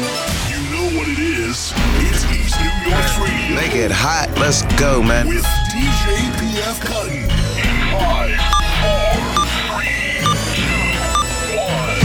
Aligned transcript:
know 0.00 0.98
what 0.98 1.08
it 1.08 1.18
is. 1.18 1.72
It's 2.00 2.24
East 2.32 2.60
New 2.60 2.72
York's 2.88 3.18
radio. 3.18 3.54
Make 3.56 3.74
it 3.74 3.90
hot. 3.90 4.28
Let's 4.38 4.62
go, 4.80 5.02
man. 5.02 5.26
With 5.28 5.44
DJ 5.72 6.30
PF 6.38 6.80
Cuttin. 6.80 7.28
Five, 7.92 8.40
four, 8.82 9.20
three, 9.68 10.24
two, 10.56 10.82
one. 11.58 12.00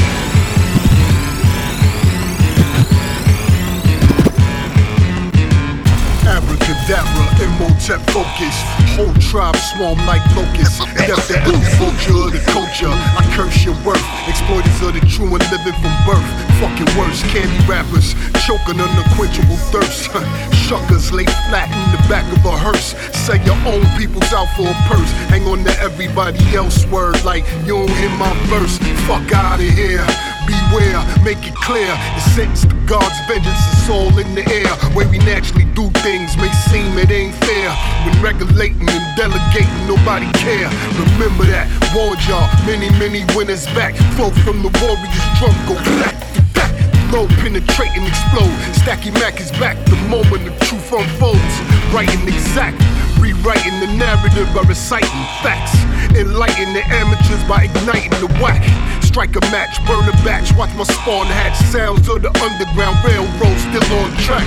Abracadabra, 6.27 7.23
Imhotep 7.43 8.01
focus. 8.11 8.77
Whole 8.98 9.14
tribe 9.21 9.55
swarm 9.55 10.02
like 10.09 10.25
locusts. 10.34 10.82
Death 10.98 11.30
every 11.30 11.54
vulture 11.77 12.18
of 12.18 12.34
the 12.34 12.41
culture. 12.50 12.89
I 12.89 13.21
curse 13.38 13.63
your 13.63 13.77
worth. 13.86 14.02
Exploiters 14.25 14.81
of 14.81 14.98
the 14.98 15.05
true 15.05 15.30
and 15.30 15.45
living 15.54 15.77
from 15.77 15.93
birth. 16.09 16.25
Fucking 16.57 16.89
worse, 16.98 17.21
candy 17.30 17.62
rappers. 17.70 18.18
Choking 18.49 18.81
unquenchable 18.81 19.62
thirst. 19.70 20.09
Shuckers 20.66 21.13
lay 21.13 21.30
flat 21.45 21.70
in 21.70 21.94
the 21.94 22.02
back 22.09 22.26
of 22.34 22.44
a 22.44 22.57
hearse. 22.57 22.98
Say 23.13 23.38
your 23.45 23.59
own 23.70 23.85
people's 24.02 24.34
out 24.34 24.49
for 24.57 24.66
a 24.66 24.77
purse. 24.90 25.12
Hang 25.29 25.45
on 25.45 25.63
to 25.66 25.79
everybody 25.79 26.41
else's 26.55 26.88
word 26.88 27.23
like 27.23 27.45
you 27.70 27.77
don't 27.77 27.90
hear 28.02 28.09
my 28.18 28.34
verse. 28.49 28.79
Fuck 29.05 29.32
out 29.32 29.59
of 29.59 29.70
here 29.77 30.37
beware, 30.47 31.03
make 31.27 31.43
it 31.43 31.55
clear. 31.59 31.91
The 32.15 32.23
sentence 32.31 32.63
to 32.63 32.75
God's 32.87 33.19
vengeance 33.27 33.59
is 33.75 33.89
all 33.91 34.15
in 34.17 34.33
the 34.33 34.47
air. 34.47 34.71
Way 34.95 35.05
we 35.11 35.20
naturally 35.20 35.67
do 35.75 35.91
things 36.01 36.39
may 36.39 36.51
seem 36.71 36.97
it 36.97 37.11
ain't 37.11 37.35
fair. 37.43 37.70
When 38.07 38.15
regulating 38.23 38.87
and 38.87 39.05
delegating, 39.20 39.83
nobody 39.85 40.31
care. 40.39 40.71
Remember 40.95 41.45
that, 41.51 41.67
warned 41.93 42.23
y'all, 42.25 42.47
many, 42.65 42.89
many 42.97 43.27
winners 43.35 43.67
back. 43.75 43.93
Flow 44.15 44.31
from 44.41 44.63
the 44.63 44.71
warrior's 44.79 45.27
drum, 45.37 45.53
go 45.67 45.75
back 45.99 46.15
back. 46.57 46.73
Low 47.11 47.27
penetrate 47.43 47.93
and 47.95 48.07
explode. 48.07 48.57
Stacky 48.81 49.13
Mac 49.13 49.39
is 49.39 49.51
back 49.51 49.77
the 49.85 49.95
moment 50.09 50.43
the 50.43 50.53
truth 50.65 50.91
unfolds. 50.91 51.55
Right 51.93 52.09
and 52.09 52.27
exact, 52.27 52.82
rewriting 53.20 53.79
the 53.79 53.87
narrative 53.98 54.48
by 54.54 54.62
reciting 54.68 55.23
facts. 55.43 55.76
Enlighten 56.15 56.73
the 56.73 56.84
amateurs 56.87 57.43
by 57.48 57.65
igniting 57.65 58.12
the 58.21 58.27
whack. 58.41 58.63
Strike 59.04 59.35
a 59.35 59.41
match, 59.51 59.77
burn 59.85 60.07
a 60.07 60.15
batch, 60.23 60.54
watch 60.55 60.73
my 60.76 60.84
spawn 60.84 61.26
hatch. 61.27 61.57
Sounds 61.71 62.07
of 62.10 62.21
the 62.21 62.32
underground 62.41 62.98
railroad 63.04 63.57
still 63.70 63.85
on 63.99 64.12
track. 64.18 64.45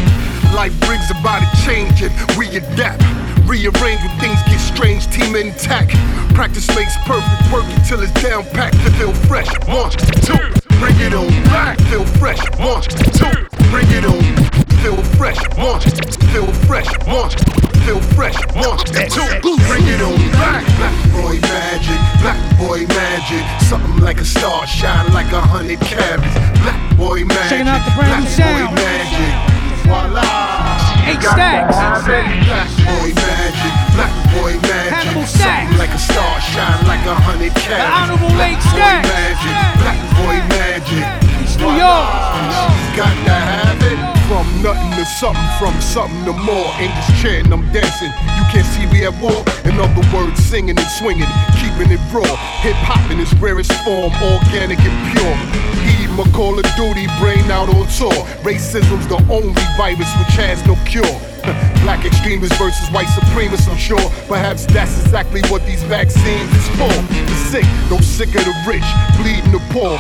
Life 0.55 0.75
brings 0.81 1.11
about 1.11 1.43
a 1.43 1.51
change 1.65 2.03
and 2.03 2.13
we 2.37 2.49
adapt. 2.57 3.03
Rearrange 3.47 4.01
when 4.03 4.19
things 4.21 4.41
get 4.47 4.61
strange, 4.61 5.07
team 5.11 5.35
intact. 5.35 5.91
Practice 6.35 6.69
makes 6.75 6.95
perfect, 7.05 7.53
work 7.53 7.65
until 7.79 8.01
it's 8.03 8.13
down 8.23 8.45
packed 8.55 8.79
to 8.85 8.91
feel 8.93 9.13
fresh. 9.27 9.49
One, 9.67 9.91
two, 10.23 10.39
bring 10.79 10.95
it 11.01 11.15
on 11.15 11.29
back, 11.51 11.79
feel 11.91 12.05
fresh. 12.19 12.41
One, 12.59 12.83
two, 12.83 13.47
bring 13.71 13.87
it 13.91 14.05
on, 14.05 14.23
feel 14.83 15.03
fresh. 15.19 15.39
One, 15.59 15.81
feel 16.31 16.47
fresh. 16.67 16.89
One, 17.07 17.31
feel 17.91 18.01
fresh. 18.15 18.39
One, 18.55 18.79
two, 18.79 19.59
bring 19.67 19.83
it 19.91 20.01
on 20.01 20.15
back. 20.39 20.63
Black 20.79 20.95
boy 21.11 21.35
magic, 21.43 21.99
black 22.23 22.39
boy 22.59 22.87
magic. 22.87 23.43
Something 23.67 23.99
like 23.99 24.21
a 24.21 24.25
star, 24.25 24.67
shine 24.67 25.13
like 25.13 25.33
a 25.33 25.41
hundred 25.41 25.81
carats. 25.81 26.23
Black 26.63 26.79
boy 26.97 27.25
magic, 27.25 27.51
Checking 27.51 27.69
out 27.69 27.83
the 27.83 27.93
brand 27.99 28.23
new 28.23 28.31
black 28.31 28.39
sound. 28.39 28.75
magic. 28.79 29.35
Voila. 29.91 30.23
H 31.11 31.19
Stax. 31.19 31.75
Black 32.07 32.71
boy 32.87 33.11
magic, 33.11 33.75
black 33.99 34.15
boy 34.39 34.53
magic. 34.63 34.93
Hannibal 34.95 35.27
Something 35.27 35.79
like 35.79 35.91
a 35.91 35.99
star, 35.99 36.35
shine 36.55 36.87
like 36.87 37.03
a 37.11 37.17
hundred 37.19 37.51
carats. 37.59 37.91
Honorable 37.91 38.31
black 38.39 38.55
Lake 38.55 38.63
boy 38.71 38.79
Stacks. 38.79 39.09
magic, 39.11 39.55
nothing 44.75 44.91
to 44.99 45.05
something, 45.05 45.51
from 45.59 45.75
something 45.81 46.25
to 46.25 46.33
more. 46.47 46.71
Ain't 46.79 46.95
just 46.95 47.23
chanting, 47.23 47.53
I'm 47.53 47.67
dancing. 47.73 48.13
You 48.39 48.45
can't 48.55 48.67
see 48.71 48.87
me 48.95 49.05
at 49.05 49.15
war. 49.19 49.43
In 49.67 49.75
other 49.83 50.05
words, 50.15 50.39
singing 50.39 50.79
and 50.79 50.91
swinging, 50.99 51.27
keeping 51.59 51.91
it 51.91 52.03
raw. 52.15 52.31
Hip 52.63 52.79
hop 52.87 53.03
in 53.11 53.19
its 53.19 53.35
rarest 53.35 53.73
form, 53.83 54.13
organic 54.23 54.79
and 54.79 54.99
pure. 55.11 55.37
Heed 55.83 56.11
my 56.15 56.27
call 56.31 56.55
of 56.55 56.67
duty, 56.79 57.07
brain 57.19 57.51
out 57.51 57.69
on 57.69 57.87
tour. 57.99 58.15
Racism's 58.47 59.09
the 59.09 59.19
only 59.27 59.65
virus 59.75 60.11
which 60.23 60.35
has 60.39 60.63
no 60.67 60.77
cure. 60.87 61.19
Black 61.83 62.05
extremists 62.05 62.57
versus 62.59 62.87
white 62.95 63.09
supremacists, 63.09 63.67
I'm 63.67 63.79
sure. 63.79 64.07
Perhaps 64.29 64.67
that's 64.67 65.03
exactly 65.03 65.41
what 65.51 65.67
these 65.67 65.83
vaccines 65.85 66.51
is 66.55 66.69
for. 66.79 66.95
The 67.11 67.37
sick, 67.51 67.67
those 67.89 68.07
sick 68.07 68.29
of 68.39 68.45
the 68.45 68.55
rich, 68.69 68.87
bleeding 69.19 69.51
the 69.51 69.63
poor. 69.75 69.99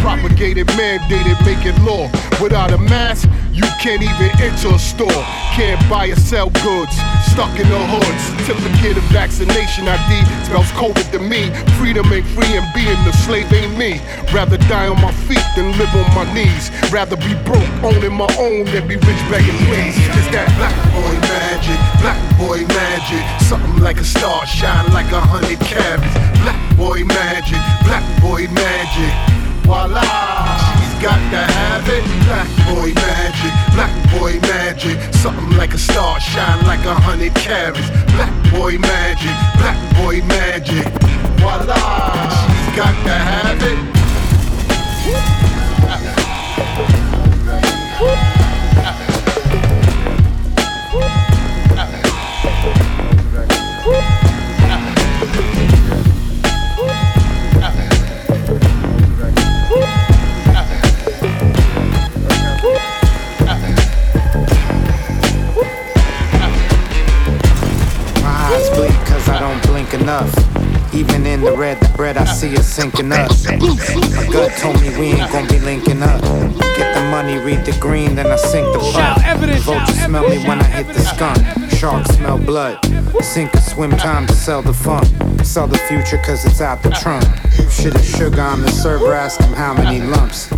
Propagated, 0.00 0.68
mandated, 0.78 1.36
make 1.44 1.66
it 1.66 1.76
law. 1.82 2.08
Without 2.40 2.72
a 2.72 2.78
mask, 2.78 3.28
you 3.58 3.66
can't 3.82 4.02
even 4.02 4.30
enter 4.38 4.70
a 4.70 4.78
store. 4.78 5.22
Can't 5.58 5.82
buy 5.90 6.06
or 6.06 6.16
sell 6.16 6.48
goods. 6.62 6.94
Stuck 7.34 7.50
in 7.58 7.66
the 7.66 7.82
hood. 7.90 8.16
Certificate 8.46 8.96
of 8.96 9.04
vaccination 9.10 9.90
ID 9.90 10.10
spells 10.46 10.70
COVID 10.78 11.10
to 11.10 11.18
me. 11.18 11.50
Freedom 11.74 12.06
ain't 12.14 12.26
free 12.38 12.54
and 12.54 12.66
being 12.70 12.98
a 13.10 13.12
slave 13.26 13.50
ain't 13.52 13.76
me. 13.76 13.98
Rather 14.32 14.58
die 14.70 14.86
on 14.86 15.02
my 15.02 15.10
feet 15.26 15.42
than 15.56 15.74
live 15.74 15.90
on 15.90 16.06
my 16.14 16.26
knees. 16.32 16.70
Rather 16.94 17.16
be 17.16 17.34
broke, 17.42 17.66
owning 17.82 18.14
my 18.14 18.30
own 18.38 18.64
than 18.70 18.86
be 18.86 18.94
rich 18.94 19.22
begging 19.26 19.58
please. 19.66 19.98
It's 20.14 20.30
that 20.30 20.46
black 20.54 20.76
boy 20.94 21.14
magic, 21.26 21.78
black 21.98 22.20
boy 22.38 22.62
magic. 22.70 23.24
Something 23.42 23.82
like 23.82 23.98
a 23.98 24.04
star, 24.04 24.46
shine 24.46 24.86
like 24.94 25.10
a 25.10 25.20
hundred 25.20 25.58
carats. 25.66 26.06
Black 26.46 26.60
boy 26.78 27.02
magic, 27.02 27.58
black 27.82 28.06
boy 28.22 28.46
magic. 28.54 29.38
Voila, 29.66 30.00
got 31.00 31.18
to 31.30 31.38
have 31.52 31.88
it. 31.88 32.04
Black 32.26 32.48
boy 32.66 32.92
magic, 32.94 33.52
black 33.74 33.94
boy 34.18 34.38
magic. 34.40 34.98
Something 35.14 35.56
like 35.56 35.74
a 35.74 35.78
star, 35.78 36.18
shine 36.20 36.64
like 36.66 36.84
a 36.84 36.94
hundred 36.94 37.34
carats. 37.34 37.90
Black 38.14 38.32
boy 38.52 38.78
magic, 38.78 39.36
black 39.58 39.78
boy 39.96 40.22
magic. 40.26 40.86
Voila, 41.38 41.74
she's 42.44 42.76
got 42.76 42.94
to 43.04 43.14
have 43.14 43.62
it. 43.62 43.78
My 48.00 48.37
enough. 70.08 70.94
Even 70.94 71.26
in 71.26 71.42
the 71.42 71.54
red, 71.54 71.78
the 71.80 71.88
bread 71.94 72.16
I 72.16 72.24
see 72.24 72.54
is 72.54 72.66
sinking 72.66 73.12
up. 73.12 73.30
My 73.44 74.26
gut 74.32 74.56
told 74.56 74.80
me 74.80 74.88
we 74.98 75.12
ain't 75.12 75.30
gonna 75.30 75.46
be 75.46 75.58
linking 75.58 76.02
up. 76.02 76.22
Get 76.78 76.94
the 76.94 77.02
money, 77.10 77.36
read 77.36 77.66
the 77.66 77.76
green, 77.78 78.14
then 78.14 78.26
I 78.26 78.36
sink 78.36 78.66
the 78.72 78.78
butt. 78.78 79.20
Vultures 79.64 80.04
smell 80.04 80.26
me 80.26 80.38
when 80.48 80.60
I 80.60 80.64
hit 80.64 80.86
the 80.86 81.00
skunk. 81.00 81.38
Sharks 81.72 82.16
smell 82.16 82.38
blood. 82.38 82.78
Sink 83.22 83.54
or 83.54 83.60
swim 83.60 83.90
time 83.90 84.26
to 84.28 84.32
sell 84.32 84.62
the 84.62 84.72
funk. 84.72 85.06
Sell 85.44 85.66
the 85.66 85.78
future 85.88 86.18
cause 86.24 86.42
it's 86.46 86.62
out 86.62 86.82
the 86.82 86.90
trunk. 86.90 87.24
Shit 87.70 87.94
is 87.94 88.08
sugar, 88.08 88.40
I'm 88.40 88.62
the 88.62 88.70
server, 88.70 89.12
ask 89.12 89.38
him 89.40 89.52
how 89.52 89.74
many 89.74 90.00
lumps. 90.00 90.48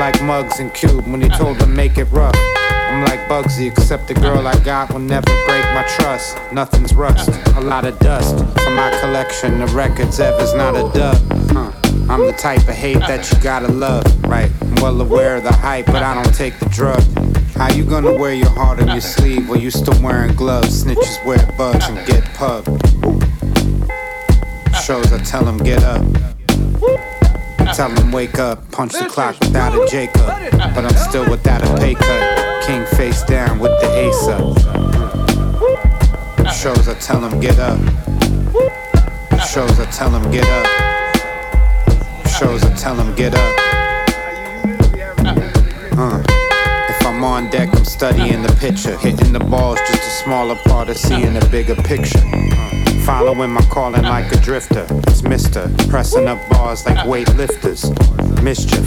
Like 0.00 0.22
Mugs 0.22 0.60
and 0.60 0.72
Cube 0.72 1.06
when 1.06 1.20
he 1.20 1.28
told 1.28 1.58
them 1.58 1.76
make 1.76 1.98
it 1.98 2.04
rough. 2.04 2.34
I'm 2.34 3.04
like 3.04 3.20
Bugsy, 3.28 3.70
except 3.70 4.08
the 4.08 4.14
girl 4.14 4.48
I 4.48 4.58
got 4.64 4.90
will 4.90 4.98
never 4.98 5.30
break 5.44 5.62
my 5.74 5.84
trust. 5.98 6.38
Nothing's 6.54 6.94
rust, 6.94 7.28
a 7.54 7.60
lot 7.60 7.84
of 7.84 7.98
dust 7.98 8.34
from 8.62 8.76
my 8.76 8.98
collection. 9.02 9.58
The 9.58 9.66
records 9.66 10.18
ever's 10.18 10.54
not 10.54 10.74
a 10.74 10.90
dub. 10.98 11.18
Huh. 11.50 11.70
I'm 12.08 12.26
the 12.26 12.32
type 12.32 12.60
of 12.60 12.74
hate 12.74 13.00
that 13.00 13.30
you 13.30 13.38
gotta 13.42 13.68
love, 13.68 14.02
right? 14.24 14.50
I'm 14.62 14.76
well 14.76 14.98
aware 15.02 15.36
of 15.36 15.42
the 15.42 15.52
hype, 15.52 15.84
but 15.84 16.02
I 16.02 16.14
don't 16.14 16.34
take 16.34 16.58
the 16.58 16.70
drug. 16.70 17.02
How 17.54 17.70
you 17.70 17.84
gonna 17.84 18.14
wear 18.14 18.32
your 18.32 18.48
heart 18.48 18.80
on 18.80 18.88
your 18.88 19.02
sleeve 19.02 19.50
while 19.50 19.58
you 19.58 19.70
still 19.70 20.02
wearing 20.02 20.34
gloves? 20.34 20.82
Snitches 20.82 21.22
wear 21.26 21.46
bugs 21.58 21.86
and 21.90 22.06
get 22.06 22.24
pub. 22.32 22.64
Shows 24.82 25.12
I 25.12 25.18
tell 25.18 25.44
them 25.44 25.58
get 25.58 25.82
up. 25.82 26.02
Tell 27.74 27.88
them 27.88 28.12
wake 28.12 28.38
up, 28.38 28.70
punch 28.70 28.92
the 28.92 29.06
clock 29.08 29.38
without 29.40 29.74
a 29.74 29.86
Jacob. 29.90 30.26
But 30.74 30.84
I'm 30.84 30.96
still 30.96 31.28
without 31.30 31.62
a 31.62 31.74
pay 31.78 31.94
cut. 31.94 32.66
King 32.66 32.84
face 32.96 33.22
down 33.24 33.58
with 33.58 33.72
the 33.80 33.88
ace 33.96 34.28
up. 34.28 34.58
Shows 36.52 36.88
I 36.88 36.94
tell 36.94 37.20
them 37.20 37.40
get 37.40 37.58
up. 37.58 37.78
Shows 39.48 39.78
I 39.78 39.86
tell 39.90 40.10
them 40.10 40.30
get 40.30 40.44
up. 40.44 40.66
Shows 42.26 42.64
I 42.64 42.74
tell 42.74 42.96
them 42.96 43.14
get 43.14 43.34
up. 43.34 43.58
Uh. 45.98 46.22
If 46.90 47.06
I'm 47.06 47.22
on 47.24 47.48
deck, 47.50 47.68
I'm 47.72 47.84
studying 47.84 48.42
the 48.42 48.52
picture. 48.60 48.96
Hitting 48.98 49.32
the 49.32 49.40
balls 49.40 49.78
just 49.80 50.02
a 50.02 50.24
smaller 50.24 50.56
part 50.66 50.88
of 50.88 50.96
seeing 50.96 51.34
the 51.34 51.46
bigger 51.50 51.76
picture. 51.76 52.20
Following 53.04 53.50
my 53.50 53.62
calling 53.62 54.02
like 54.02 54.30
a 54.32 54.36
drifter. 54.36 54.86
It's 55.08 55.22
Mister. 55.22 55.70
Pressing 55.88 56.28
up 56.28 56.38
bars 56.50 56.86
like 56.86 56.98
weightlifters. 57.06 57.90
Mischief. 58.42 58.86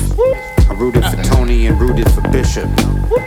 I 0.69 0.73
rooted 0.75 1.03
for 1.05 1.21
Tony 1.23 1.67
and 1.67 1.79
rooted 1.79 2.09
for 2.11 2.21
Bishop. 2.29 2.69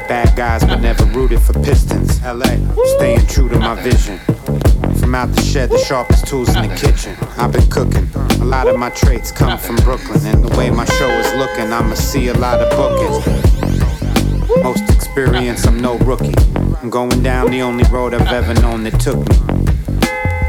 Bad 0.09 0.35
guys, 0.37 0.65
but 0.65 0.81
never 0.81 1.05
rooted 1.07 1.41
for 1.41 1.53
Pistons. 1.55 2.23
LA, 2.23 2.57
staying 2.97 3.27
true 3.27 3.49
to 3.49 3.59
my 3.59 3.75
vision. 3.83 4.19
From 4.99 5.15
out 5.15 5.33
the 5.33 5.43
shed, 5.43 5.71
the 5.71 5.79
sharpest 5.79 6.27
tools 6.27 6.55
in 6.57 6.69
the 6.69 6.75
kitchen. 6.75 7.17
I've 7.37 7.53
been 7.53 7.69
cooking. 7.69 8.09
A 8.41 8.45
lot 8.45 8.67
of 8.69 8.79
my 8.79 8.91
traits 8.91 9.31
come 9.31 9.59
from 9.59 9.77
Brooklyn. 9.77 10.25
And 10.27 10.45
the 10.45 10.57
way 10.57 10.71
my 10.71 10.85
show 10.85 11.09
is 11.09 11.35
looking, 11.35 11.73
I'ma 11.73 11.95
see 11.95 12.29
a 12.29 12.35
lot 12.35 12.61
of 12.61 12.71
bookings. 12.71 13.27
Most 14.63 14.89
experience, 14.91 15.67
I'm 15.67 15.81
no 15.81 15.99
rookie. 15.99 16.35
I'm 16.83 16.91
going 16.91 17.23
down 17.23 17.51
the 17.51 17.63
only 17.63 17.85
road 17.91 18.15
I've 18.15 18.29
ever 18.29 18.55
known 18.61 18.85
that 18.85 18.99
took 19.01 19.19
me. 19.19 19.56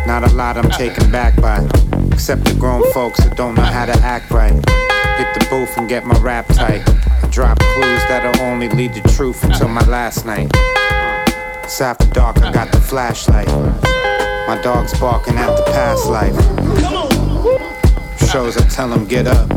Not 0.07 0.23
a 0.23 0.33
lot 0.35 0.55
I'm 0.57 0.69
taken 0.71 1.11
back 1.11 1.35
by, 1.41 1.57
except 2.13 2.45
the 2.45 2.55
grown 2.57 2.81
folks 2.93 3.19
that 3.19 3.35
don't 3.35 3.55
know 3.55 3.61
how 3.61 3.85
to 3.85 3.91
act 3.99 4.31
right. 4.31 4.53
Hit 4.53 5.33
the 5.33 5.45
booth 5.49 5.77
and 5.77 5.89
get 5.89 6.05
my 6.05 6.17
rap 6.19 6.47
tight. 6.47 6.81
I 6.87 7.27
drop 7.29 7.59
clues 7.59 8.01
that'll 8.07 8.41
only 8.41 8.69
lead 8.69 8.93
to 8.93 9.01
truth 9.13 9.43
until 9.43 9.67
my 9.67 9.85
last 9.85 10.25
night. 10.25 10.49
It's 11.65 11.81
after 11.81 12.07
dark, 12.11 12.37
I 12.41 12.53
got 12.53 12.71
the 12.71 12.79
flashlight. 12.79 13.47
My 14.47 14.57
dog's 14.63 14.97
barking 14.97 15.35
at 15.35 15.53
the 15.57 15.63
past 15.73 16.05
life. 16.07 16.37
Shows 18.31 18.55
I 18.55 18.65
tell 18.69 18.89
him 18.89 19.05
get 19.05 19.27
up. 19.27 19.49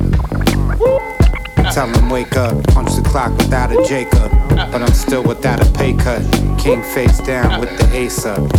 Tell 1.72 1.86
him 1.86 2.10
wake 2.10 2.36
up. 2.36 2.60
Punch 2.64 2.96
the 2.96 3.02
clock 3.02 3.30
without 3.38 3.70
a 3.70 3.86
Jacob. 3.88 4.32
But 4.48 4.82
I'm 4.82 4.94
still 4.94 5.22
without 5.22 5.64
a 5.64 5.70
pay 5.78 5.92
cut. 5.92 6.22
King 6.58 6.82
face 6.82 7.18
down 7.20 7.60
with 7.60 7.70
the 7.78 7.88
ace 7.96 8.26
up. 8.26 8.50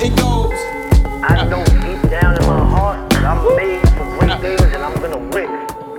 It 0.00 0.16
goes. 0.16 0.81
I 1.24 1.46
know 1.46 1.64
deep 1.64 2.02
down 2.10 2.34
in 2.34 2.46
my 2.46 2.58
heart 2.66 3.10
that 3.10 3.24
I'm 3.24 3.38
made 3.54 3.80
for 3.94 4.04
great 4.18 4.40
things 4.40 4.60
and 4.74 4.82
I'm 4.82 4.94
gonna 5.00 5.18
win. 5.30 5.46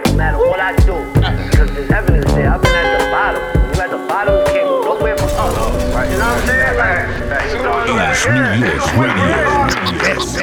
No 0.04 0.14
matter 0.18 0.38
what 0.38 0.60
I 0.60 0.76
do. 0.84 1.00
Because 1.16 1.72
there's 1.72 1.90
evidence 1.92 2.26
there. 2.34 2.52
I've 2.52 2.62
been 2.62 2.76
at 2.76 3.00
the 3.00 3.06
bottom. 3.10 3.42
You 3.42 3.82
at 3.82 3.90
the 3.90 3.98
bottom, 4.06 4.36
you 4.36 4.46
can't 4.52 4.68
go 4.68 4.84
nowhere 4.84 5.16
but 5.16 5.32
up. 5.40 5.56
Right? 5.96 6.12
You 6.12 6.18
know 6.18 6.28
what 6.28 6.44
I'm 6.44 6.48
saying? 6.48 6.76
Like, 6.76 7.08
like, 7.32 7.56
you 7.56 7.64
know 7.64 7.72
what 7.72 7.90
I'm 7.90 8.04
East 8.12 8.28
New 8.28 8.36
York 8.36 9.00
Radio. 9.00 9.64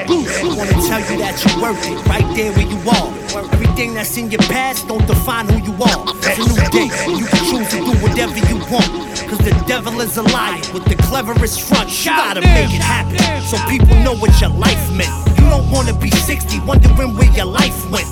I 0.01 0.57
wanna 0.57 0.81
tell 0.89 1.01
you 1.13 1.17
that 1.21 1.37
you're 1.45 1.61
worth 1.61 1.85
it, 1.85 2.01
right 2.09 2.29
there 2.35 2.53
where 2.57 2.67
you 2.67 2.81
are. 2.89 3.09
Everything 3.53 3.93
that's 3.93 4.17
in 4.17 4.31
your 4.31 4.41
past 4.49 4.89
don't 4.89 5.07
define 5.07 5.47
who 5.47 5.59
you 5.61 5.77
are. 5.77 6.05
It's 6.25 6.41
a 6.41 6.45
new 6.49 6.69
day, 6.73 6.89
and 7.05 7.19
you 7.21 7.27
can 7.27 7.45
choose 7.45 7.69
to 7.69 7.85
do 7.85 7.93
whatever 8.01 8.39
you 8.49 8.57
want. 8.73 9.10
Cause 9.31 9.39
the 9.39 9.65
devil 9.69 10.01
is 10.01 10.17
a 10.17 10.23
liar 10.23 10.59
with 10.75 10.85
the 10.87 10.97
cleverest 11.07 11.61
front. 11.61 11.89
You 12.05 12.11
gotta 12.11 12.41
make 12.41 12.75
it 12.75 12.83
happen 12.83 13.17
so 13.47 13.57
people 13.69 13.95
know 14.03 14.17
what 14.17 14.41
your 14.41 14.51
life 14.51 14.91
meant. 14.93 15.15
You 15.39 15.49
don't 15.49 15.71
wanna 15.71 15.95
be 15.95 16.11
60, 16.11 16.59
wondering 16.67 17.15
where 17.15 17.31
your 17.31 17.45
life 17.45 17.89
went. 17.93 18.09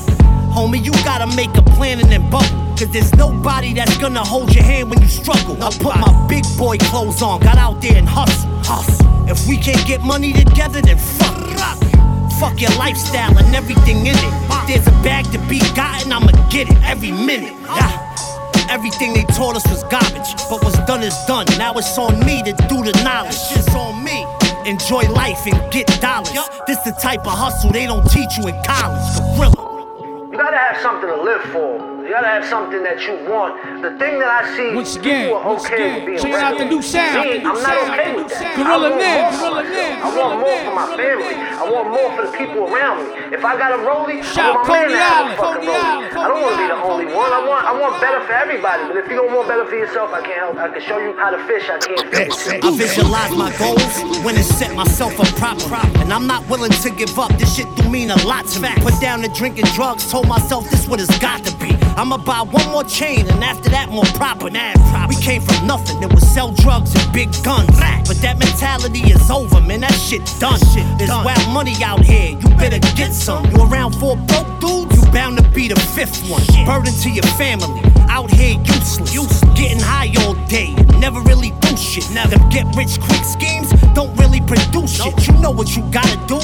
Homie, 0.54 0.78
you 0.84 0.92
gotta 1.02 1.26
make 1.34 1.50
a 1.56 1.62
plan 1.74 1.98
and 1.98 2.08
then 2.08 2.30
bubble. 2.30 2.46
Cause 2.78 2.92
there's 2.92 3.12
nobody 3.16 3.74
that's 3.74 3.98
gonna 3.98 4.24
hold 4.24 4.54
your 4.54 4.62
hand 4.62 4.90
when 4.90 5.02
you 5.02 5.08
struggle. 5.08 5.60
I 5.60 5.70
put 5.70 5.96
my 5.96 6.26
big 6.28 6.44
boy 6.56 6.78
clothes 6.78 7.20
on, 7.20 7.40
got 7.40 7.58
out 7.58 7.82
there 7.82 7.96
and 7.96 8.08
hustle. 8.08 8.48
hustle. 8.62 9.28
If 9.28 9.44
we 9.48 9.56
can't 9.56 9.84
get 9.88 10.02
money 10.02 10.32
together, 10.32 10.80
then 10.80 10.98
fuck 10.98 11.34
it. 11.36 11.58
Fuck 12.38 12.60
your 12.60 12.70
lifestyle 12.78 13.36
and 13.36 13.56
everything 13.56 14.06
in 14.06 14.14
it. 14.14 14.32
If 14.52 14.68
there's 14.68 14.86
a 14.86 14.96
bag 15.02 15.24
to 15.32 15.38
be 15.48 15.58
gotten, 15.74 16.12
I'ma 16.12 16.30
get 16.48 16.70
it 16.70 16.78
every 16.84 17.10
minute. 17.10 17.54
Yeah. 17.66 18.07
Everything 18.68 19.14
they 19.14 19.24
taught 19.24 19.56
us 19.56 19.66
was 19.70 19.82
garbage, 19.84 20.36
but 20.50 20.62
what's 20.62 20.76
done 20.84 21.02
is 21.02 21.16
done. 21.26 21.46
Now 21.56 21.72
it's 21.74 21.96
on 21.96 22.20
me 22.20 22.42
to 22.42 22.52
do 22.68 22.84
the 22.84 22.92
knowledge. 23.02 23.40
It's 23.56 23.74
on 23.74 24.04
me. 24.04 24.26
Enjoy 24.66 25.08
life 25.08 25.46
and 25.46 25.72
get 25.72 25.86
dollars. 26.02 26.28
This 26.66 26.76
the 26.84 26.92
type 27.00 27.20
of 27.20 27.32
hustle 27.32 27.70
they 27.70 27.86
don't 27.86 28.04
teach 28.10 28.36
you 28.36 28.48
in 28.48 28.62
college. 28.64 29.00
Gorilla. 29.36 30.28
You 30.30 30.36
gotta 30.36 30.58
have 30.58 30.82
something 30.82 31.08
to 31.08 31.22
live 31.22 31.40
for. 31.44 31.80
You 32.04 32.10
gotta 32.10 32.28
have 32.28 32.44
something 32.44 32.82
that 32.82 33.00
you 33.00 33.14
want. 33.30 33.56
The 33.78 33.94
thing 33.94 34.18
that 34.18 34.26
I 34.26 34.56
see 34.58 34.74
Once 34.74 34.96
again, 34.96 35.30
people 35.30 35.38
are 35.38 35.54
once 35.54 35.64
okay 35.66 35.74
again, 35.74 35.94
with 35.94 36.06
being 36.06 36.18
check 36.18 36.42
out 36.42 36.58
the 36.58 36.64
new 36.66 36.82
sound. 36.82 37.30
Me, 37.30 37.38
I'm 37.46 37.62
not 37.62 37.78
okay 37.86 38.10
with 38.10 38.26
that. 38.26 38.58
Gorilla 38.58 38.74
I 38.74 38.90
want 38.90 38.98
Nim, 38.98 39.14
more 39.14 39.30
for 39.38 39.50
Gorilla 39.54 39.62
myself. 39.62 40.02
I 40.02 40.10
want 40.18 40.18
Gorilla 40.18 40.34
more 40.34 40.58
Nim, 40.58 40.66
for 40.66 40.74
my 40.74 40.86
family. 40.98 41.34
Nim. 41.38 41.62
I 41.62 41.64
want 41.70 41.86
more 41.94 42.10
for 42.18 42.22
the 42.26 42.32
people 42.34 42.60
around 42.66 42.96
me. 42.98 43.38
If 43.38 43.42
I 43.46 43.52
got 43.54 43.70
a 43.70 43.80
rollie, 43.86 44.18
Shout 44.26 44.50
I 44.50 44.58
want 44.58 44.66
my 44.66 44.74
man 44.74 44.82
Coney 44.82 44.98
to 44.98 44.98
have 44.98 45.14
a 45.14 45.30
Island, 45.30 45.38
fucking 45.38 45.62
Coney 45.62 45.78
rollie. 45.78 45.94
Island, 45.94 46.18
I 46.18 46.26
don't 46.26 46.42
want 46.42 46.54
to 46.54 46.58
be 46.58 46.66
the 46.66 46.78
only 46.82 47.04
Coney 47.06 47.22
one. 47.22 47.30
I 47.30 47.40
want 47.46 47.62
I 47.70 47.72
want 47.78 47.92
better 48.02 48.20
for 48.26 48.34
everybody. 48.34 48.82
But 48.90 48.96
if 48.98 49.06
you 49.06 49.14
don't 49.14 49.30
want 49.30 49.46
better 49.46 49.66
for 49.70 49.78
yourself, 49.78 50.10
I 50.10 50.20
can't 50.26 50.42
help. 50.42 50.54
I 50.58 50.68
can 50.74 50.82
show 50.82 50.98
you 50.98 51.14
how 51.14 51.30
to 51.30 51.38
fish. 51.46 51.70
I 51.70 51.78
can't 51.78 52.02
fish. 52.10 52.34
I 52.50 52.70
visualize 52.74 53.30
my 53.30 53.54
goals 53.62 53.94
when 54.26 54.34
and 54.34 54.42
set 54.58 54.74
myself 54.74 55.14
up 55.22 55.30
proper. 55.38 55.78
And 56.02 56.10
I'm 56.10 56.26
not 56.26 56.42
willing 56.50 56.74
to 56.74 56.90
give 56.90 57.14
up. 57.14 57.30
This 57.38 57.54
shit 57.54 57.70
do 57.78 57.86
mean 57.86 58.10
a 58.10 58.18
lot 58.26 58.50
to 58.50 58.58
me. 58.58 58.74
Put 58.82 58.98
down 58.98 59.22
the 59.22 59.30
drinking 59.30 59.70
drugs, 59.78 60.10
told 60.10 60.26
myself 60.26 60.66
this 60.66 60.90
what 60.90 60.98
it's 60.98 61.14
got 61.22 61.46
to 61.46 61.54
be. 61.62 61.70
I'ma 61.94 62.18
buy 62.18 62.42
one 62.42 62.66
more 62.74 62.84
chain 62.84 63.26
and 63.26 63.42
after 63.42 63.67
that 63.70 63.88
more 63.90 64.04
proper. 64.16 64.50
We 65.08 65.16
came 65.16 65.42
from 65.42 65.66
nothing. 65.66 66.02
It 66.02 66.12
was 66.12 66.26
sell 66.28 66.52
drugs 66.52 66.94
and 66.94 67.12
big 67.12 67.30
guns. 67.42 67.68
But 68.06 68.20
that 68.22 68.38
mentality 68.38 69.00
is 69.00 69.30
over, 69.30 69.60
man. 69.60 69.80
That 69.80 69.92
shit 69.92 70.24
done. 70.40 70.60
There's 70.98 71.10
wild 71.10 71.48
money 71.52 71.74
out 71.82 72.04
here. 72.04 72.38
You 72.38 72.48
better 72.56 72.78
get 72.96 73.12
some. 73.12 73.44
You 73.50 73.64
around 73.64 73.94
four 73.96 74.16
broke 74.16 74.48
dudes? 74.60 74.96
You 74.96 75.10
bound 75.12 75.38
to 75.38 75.44
be 75.50 75.68
the 75.68 75.78
fifth 75.96 76.28
one. 76.30 76.42
Burden 76.64 76.92
to 77.02 77.10
your 77.10 77.26
family. 77.36 77.80
Out 78.08 78.30
here 78.30 78.58
useless. 78.64 79.40
Getting 79.54 79.80
high 79.80 80.12
all 80.24 80.34
day. 80.46 80.74
Never 80.98 81.20
really 81.20 81.52
do 81.60 81.76
shit. 81.76 82.08
Now 82.10 82.26
Them 82.26 82.48
get 82.48 82.64
rich 82.76 82.98
quick 83.00 83.24
schemes 83.24 83.72
don't 83.98 84.14
really 84.16 84.40
produce 84.40 85.02
shit. 85.02 85.26
You 85.26 85.34
know 85.42 85.50
what 85.50 85.74
you 85.76 85.82
gotta 85.90 86.16
do. 86.26 86.38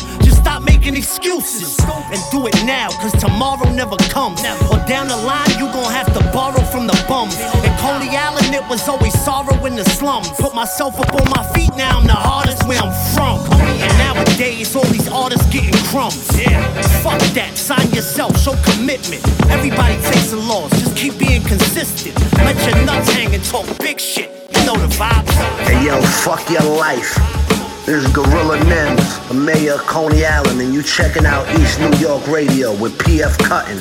Just 0.84 0.84
stop 0.84 0.84
making 0.84 0.96
excuses. 0.98 1.78
And 2.12 2.20
do 2.30 2.46
it 2.46 2.54
now, 2.64 2.88
cause 3.00 3.12
tomorrow 3.12 3.70
never 3.70 3.96
comes. 4.10 4.40
Or 4.70 4.78
down 4.86 5.08
the 5.08 5.16
line, 5.16 5.48
you 5.58 5.66
gon' 5.72 5.90
have 5.90 6.12
to 6.12 6.20
borrow 6.32 6.60
from 6.64 6.86
the 6.86 7.04
bums. 7.08 7.38
In 7.64 7.72
Coney 7.78 8.16
Island, 8.16 8.54
it 8.54 8.68
was 8.68 8.86
always 8.88 9.14
sorrow 9.24 9.64
in 9.64 9.76
the 9.76 9.84
slums. 9.84 10.28
Put 10.30 10.54
myself 10.54 11.00
up 11.00 11.14
on 11.14 11.28
my 11.30 11.42
feet, 11.54 11.74
now 11.76 11.98
I'm 11.98 12.06
the 12.06 12.12
hardest 12.12 12.66
where 12.68 12.78
I'm 12.80 12.92
from. 13.14 13.40
And 13.60 13.98
nowadays, 13.98 14.76
all 14.76 14.84
these 14.84 15.08
artists 15.08 15.46
getting 15.52 15.74
crumbs. 15.88 16.28
Yeah, 16.38 16.60
fuck 17.02 17.20
that. 17.34 17.56
Sign 17.56 17.90
yourself, 17.90 18.38
show 18.40 18.54
commitment. 18.62 19.22
Everybody 19.50 19.96
takes 20.02 20.32
a 20.32 20.36
loss, 20.36 20.70
just 20.80 20.96
keep 20.96 21.18
being 21.18 21.42
consistent. 21.42 22.14
Let 22.38 22.56
your 22.66 22.84
nuts 22.84 23.10
hang 23.12 23.34
and 23.34 23.44
talk 23.44 23.66
big 23.78 23.98
shit. 23.98 24.30
You 24.54 24.66
know 24.66 24.76
the 24.76 24.88
vibes. 24.88 25.32
Hey 25.66 25.86
yo, 25.86 26.00
fuck 26.02 26.48
your 26.50 26.62
life. 26.76 27.43
This 27.86 28.02
is 28.02 28.12
Gorilla 28.14 28.56
Nems, 28.60 29.28
the 29.28 29.34
mayor 29.34 29.74
of 29.74 29.80
Coney 29.80 30.24
Island, 30.24 30.58
and 30.58 30.72
you 30.72 30.82
checking 30.82 31.26
out 31.26 31.46
East 31.60 31.78
New 31.78 31.92
York 31.98 32.26
Radio 32.28 32.72
with 32.74 32.96
PF 32.96 33.38
Cuttin. 33.44 33.76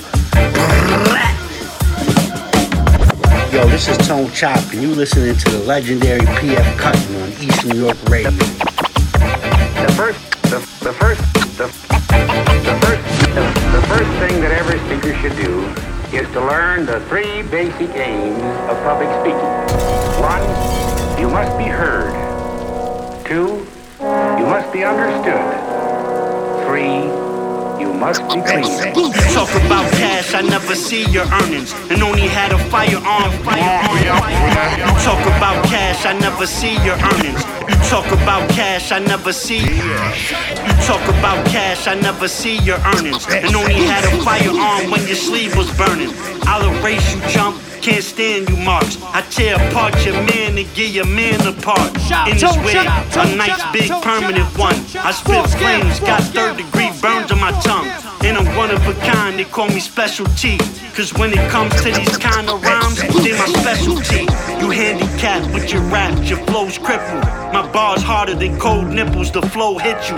Yo, 3.53 3.65
this 3.69 3.87
is 3.87 3.97
Tone 4.05 4.29
Chop, 4.31 4.59
and 4.73 4.81
you 4.81 4.89
listening 4.89 5.37
to 5.37 5.49
the 5.51 5.59
legendary 5.59 6.19
PF 6.19 6.77
Cuttin 6.77 7.15
on 7.21 7.29
East 7.41 7.65
New 7.65 7.79
York 7.79 7.97
Radio. 8.09 8.31
The 8.31 9.93
first, 9.95 10.19
the, 10.51 10.59
the 10.83 10.91
first, 10.91 11.21
the, 11.57 11.67
the 11.67 12.77
first, 12.83 13.03
the, 13.31 13.43
the 13.71 13.87
first 13.87 14.11
thing 14.19 14.41
that 14.41 14.51
every 14.51 14.79
speaker 14.79 15.15
should 15.21 15.37
do 15.37 15.63
is 16.11 16.29
to 16.33 16.41
learn 16.41 16.85
the 16.85 16.99
three 17.07 17.41
basic 17.43 17.89
aims 17.95 18.43
of 18.69 18.77
public 18.83 19.07
speaking. 19.21 19.39
One, 20.21 20.43
you 21.17 21.29
must 21.29 21.57
be 21.57 21.63
heard. 21.63 22.11
Two, 23.25 23.65
you 24.03 24.45
must 24.45 24.73
be 24.73 24.83
understood. 24.83 25.39
Three, 26.67 27.07
you 27.79 27.93
must 27.93 28.21
be. 28.27 28.35
You 28.35 29.13
talk 29.31 29.49
about 29.63 29.89
cash, 29.93 30.33
I 30.33 30.41
never 30.41 30.75
see 30.75 31.05
your 31.09 31.25
earnings, 31.39 31.73
and 31.89 32.03
only 32.03 32.27
had 32.27 32.51
a 32.51 32.59
firearm. 32.69 33.31
firearm. 33.47 33.95
You 34.77 34.91
talk 35.07 35.23
about 35.37 35.63
cash, 35.65 36.05
I 36.05 36.13
never 36.19 36.45
see 36.45 36.73
your 36.83 36.97
earnings. 36.99 37.62
You 37.69 37.75
talk 37.89 38.07
about 38.11 38.49
cash, 38.49 38.91
I 38.91 38.99
never 38.99 39.31
see. 39.31 39.59
You 39.59 40.73
talk 40.83 41.03
about 41.07 41.45
cash, 41.47 41.87
I 41.87 41.95
never 41.95 42.27
see 42.27 42.57
your 42.59 42.77
earnings, 42.95 43.25
and 43.29 43.55
only 43.55 43.75
had 43.75 44.03
a 44.03 44.23
firearm 44.23 44.91
when 44.91 45.05
your 45.07 45.15
sleeve 45.15 45.55
was 45.55 45.69
burning. 45.77 46.11
I'll 46.43 46.65
erase 46.79 47.15
you, 47.15 47.21
jump. 47.29 47.61
Can't 47.81 48.03
stand 48.03 48.47
you 48.47 48.55
marks. 48.55 48.97
I 49.11 49.19
tear 49.27 49.55
apart 49.55 50.05
your 50.05 50.15
man 50.15 50.57
and 50.57 50.67
get 50.73 50.91
your 50.91 51.05
man 51.05 51.35
apart. 51.45 51.91
In 52.31 52.37
this 52.39 52.55
way, 52.63 52.79
a 52.79 53.35
nice 53.35 53.59
big 53.75 53.91
permanent 54.01 54.47
one. 54.57 54.75
I 55.03 55.11
spit 55.11 55.43
flames, 55.59 55.99
got 55.99 56.23
third 56.31 56.55
degree 56.55 56.91
burns 57.01 57.31
on 57.31 57.41
my 57.41 57.51
tongue. 57.59 57.87
And 58.23 58.37
I'm 58.37 58.47
one 58.55 58.71
of 58.71 58.85
a 58.87 58.93
kind, 59.01 59.37
they 59.37 59.43
call 59.43 59.67
me 59.67 59.79
specialty. 59.79 60.57
Cause 60.95 61.13
when 61.13 61.31
it 61.31 61.49
comes 61.49 61.73
to 61.81 61.91
these 61.91 62.17
kind 62.17 62.49
of 62.49 62.61
rhymes, 62.61 63.01
they 63.01 63.31
my 63.31 63.45
specialty. 63.45 64.21
You 64.59 64.69
handicapped 64.69 65.53
with 65.53 65.71
your 65.71 65.81
raps, 65.83 66.29
your 66.29 66.39
flow's 66.45 66.77
crippled. 66.77 67.23
My 67.53 67.67
bars 67.71 68.03
harder 68.03 68.35
than 68.35 68.59
cold 68.59 68.87
nipples, 68.87 69.31
the 69.31 69.41
flow 69.41 69.77
hit 69.77 69.97
you. 70.09 70.15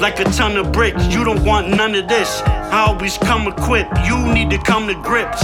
Like 0.00 0.20
a 0.20 0.24
ton 0.24 0.56
of 0.56 0.72
bricks, 0.72 1.06
you 1.06 1.24
don't 1.24 1.44
want 1.44 1.68
none 1.68 1.94
of 1.94 2.08
this. 2.08 2.42
I 2.42 2.86
always 2.86 3.16
come 3.18 3.48
equipped, 3.48 3.96
you 4.06 4.32
need 4.32 4.50
to 4.50 4.58
come 4.58 4.86
to 4.88 4.94
grips 4.94 5.42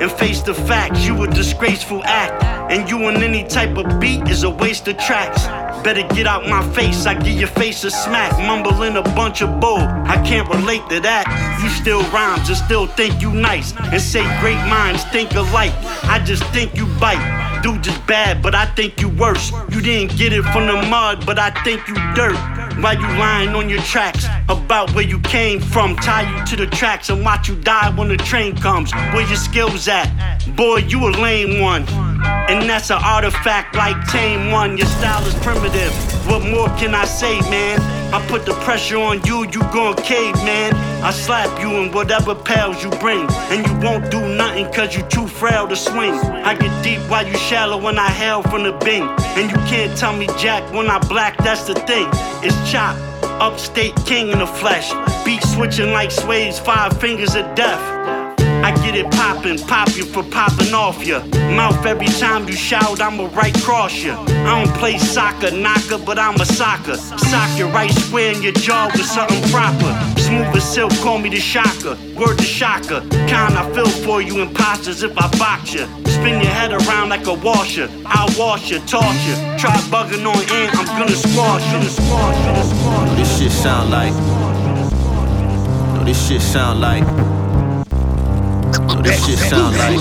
and 0.00 0.10
face 0.10 0.42
the 0.42 0.54
facts. 0.54 1.06
You 1.06 1.22
a 1.22 1.28
disgraceful 1.28 2.02
act, 2.04 2.42
and 2.72 2.88
you 2.88 3.04
on 3.04 3.22
any 3.22 3.44
type 3.44 3.76
of 3.76 4.00
beat 4.00 4.28
is 4.28 4.42
a 4.42 4.50
waste 4.50 4.88
of 4.88 4.98
tracks. 4.98 5.63
Better 5.84 6.02
get 6.14 6.26
out 6.26 6.48
my 6.48 6.66
face, 6.72 7.04
I 7.04 7.12
give 7.12 7.38
your 7.38 7.48
face 7.48 7.84
a 7.84 7.90
smack. 7.90 8.32
Mumbling 8.38 8.96
a 8.96 9.02
bunch 9.02 9.42
of 9.42 9.60
bull, 9.60 9.76
I 9.76 10.16
can't 10.26 10.48
relate 10.48 10.80
to 10.88 10.98
that. 11.00 11.28
You 11.62 11.68
still 11.68 12.02
rhymes 12.10 12.48
and 12.48 12.56
still 12.56 12.86
think 12.86 13.20
you 13.20 13.30
nice. 13.30 13.74
And 13.76 14.00
say 14.00 14.22
great 14.40 14.56
minds 14.66 15.04
think 15.12 15.34
alike. 15.34 15.74
I 16.04 16.22
just 16.24 16.42
think 16.54 16.74
you 16.74 16.86
bite. 16.98 17.60
Dude 17.62 17.82
just 17.82 18.06
bad, 18.06 18.42
but 18.42 18.54
I 18.54 18.64
think 18.74 18.98
you 18.98 19.10
worse. 19.10 19.52
You 19.68 19.82
didn't 19.82 20.16
get 20.16 20.32
it 20.32 20.42
from 20.44 20.66
the 20.66 20.88
mud, 20.88 21.26
but 21.26 21.38
I 21.38 21.50
think 21.64 21.86
you 21.86 21.94
dirt. 22.14 22.63
Why 22.80 22.92
you 22.92 23.06
lying 23.18 23.50
on 23.50 23.68
your 23.68 23.80
tracks 23.82 24.26
about 24.48 24.94
where 24.94 25.04
you 25.04 25.20
came 25.20 25.60
from? 25.60 25.96
Tie 25.96 26.22
you 26.22 26.46
to 26.46 26.56
the 26.56 26.66
tracks 26.66 27.08
and 27.10 27.24
watch 27.24 27.48
you 27.48 27.56
die 27.56 27.90
when 27.96 28.08
the 28.08 28.16
train 28.16 28.56
comes. 28.56 28.92
Where 28.92 29.26
your 29.26 29.36
skills 29.36 29.88
at? 29.88 30.08
Boy, 30.56 30.78
you 30.78 31.06
a 31.06 31.10
lame 31.10 31.60
one. 31.60 31.86
And 32.48 32.68
that's 32.68 32.90
an 32.90 33.00
artifact 33.02 33.74
like 33.74 33.96
Tame 34.08 34.50
One. 34.50 34.76
Your 34.76 34.86
style 34.86 35.24
is 35.26 35.34
primitive. 35.36 35.92
What 36.26 36.42
more 36.44 36.68
can 36.78 36.94
I 36.94 37.04
say, 37.04 37.40
man? 37.50 38.03
I 38.12 38.24
put 38.28 38.46
the 38.46 38.52
pressure 38.64 38.98
on 38.98 39.22
you, 39.24 39.44
you 39.44 39.60
gon' 39.72 39.96
cave, 39.96 40.34
man. 40.36 40.74
I 41.02 41.10
slap 41.10 41.60
you 41.60 41.70
in 41.82 41.92
whatever 41.92 42.34
pals 42.34 42.82
you 42.82 42.90
bring. 42.90 43.26
And 43.50 43.66
you 43.66 43.74
won't 43.86 44.10
do 44.10 44.20
nothing 44.36 44.72
cause 44.72 44.96
you 44.96 45.02
too 45.04 45.26
frail 45.26 45.68
to 45.68 45.76
swing. 45.76 46.14
I 46.14 46.54
get 46.54 46.72
deep 46.82 47.00
while 47.10 47.26
you 47.26 47.36
shallow 47.36 47.76
when 47.80 47.98
I 47.98 48.08
hail 48.08 48.42
from 48.42 48.64
the 48.64 48.72
bing. 48.72 49.02
And 49.36 49.50
you 49.50 49.56
can't 49.68 49.96
tell 49.98 50.16
me 50.16 50.26
jack 50.38 50.72
when 50.72 50.88
I 50.88 50.98
black, 50.98 51.36
that's 51.38 51.64
the 51.64 51.74
thing. 51.74 52.08
It's 52.42 52.70
chop. 52.70 52.96
Upstate 53.40 53.96
king 54.06 54.30
in 54.30 54.38
the 54.38 54.46
flesh. 54.46 54.92
Beat 55.24 55.42
switching 55.42 55.92
like 55.92 56.10
sways, 56.10 56.58
five 56.58 56.98
fingers 57.00 57.34
of 57.34 57.54
death. 57.54 58.23
I 58.64 58.70
get 58.76 58.94
it 58.96 59.10
poppin', 59.10 59.58
pop 59.58 59.94
you 59.94 60.06
for 60.06 60.22
popping 60.22 60.72
off 60.72 61.04
ya. 61.04 61.22
Mouth 61.54 61.84
every 61.84 62.06
time 62.06 62.48
you 62.48 62.54
shout, 62.54 62.98
I'ma 62.98 63.28
right 63.34 63.54
cross 63.60 64.02
ya. 64.02 64.18
I 64.26 64.64
don't 64.64 64.74
play 64.78 64.96
soccer, 64.96 65.50
knocker, 65.50 65.98
but 65.98 66.18
I'm 66.18 66.40
a 66.40 66.46
soccer. 66.46 66.96
Sock 66.96 67.58
you 67.58 67.66
right 67.66 67.92
square 67.92 68.32
in 68.32 68.42
your 68.42 68.54
jaw 68.54 68.86
with 68.86 69.04
something 69.04 69.42
proper. 69.50 69.92
Smooth 70.18 70.56
as 70.56 70.64
silk, 70.64 70.92
call 71.02 71.18
me 71.18 71.28
the 71.28 71.40
shocker. 71.40 71.94
Word 72.16 72.38
to 72.38 72.44
shocker. 72.44 73.02
Kind 73.28 73.52
I 73.60 73.70
feel 73.74 73.86
for 73.86 74.22
you 74.22 74.40
imposters 74.40 75.02
if 75.02 75.12
I 75.18 75.28
box 75.36 75.74
ya. 75.74 75.86
Spin 76.06 76.40
your 76.40 76.50
head 76.50 76.72
around 76.72 77.10
like 77.10 77.26
a 77.26 77.34
washer. 77.34 77.90
I'll 78.06 78.32
wash 78.38 78.70
you, 78.70 78.78
toss 78.86 79.14
you. 79.28 79.34
Try 79.58 79.76
bugging 79.92 80.24
on 80.24 80.40
in, 80.56 80.70
I'm 80.72 80.86
gonna 80.98 81.10
squash 81.10 81.66
you. 81.70 81.80
This 83.14 83.38
shit 83.38 83.52
sound 83.52 83.90
like. 83.90 84.14
No, 85.92 86.02
this 86.02 86.28
shit 86.28 86.40
sound 86.40 86.80
like. 86.80 87.33
No, 88.86 89.00
this 89.02 89.26
shit 89.26 89.38
sound 89.38 89.76
like 89.78 89.98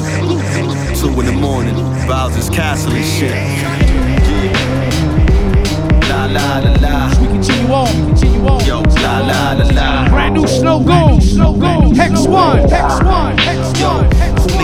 two 1.00 1.10
in 1.20 1.26
the 1.26 1.32
morning, 1.32 1.76
Bowser's 2.08 2.50
Castle 2.50 2.94
and 2.94 3.06
shit. 3.06 3.34
La 6.10 6.26
la 6.26 6.60
la 6.60 6.72
la. 6.82 7.20
We 7.22 7.28
continue 7.28 7.72
on, 7.72 7.88
we 8.00 8.08
continue 8.08 8.48
on. 8.48 8.66
Yo, 8.66 8.82
la 8.82 9.20
la 9.20 9.54
la 9.54 9.66
la. 9.74 10.10
Brand 10.10 10.36
new 10.36 10.48
Snow 10.48 10.80
Gold, 10.84 11.22
Snowgoons. 11.22 11.96
Hex 11.96 12.28
one, 12.28 12.58
Hex 12.70 13.02
one, 13.04 13.38
Hex 13.38 13.38
one. 13.38 13.43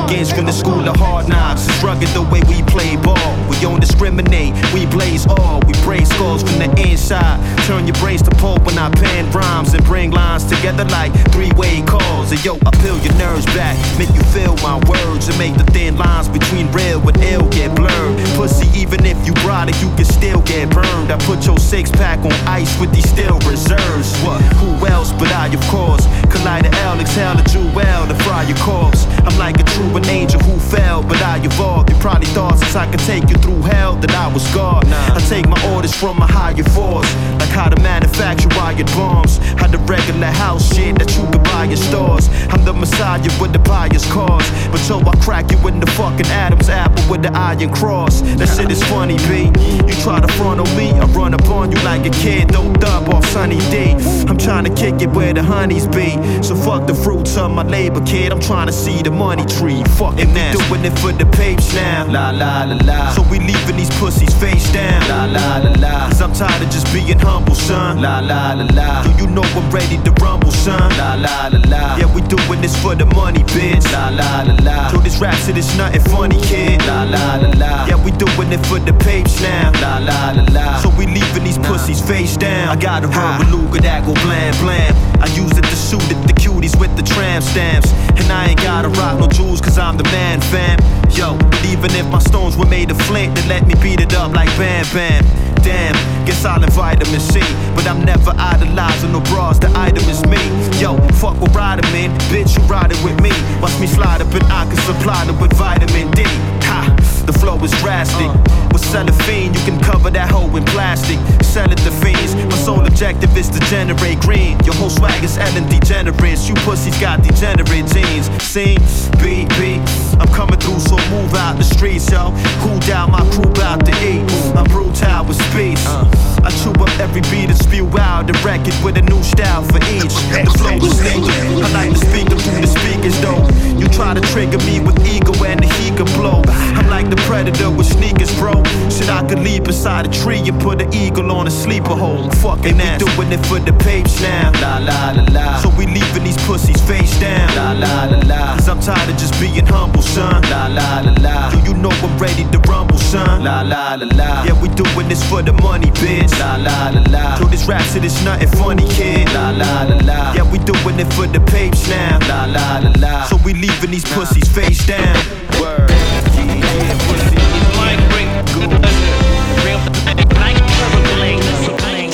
From 0.09 0.45
the 0.45 0.51
school 0.51 0.89
of 0.89 0.95
hard 0.97 1.29
knocks. 1.29 1.67
It's 1.69 1.83
rugged 1.83 2.09
the 2.09 2.23
way 2.23 2.41
we 2.49 2.63
play 2.63 2.97
ball. 2.97 3.31
We 3.47 3.55
don't 3.61 3.79
discriminate, 3.79 4.57
we 4.73 4.87
blaze 4.87 5.27
all. 5.27 5.61
We 5.67 5.73
break 5.85 6.05
scores 6.07 6.41
from 6.41 6.57
the 6.57 6.69
inside. 6.81 7.37
Turn 7.67 7.85
your 7.85 7.95
brains 8.01 8.23
to 8.23 8.31
pulp 8.41 8.65
when 8.65 8.77
I 8.77 8.89
pen 8.89 9.29
rhymes 9.31 9.73
and 9.75 9.85
bring 9.85 10.09
lines 10.09 10.45
together 10.45 10.83
like 10.85 11.13
three-way 11.31 11.83
calls. 11.83 12.31
And 12.31 12.43
yo, 12.43 12.57
I 12.65 12.71
peel 12.81 12.97
your 13.05 13.13
nerves 13.21 13.45
back, 13.53 13.77
make 13.99 14.09
you 14.09 14.23
feel 14.33 14.57
my 14.65 14.81
words 14.89 15.29
and 15.29 15.37
make 15.37 15.55
the 15.55 15.63
thin 15.71 15.95
lines 15.95 16.27
between 16.27 16.71
real 16.71 16.99
and 17.07 17.17
ill 17.23 17.47
get 17.49 17.75
blurred. 17.75 18.17
Pussy, 18.33 18.67
even 18.73 19.05
if 19.05 19.15
you 19.27 19.33
brought 19.45 19.69
it, 19.69 19.77
you 19.79 19.93
can 19.93 20.05
still 20.05 20.41
get 20.41 20.69
burned. 20.71 21.11
I 21.13 21.17
put 21.29 21.45
your 21.45 21.59
six 21.59 21.91
pack 21.91 22.19
on 22.25 22.33
ice 22.49 22.73
with 22.81 22.91
these 22.91 23.07
steel 23.07 23.37
reserves. 23.45 24.09
What? 24.25 24.41
Who 24.57 24.73
else 24.87 25.13
but 25.13 25.31
I, 25.31 25.53
of 25.53 25.61
course? 25.69 26.03
Collide 26.33 26.65
the 26.65 26.73
L, 26.81 26.99
exhale 26.99 27.35
the 27.35 27.45
jewel 27.45 28.07
to 28.09 28.15
fry 28.25 28.43
your 28.43 28.57
corpse. 28.57 29.05
I'm 29.23 29.37
like 29.37 29.59
a 29.59 29.63
true 29.63 29.98
an 29.99 30.09
angel 30.09 30.39
who 30.41 30.57
fell, 30.59 31.03
but 31.03 31.21
I 31.21 31.37
evolved. 31.43 31.89
You 31.91 31.97
probably 31.97 32.27
thought 32.27 32.57
since 32.57 32.75
I 32.75 32.89
could 32.89 33.01
take 33.01 33.29
you 33.29 33.35
through 33.43 33.61
hell 33.63 33.95
that 33.95 34.11
I 34.11 34.31
was 34.31 34.45
God. 34.53 34.85
I 34.87 35.19
take 35.27 35.47
my 35.47 35.59
orders 35.73 35.93
from 35.93 36.17
a 36.19 36.27
higher 36.27 36.63
force, 36.75 37.09
like 37.39 37.49
how 37.49 37.67
to 37.69 37.79
manufacture 37.81 38.49
wired 38.55 38.87
bombs. 38.97 39.37
How 39.59 39.67
the 39.67 39.77
regular 39.79 40.27
house 40.27 40.73
shit 40.73 40.97
that 40.99 41.09
you 41.17 41.23
could 41.31 41.43
buy 41.43 41.65
in 41.65 41.77
stores. 41.77 42.29
I'm 42.49 42.63
the 42.63 42.73
messiah 42.73 43.21
with 43.41 43.51
the 43.51 43.59
pious 43.59 44.05
cause. 44.11 44.47
But 44.71 44.79
so 44.79 44.99
I 45.01 45.13
crack 45.19 45.51
you 45.51 45.59
in 45.67 45.79
the 45.79 45.87
fucking 45.97 46.27
Adam's 46.27 46.69
apple 46.69 47.03
with 47.09 47.21
the 47.23 47.31
iron 47.33 47.73
cross. 47.73 48.21
That 48.39 48.47
shit 48.47 48.71
is 48.71 48.81
funny, 48.83 49.17
B. 49.27 49.51
You 49.87 49.95
try 50.03 50.21
to 50.21 50.31
front 50.33 50.59
on 50.61 50.69
me, 50.77 50.91
I 50.91 51.05
run 51.07 51.33
up 51.33 51.47
on 51.49 51.71
you 51.71 51.79
like 51.83 52.05
a 52.05 52.11
kid. 52.23 52.49
Don't 52.49 52.79
dub 52.79 53.09
off 53.09 53.25
Sunny 53.25 53.59
D. 53.71 53.95
I'm 54.29 54.37
trying 54.37 54.65
to 54.65 54.73
kick 54.73 55.01
it 55.01 55.09
where 55.09 55.33
the 55.33 55.43
honeys 55.43 55.87
be. 55.87 56.09
So 56.41 56.55
fuck 56.55 56.87
the 56.87 56.95
fruits 56.95 57.35
of 57.37 57.51
my 57.51 57.63
labor, 57.63 58.01
kid. 58.05 58.31
I'm 58.31 58.39
trying 58.39 58.67
to 58.67 58.73
see 58.73 59.01
the 59.01 59.11
money 59.11 59.45
tree. 59.45 59.83
Fucking 59.97 60.33
that. 60.33 60.55
Doing 60.55 60.85
it 60.85 60.97
for 60.99 61.11
the 61.11 61.25
papes 61.25 61.73
now. 61.73 62.05
La 62.07 62.29
la 62.31 62.63
la 62.63 62.77
la. 62.83 63.11
So 63.11 63.21
we 63.29 63.39
leaving 63.39 63.75
these 63.75 63.89
pussies 63.99 64.33
face 64.39 64.71
down. 64.71 65.01
La 65.09 65.25
la 65.25 65.57
la 65.57 65.71
la. 65.79 66.07
Cause 66.07 66.21
I'm 66.21 66.33
tired 66.33 66.61
of 66.61 66.69
just 66.69 66.91
being 66.93 67.19
humble, 67.19 67.55
son. 67.55 68.01
La 68.01 68.19
la 68.19 68.53
la 68.53 68.65
la. 68.73 69.03
Do 69.03 69.11
you 69.21 69.27
know 69.27 69.43
I'm 69.43 69.69
ready 69.71 69.97
to 70.03 70.11
rumble, 70.23 70.51
son? 70.51 70.89
La 70.97 71.15
la 71.15 71.47
la 71.47 71.59
la. 71.67 71.97
Yeah, 71.97 72.13
we 72.13 72.21
doing 72.27 72.61
this 72.61 72.75
for 72.81 72.95
the 72.95 73.05
money, 73.07 73.43
bitch. 73.55 73.83
La 73.91 74.09
la 74.09 74.43
la 74.43 74.55
la. 74.63 74.91
So 74.91 74.97
this 74.99 75.19
rap 75.19 75.35
shit 75.35 75.57
is 75.57 75.75
nothing 75.75 76.01
funny, 76.11 76.39
kid. 76.43 76.79
La 76.85 77.03
la 77.03 77.35
la 77.35 77.49
la. 77.57 77.87
Yeah, 77.87 78.03
we 78.03 78.11
doing 78.11 78.51
it 78.53 78.63
for 78.67 78.79
the 78.79 78.93
papes 78.93 79.41
now. 79.41 79.71
La 79.81 79.97
la 79.97 80.31
la 80.31 80.45
la. 80.51 80.79
So 80.79 80.89
we 80.97 81.07
leaving 81.07 81.43
these 81.43 81.57
pussies 81.57 82.01
face 82.01 82.37
down. 82.37 82.69
I 82.69 82.75
got 82.75 83.03
a 83.03 83.07
rubber 83.07 83.45
Luger 83.51 83.81
that 83.81 84.05
go 84.05 84.13
blam 84.13 84.53
blam. 84.61 84.95
I 85.19 85.27
use 85.35 85.57
it 85.57 85.65
to 85.65 85.75
shoot 85.75 86.03
at 86.13 86.27
the 86.27 86.33
cuties 86.33 86.79
with 86.79 86.95
the 86.95 87.03
tram 87.03 87.41
stamps. 87.41 87.91
And 88.19 88.31
I 88.31 88.49
ain't 88.49 88.61
gotta 88.61 88.89
rock 88.89 89.19
no 89.19 89.27
jewels 89.27 89.59
cause 89.59 89.78
I'm 89.79 89.97
the 89.97 90.03
man, 90.05 90.41
fam. 90.41 90.77
Yo, 91.11 91.35
even 91.71 91.91
if 91.95 92.05
my 92.07 92.19
stones 92.19 92.57
were 92.57 92.65
made 92.65 92.91
of 92.91 93.01
flint, 93.03 93.35
then 93.35 93.47
let 93.47 93.65
me 93.65 93.73
beat 93.81 94.01
it 94.01 94.13
up 94.13 94.33
like 94.33 94.49
Bam 94.57 94.85
Bam. 94.93 95.23
Damn, 95.63 95.95
guess 96.25 96.45
I'll 96.45 96.63
invite 96.63 96.99
vitamin 96.99 97.19
C. 97.19 97.39
But 97.75 97.87
I'm 97.87 98.03
never 98.03 98.33
idolizing 98.37 99.11
no 99.11 99.21
bras, 99.31 99.59
the 99.59 99.71
item 99.75 100.03
is 100.09 100.23
me. 100.25 100.39
Yo, 100.79 100.97
fuck 101.19 101.39
with 101.41 101.55
ride 101.55 101.83
'em 101.83 101.95
in, 101.95 102.11
bitch, 102.31 102.57
you 102.57 102.63
riding 102.63 103.01
with 103.03 103.19
me. 103.21 103.31
Watch 103.61 103.77
me 103.79 103.87
slide 103.87 104.21
up 104.21 104.33
and 104.33 104.43
I 104.51 104.65
can 104.65 104.77
supply 104.77 105.25
them 105.25 105.39
with 105.39 105.53
vitamin 105.53 106.11
D. 106.11 106.23
Ha, 106.63 106.95
the 107.31 107.39
flow 107.39 107.63
is 107.63 107.71
drastic. 107.79 108.27
Uh. 108.27 108.69
With 108.73 108.83
cellophane, 108.83 109.53
you 109.53 109.59
can 109.61 109.79
cover 109.81 110.09
that 110.09 110.31
hole 110.31 110.55
in 110.55 110.65
plastic. 110.65 111.19
Sell 111.43 111.71
it 111.71 111.77
to 111.79 111.91
fiends. 111.91 112.35
My 112.35 112.57
sole 112.57 112.85
objective 112.85 113.35
is 113.37 113.49
to 113.49 113.59
generate 113.71 114.19
green. 114.21 114.57
Your 114.65 114.75
whole 114.75 114.89
swag 114.89 115.23
is 115.23 115.37
Ellen 115.37 115.67
degenerates. 115.69 116.47
You 116.47 116.55
pussies 116.65 116.99
got 116.99 117.21
degenerate 117.21 117.87
genes. 117.87 118.29
See, 118.41 118.77
B, 119.21 119.45
B. 119.57 120.08
I'm 120.19 120.27
coming 120.29 120.59
through, 120.59 120.79
so 120.79 120.97
move 121.09 121.33
out 121.33 121.57
the 121.57 121.63
streets, 121.63 122.11
yo. 122.11 122.33
Cool 122.61 122.79
down, 122.79 123.11
my 123.11 123.23
crew 123.31 123.51
bout 123.53 123.85
to 123.85 123.91
eat. 124.03 124.21
I'm 124.55 124.65
brutal 124.65 125.25
with 125.25 125.39
speed. 125.49 125.77
Uh. 125.85 126.05
I 126.43 126.49
chew 126.63 126.71
up 126.71 126.89
every 126.99 127.21
beat 127.31 127.49
and 127.49 127.57
spew 127.57 127.87
out 127.99 128.27
the 128.27 128.33
record 128.45 128.75
with 128.83 128.97
a 128.97 129.01
new 129.01 129.21
style 129.23 129.63
for 129.63 129.79
each. 129.91 130.15
The 130.31 130.51
flow 130.57 130.75
is 130.75 130.99
lethal. 131.03 131.63
I 131.63 131.71
like 131.73 131.91
to 131.91 131.99
speak 131.99 132.29
them 132.29 132.39
through 132.39 132.61
the 132.61 132.67
speakers, 132.67 133.15
though. 133.21 133.43
You 133.79 133.87
try 133.89 134.13
to 134.13 134.21
trigger 134.33 134.57
me 134.59 134.79
with 134.79 134.99
ego 135.07 135.31
and 135.43 135.59
the 135.59 135.67
heat 135.79 135.95
can 135.95 136.07
blow. 136.19 136.41
I'm 136.47 136.89
like 136.89 137.09
the 137.09 137.17
predator 137.27 137.69
with 137.69 137.87
sneakers, 137.87 138.33
bro. 138.35 138.63
Shit, 138.89 139.09
I 139.09 139.27
could 139.27 139.39
leap 139.39 139.67
inside 139.67 140.05
a 140.07 140.11
tree 140.11 140.39
and 140.39 140.59
put 140.59 140.81
an 140.81 140.93
eagle 140.93 141.31
on 141.31 141.47
a 141.47 141.51
sleeper 141.51 141.95
hole. 141.95 142.29
Fucking 142.43 142.79
ass. 142.79 142.99
Doing 142.99 143.31
it 143.31 143.45
for 143.45 143.59
the 143.59 143.73
papes 143.73 144.21
now. 144.21 144.51
La 144.61 144.77
la 144.79 145.11
la 145.11 145.23
la. 145.31 145.59
So 145.59 145.69
we 145.77 145.85
leaving 145.87 146.23
these 146.23 146.37
pussies 146.47 146.81
face 146.87 147.17
down. 147.19 147.47
La 147.55 147.71
la 147.71 148.05
la 148.05 148.19
la. 148.27 148.55
Cause 148.55 148.69
I'm 148.69 148.79
tired 148.79 149.09
of 149.09 149.17
just 149.17 149.39
being 149.39 149.65
humble, 149.65 150.01
son. 150.09 150.41
La 150.49 150.67
la 150.67 151.01
la 151.01 151.13
la. 151.21 151.49
Do 151.51 151.59
you 151.67 151.73
know 151.73 151.91
I'm 151.91 152.17
ready 152.17 152.43
to 152.51 152.59
rumble, 152.69 152.97
son? 152.97 153.43
La 153.43 153.61
la 153.61 153.95
la 153.95 154.07
la. 154.15 154.43
Yeah, 154.43 154.59
we 154.61 154.69
doing 154.69 155.07
this 155.07 155.23
for 155.29 155.41
the 155.41 155.53
money, 155.53 155.91
bitch. 156.01 156.33
La 156.39 156.55
la 156.55 156.89
la 156.89 157.01
la. 157.09 157.35
So 157.37 157.45
this 157.45 157.67
rap 157.67 157.81
shit 157.81 158.03
is 158.03 158.23
nothing 158.23 158.49
funny, 158.59 158.87
kid. 158.95 159.27
La 159.33 159.51
la 159.51 159.83
la 159.83 159.97
la. 160.09 160.33
Yeah, 160.33 160.51
we 160.51 160.57
doing 160.59 160.99
it 160.99 161.11
for 161.13 161.27
the 161.27 161.41
papes 161.51 161.87
now. 161.87 162.19
La 162.27 162.45
la 162.45 162.79
la 162.79 162.91
la. 162.97 163.25
So 163.25 163.37
we 163.45 163.53
leaving 163.53 163.91
these 163.91 164.05
pussies 164.15 164.49
face 164.49 164.85
down. 164.85 165.15
Word. 165.61 165.89
Yeah, 165.89 166.55
yeah, 166.55 166.97
pussy. 167.07 167.37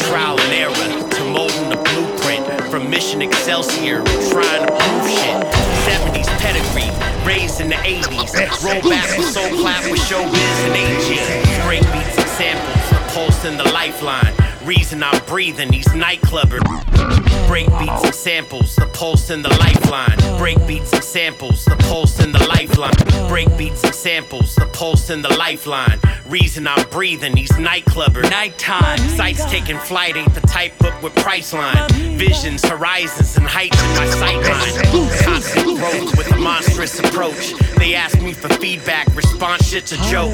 Trial 0.06 0.40
and 0.40 0.54
error 0.54 1.10
to 1.16 1.24
molding 1.26 1.70
the 1.70 1.78
blueprint 1.78 2.46
from 2.70 2.90
Mission 2.90 3.22
Excelsior, 3.22 4.04
trying 4.30 4.62
to 4.66 4.72
prove 4.72 5.10
shit. 5.10 5.36
70s 5.88 6.30
pedigree, 6.40 6.92
raised 7.26 7.60
in 7.60 7.70
the 7.70 7.76
80s. 7.76 8.64
Roll 8.64 8.82
back 8.90 9.18
with 9.18 9.28
soul 9.28 9.50
clap 9.60 9.84
with 9.90 10.00
showbiz 10.00 10.58
and 10.66 10.76
AG. 10.76 11.66
Break 11.66 11.82
beats 11.92 12.18
and 12.18 12.30
samples, 12.30 13.14
pulse 13.14 13.46
in 13.46 13.58
the 13.58 13.64
lifeline. 13.72 14.55
Reason 14.66 15.04
I'm 15.04 15.24
breathing, 15.26 15.70
these 15.70 15.88
nightclubbers. 15.90 16.66
Break 17.48 17.68
beats 17.78 18.04
and 18.04 18.16
samples, 18.16 18.76
the 18.76 18.88
pulse 18.88 19.30
and 19.30 19.46
the 19.46 19.50
lifeline. 19.60 20.18
Break 20.40 20.58
beats 20.66 20.92
and 20.92 21.04
samples, 21.04 21.66
the 21.66 21.76
pulse 21.76 22.20
and 22.20 22.34
the 22.34 22.44
lifeline. 22.48 23.28
Break 23.28 23.56
beats 23.58 23.84
and 23.84 23.94
samples, 23.94 24.56
the 24.56 24.66
pulse 24.74 25.12
and 25.12 25.24
the 25.24 25.30
lifeline. 25.38 26.00
Reason 26.28 26.68
I'm 26.68 26.90
breathing, 26.90 27.36
these 27.36 27.52
nightclubbers. 27.52 28.30
Nighttime, 28.32 28.98
sights 29.16 29.46
taking 29.52 29.78
flight 29.78 30.18
ain't 30.18 30.34
the 30.34 30.42
type 30.42 30.76
book 30.80 31.00
with 31.04 31.14
Priceline. 31.14 31.92
Visions, 32.18 32.66
horizons, 32.66 33.38
and 33.38 33.46
heights 33.46 33.80
in 33.80 33.90
my 33.90 34.08
sightline. 34.08 35.24
Constant 35.24 35.78
growth 35.78 36.18
with 36.18 36.32
a 36.32 36.38
monstrous 36.38 36.98
approach. 36.98 37.54
They 37.78 37.94
ask 37.94 38.20
me 38.20 38.34
for 38.34 38.50
feedback, 38.56 39.16
response 39.16 39.68
shit's 39.68 39.92
a 39.92 39.98
joke. 40.10 40.34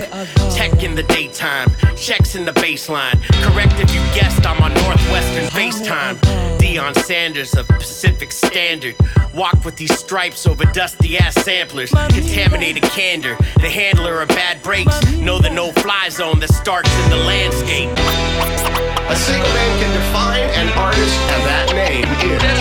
Tech 0.56 0.84
in 0.84 0.96
the 0.96 1.04
daytime, 1.04 1.70
checks 2.02 2.34
in 2.34 2.46
the 2.46 2.52
baseline. 2.54 3.22
Correct 3.44 3.74
if 3.80 3.94
you 3.94 4.02
guessed 4.20 4.48
I'm 4.48 4.60
on 4.64 4.74
Northwestern 4.74 5.46
FaceTime. 5.46 6.61
Deion 6.72 6.96
Sanders 7.04 7.54
of 7.58 7.68
Pacific 7.68 8.32
Standard. 8.32 8.96
Walk 9.36 9.66
with 9.66 9.76
these 9.76 9.94
stripes 10.00 10.48
over 10.48 10.64
dusty 10.64 11.18
ass 11.18 11.36
samplers. 11.44 11.92
Contaminated 11.92 12.84
candor. 12.84 13.36
The 13.56 13.70
handler 13.70 14.22
of 14.22 14.30
bad 14.30 14.64
breaks. 14.64 14.96
Know 15.18 15.38
the 15.38 15.50
no 15.50 15.74
fly 15.74 16.08
zone 16.08 16.40
that 16.40 16.54
starts 16.54 16.90
in 17.04 17.10
the 17.10 17.18
landscape. 17.18 17.90
A 17.90 19.16
single 19.18 19.50
man 19.50 19.84
can 19.84 19.92
define 20.00 20.50
an 20.62 20.70
artist, 20.78 21.20
and 21.20 21.44
that 21.44 21.76
name 21.76 22.06
is. 22.06 22.52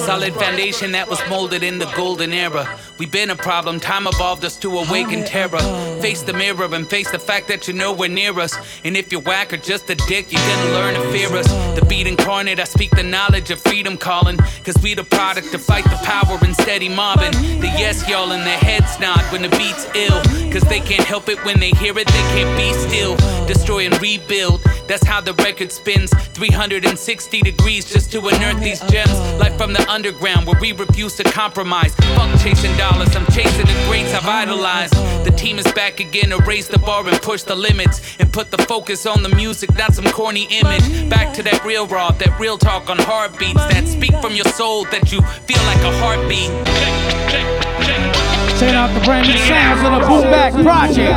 Solid 0.00 0.34
foundation 0.34 0.90
that 0.92 1.08
was 1.08 1.20
molded 1.28 1.62
in 1.62 1.78
the 1.78 1.86
golden 1.96 2.32
era. 2.32 2.78
We've 2.98 3.10
been 3.10 3.30
a 3.30 3.36
problem, 3.36 3.78
time 3.78 4.06
evolved 4.06 4.44
us 4.44 4.56
to 4.58 4.78
awaken 4.78 5.24
terror. 5.24 5.60
Face 6.00 6.22
the 6.22 6.32
mirror 6.32 6.68
and 6.74 6.88
face 6.88 7.10
the 7.10 7.18
fact 7.18 7.46
that 7.48 7.68
you're 7.68 7.76
nowhere 7.76 8.08
near 8.08 8.38
us. 8.40 8.56
And 8.84 8.96
if 8.96 9.12
you're 9.12 9.20
whack 9.20 9.52
or 9.52 9.58
just 9.58 9.88
a 9.90 9.94
dick, 9.94 10.32
you're 10.32 10.42
gonna 10.42 10.72
learn 10.72 10.94
to 10.94 11.12
fear 11.12 11.28
us. 11.36 11.46
The 11.78 11.86
beat 11.86 12.08
incarnate, 12.08 12.49
I 12.58 12.64
speak 12.64 12.90
the 12.90 13.02
knowledge 13.02 13.50
of 13.50 13.60
freedom 13.60 13.96
calling. 13.96 14.38
Cause 14.64 14.76
we 14.82 14.94
the 14.94 15.04
product 15.04 15.52
to 15.52 15.58
fight 15.58 15.84
the 15.84 16.00
power 16.02 16.38
and 16.42 16.54
steady 16.56 16.88
mobbing. 16.88 17.32
The 17.60 17.68
yes 17.78 18.08
y'all 18.08 18.32
in 18.32 18.44
their 18.44 18.58
heads 18.58 18.98
nod 18.98 19.20
when 19.30 19.42
the 19.42 19.50
beat's 19.50 19.86
ill. 19.94 20.20
Cause 20.50 20.62
they 20.62 20.80
can't 20.80 21.04
help 21.04 21.28
it 21.28 21.42
when 21.44 21.60
they 21.60 21.70
hear 21.70 21.96
it, 21.98 22.06
they 22.06 22.26
can't 22.34 22.56
be 22.56 22.72
still. 22.72 23.16
Destroy 23.46 23.86
and 23.86 24.00
rebuild, 24.02 24.62
that's 24.88 25.06
how 25.06 25.20
the 25.20 25.34
record 25.34 25.70
spins. 25.70 26.10
360 26.34 27.40
degrees 27.42 27.84
just 27.92 28.10
to 28.12 28.26
unearth 28.26 28.60
these 28.60 28.80
gems. 28.90 29.12
Like 29.38 29.56
from 29.56 29.72
the 29.72 29.88
underground 29.88 30.46
where 30.46 30.58
we 30.60 30.72
refuse 30.72 31.14
to 31.16 31.24
compromise. 31.24 31.94
Fuck 32.16 32.40
chasing 32.40 32.76
dollars, 32.76 33.14
I'm 33.14 33.26
chasing 33.26 33.66
the 33.66 33.84
greats 33.86 34.12
I've 34.14 34.26
idolized. 34.26 34.94
The 35.24 35.32
team 35.36 35.58
is 35.58 35.70
back 35.72 36.00
again 36.00 36.30
to 36.30 36.38
raise 36.38 36.68
the 36.68 36.78
bar 36.78 37.06
and 37.06 37.20
push 37.22 37.42
the 37.42 37.54
limits. 37.54 38.00
And 38.18 38.32
put 38.32 38.50
the 38.50 38.58
focus 38.58 39.06
on 39.06 39.22
the 39.22 39.28
music, 39.28 39.74
not 39.76 39.94
some 39.94 40.06
corny 40.06 40.44
image. 40.50 41.08
Back 41.08 41.34
to 41.34 41.42
that 41.44 41.64
real 41.64 41.86
raw, 41.86 42.10
that 42.10 42.39
real 42.40 42.56
talk 42.56 42.88
on 42.88 42.96
heartbeats. 42.98 43.60
That 43.68 43.86
speak 43.86 44.16
from 44.22 44.34
your 44.34 44.46
soul, 44.46 44.84
that 44.86 45.12
you 45.12 45.20
feel 45.20 45.62
like 45.68 45.82
a 45.84 45.92
heartbeat. 46.00 46.48
Check 48.58 48.74
out 48.74 48.92
the 48.98 49.04
brand 49.04 49.28
new 49.28 49.36
sounds 49.38 49.80
of 49.84 50.00
the 50.00 50.06
Boom 50.08 50.22
Bap 50.22 50.52
Project. 50.54 51.14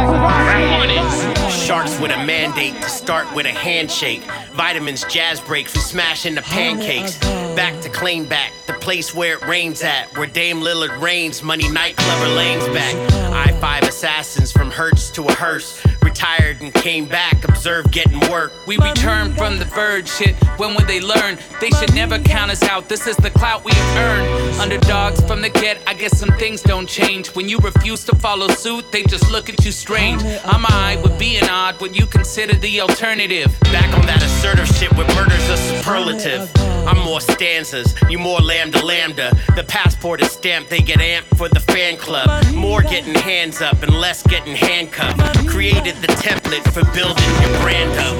Sharks 1.65 1.99
with 1.99 2.11
a 2.11 2.25
mandate 2.25 2.75
to 2.75 2.89
start 2.89 3.33
with 3.33 3.45
a 3.45 3.51
handshake. 3.51 4.21
Vitamins, 4.51 5.05
jazz 5.05 5.39
breaks, 5.39 5.73
we 5.73 5.81
smash 5.81 6.25
into 6.25 6.41
pancakes. 6.41 7.17
Back 7.55 7.79
to 7.81 7.89
Claim 7.89 8.25
Back, 8.25 8.51
the 8.65 8.73
place 8.73 9.13
where 9.13 9.37
it 9.37 9.45
rains 9.45 9.83
at. 9.83 10.17
Where 10.17 10.27
Dame 10.27 10.61
Lillard 10.61 10.99
reigns, 10.99 11.43
money 11.43 11.69
night 11.69 11.95
clever 11.95 12.27
lanes 12.35 12.67
back. 12.69 12.95
I 13.33 13.51
five 13.59 13.83
assassins 13.83 14.51
from 14.51 14.69
Hertz 14.69 15.09
to 15.11 15.23
a 15.23 15.33
hearse. 15.33 15.81
Retired 16.01 16.61
and 16.61 16.73
came 16.73 17.05
back, 17.05 17.43
observed 17.47 17.91
getting 17.91 18.19
work. 18.29 18.51
We 18.67 18.77
return 18.77 19.33
from 19.35 19.57
the 19.57 19.65
verge, 19.65 20.09
shit. 20.09 20.35
When 20.57 20.75
would 20.75 20.85
they 20.85 20.99
learn? 20.99 21.37
They 21.61 21.69
should 21.69 21.93
never 21.95 22.19
count 22.19 22.51
us 22.51 22.61
out. 22.63 22.89
This 22.89 23.07
is 23.07 23.15
the 23.15 23.29
clout 23.29 23.63
we've 23.63 23.77
earned. 23.95 24.59
Underdogs 24.59 25.21
from 25.25 25.41
the 25.41 25.49
get, 25.49 25.81
I 25.87 25.93
guess 25.93 26.17
some 26.19 26.29
things 26.37 26.61
don't 26.61 26.87
change. 26.87 27.29
When 27.35 27.47
you 27.47 27.57
refuse 27.59 28.03
to 28.05 28.15
follow 28.15 28.49
suit, 28.49 28.91
they 28.91 29.03
just 29.03 29.31
look 29.31 29.49
at 29.49 29.63
you 29.63 29.71
strange. 29.71 30.21
I'm 30.43 30.65
alright 30.65 31.01
with 31.01 31.17
being 31.17 31.43
odd 31.45 31.79
when 31.79 31.93
you 31.93 32.05
consider 32.05 32.55
the 32.55 32.81
alternative. 32.81 33.57
Back 33.71 33.93
on 33.97 34.05
that 34.05 34.21
assertive 34.21 34.67
shit 34.67 34.91
with 34.97 35.07
murder's 35.15 35.47
a 35.49 35.57
superlative. 35.57 36.51
I'm 36.85 36.99
more 36.99 37.21
stanzas, 37.43 37.93
you 38.09 38.17
more 38.17 38.39
lambda 38.39 38.81
lambda. 38.85 39.35
The 39.57 39.65
passport 39.65 40.21
is 40.21 40.31
stamped, 40.31 40.69
they 40.69 40.79
get 40.79 40.99
amped 40.99 41.37
for 41.37 41.49
the 41.49 41.59
fan 41.59 41.97
club. 41.97 42.29
More 42.53 42.81
getting 42.81 43.15
hands 43.15 43.61
up 43.61 43.83
and 43.83 43.99
less 43.99 44.23
getting 44.23 44.55
handcuffed. 44.55 45.45
Created 45.49 45.95
the 45.95 46.07
template 46.07 46.63
for 46.71 46.85
building 46.93 47.31
your 47.41 47.59
brand 47.59 47.91
up. 47.99 48.15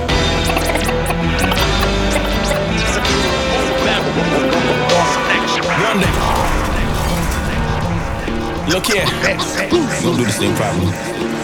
Look 8.68 8.88
here. 8.88 9.06
We 9.72 9.80
gonna 10.04 10.18
do 10.18 10.26
this 10.26 10.38
thing 10.38 10.54
properly. 10.56 10.88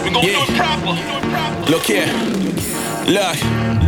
We 0.04 0.10
gonna 0.10 0.26
yeah. 0.26 0.44
do 0.44 0.52
it 0.52 0.56
proper. 0.58 1.70
Look 1.70 1.84
here. 1.84 2.12
Look. 3.06 3.79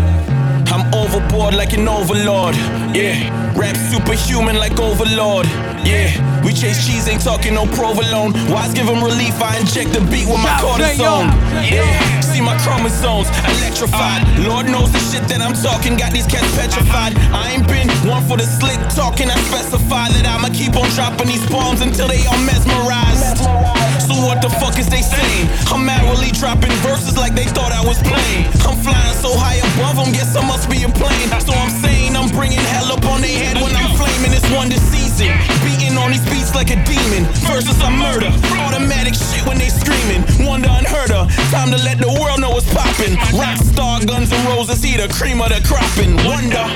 Overboard 0.93 1.55
like 1.55 1.73
an 1.73 1.89
overlord. 1.89 2.55
Yeah. 2.95 3.17
Rap 3.57 3.77
superhuman 3.91 4.57
like 4.57 4.79
overlord. 4.79 5.47
Yeah. 5.85 6.13
We 6.45 6.53
chase 6.53 6.87
cheese, 6.87 7.09
ain't 7.09 7.23
talking 7.23 7.55
no 7.55 7.67
provolone. 7.67 8.33
Wise 8.51 8.75
give 8.75 8.87
them 8.87 9.03
relief, 9.03 9.41
I 9.41 9.59
inject 9.59 9.93
the 9.93 10.01
beat 10.13 10.27
with 10.29 10.43
my 10.43 10.53
cortisone. 10.61 11.33
Yeah. 11.65 12.21
See 12.21 12.41
my 12.41 12.57
chromosomes 12.61 13.29
electrified. 13.57 14.27
Lord 14.45 14.67
knows 14.67 14.93
the 14.93 14.99
shit 14.99 15.25
that 15.29 15.41
I'm 15.41 15.55
talking 15.55 15.97
got 15.97 16.13
these 16.13 16.27
cats 16.27 16.51
petrified. 16.57 17.17
I 17.33 17.57
ain't 17.57 17.67
been 17.69 17.89
one 18.09 18.23
for 18.29 18.37
the 18.37 18.45
slick 18.45 18.81
talking. 18.93 19.31
I 19.31 19.39
specify 19.49 20.13
that 20.13 20.27
I'ma 20.29 20.53
keep 20.53 20.77
on 20.77 20.89
dropping 20.93 21.29
these 21.29 21.45
bombs 21.49 21.81
until 21.81 22.09
they 22.09 22.21
all 22.27 22.43
mesmerized. 22.45 23.22
So 23.39 24.15
what 24.27 24.43
the 24.43 24.51
fuck 24.61 24.79
is 24.79 24.89
they 24.89 25.03
saying? 25.03 25.49
I'm 25.73 25.85
merrily 25.87 26.31
dropping 26.37 26.73
verses 26.85 27.17
like 27.17 27.35
they 27.35 27.45
thought 27.45 27.73
I 27.73 27.85
was 27.85 27.99
playing. 28.03 28.47
I'm 28.67 28.77
flying 28.83 29.17
so 29.17 29.33
high 29.33 29.63
above 29.73 29.97
them, 29.97 30.13
guess 30.13 30.37
I 30.37 30.45
must 30.47 30.69
be 30.69 30.83
a 30.85 30.91
plane. 30.91 31.29
So 31.41 31.53
I'm 31.53 31.71
saying 31.71 32.17
I'm 32.17 32.29
bringing 32.31 32.61
hell 32.75 32.93
up 32.93 33.05
on 33.07 33.23
their 33.23 33.33
head 33.33 33.57
when 33.63 33.75
I'm 33.75 33.97
flaming. 33.97 34.37
It's 34.37 34.49
one 34.53 34.69
this 34.69 34.83
season. 34.93 35.33
Beating 35.65 35.97
on 35.97 36.11
these 36.11 36.25
beats 36.29 36.55
like 36.55 36.71
a 36.71 36.79
demon. 36.85 37.25
Versus 37.49 37.81
I 37.81 37.91
murder. 37.95 38.31
Automatic 38.69 39.15
shit 39.15 39.47
when 39.47 39.59
they 39.59 39.73
screaming. 39.73 40.23
Wonder 40.45 40.69
unheard 40.71 41.11
of. 41.11 41.33
Time 41.51 41.71
to 41.71 41.81
let 41.81 41.99
the 41.99 42.13
world 42.21 42.41
know 42.41 42.51
what's 42.51 42.69
popping. 42.75 43.17
Rockstar 43.33 44.05
Guns 44.07 44.33
and 44.33 44.45
Roses, 44.49 44.83
he 44.83 44.97
the 44.97 45.09
cream 45.09 45.41
of 45.41 45.49
the 45.49 45.61
cropping. 45.65 46.17
Wonder. 46.29 46.67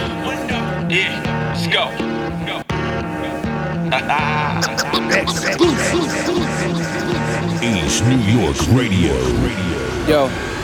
Yeah, 0.89 1.21
let's 1.53 1.67
go. 1.69 2.16
East 7.63 8.05
New 8.05 8.19
York 8.19 8.57
Radio. 8.73 9.15
Yo. 10.09 10.56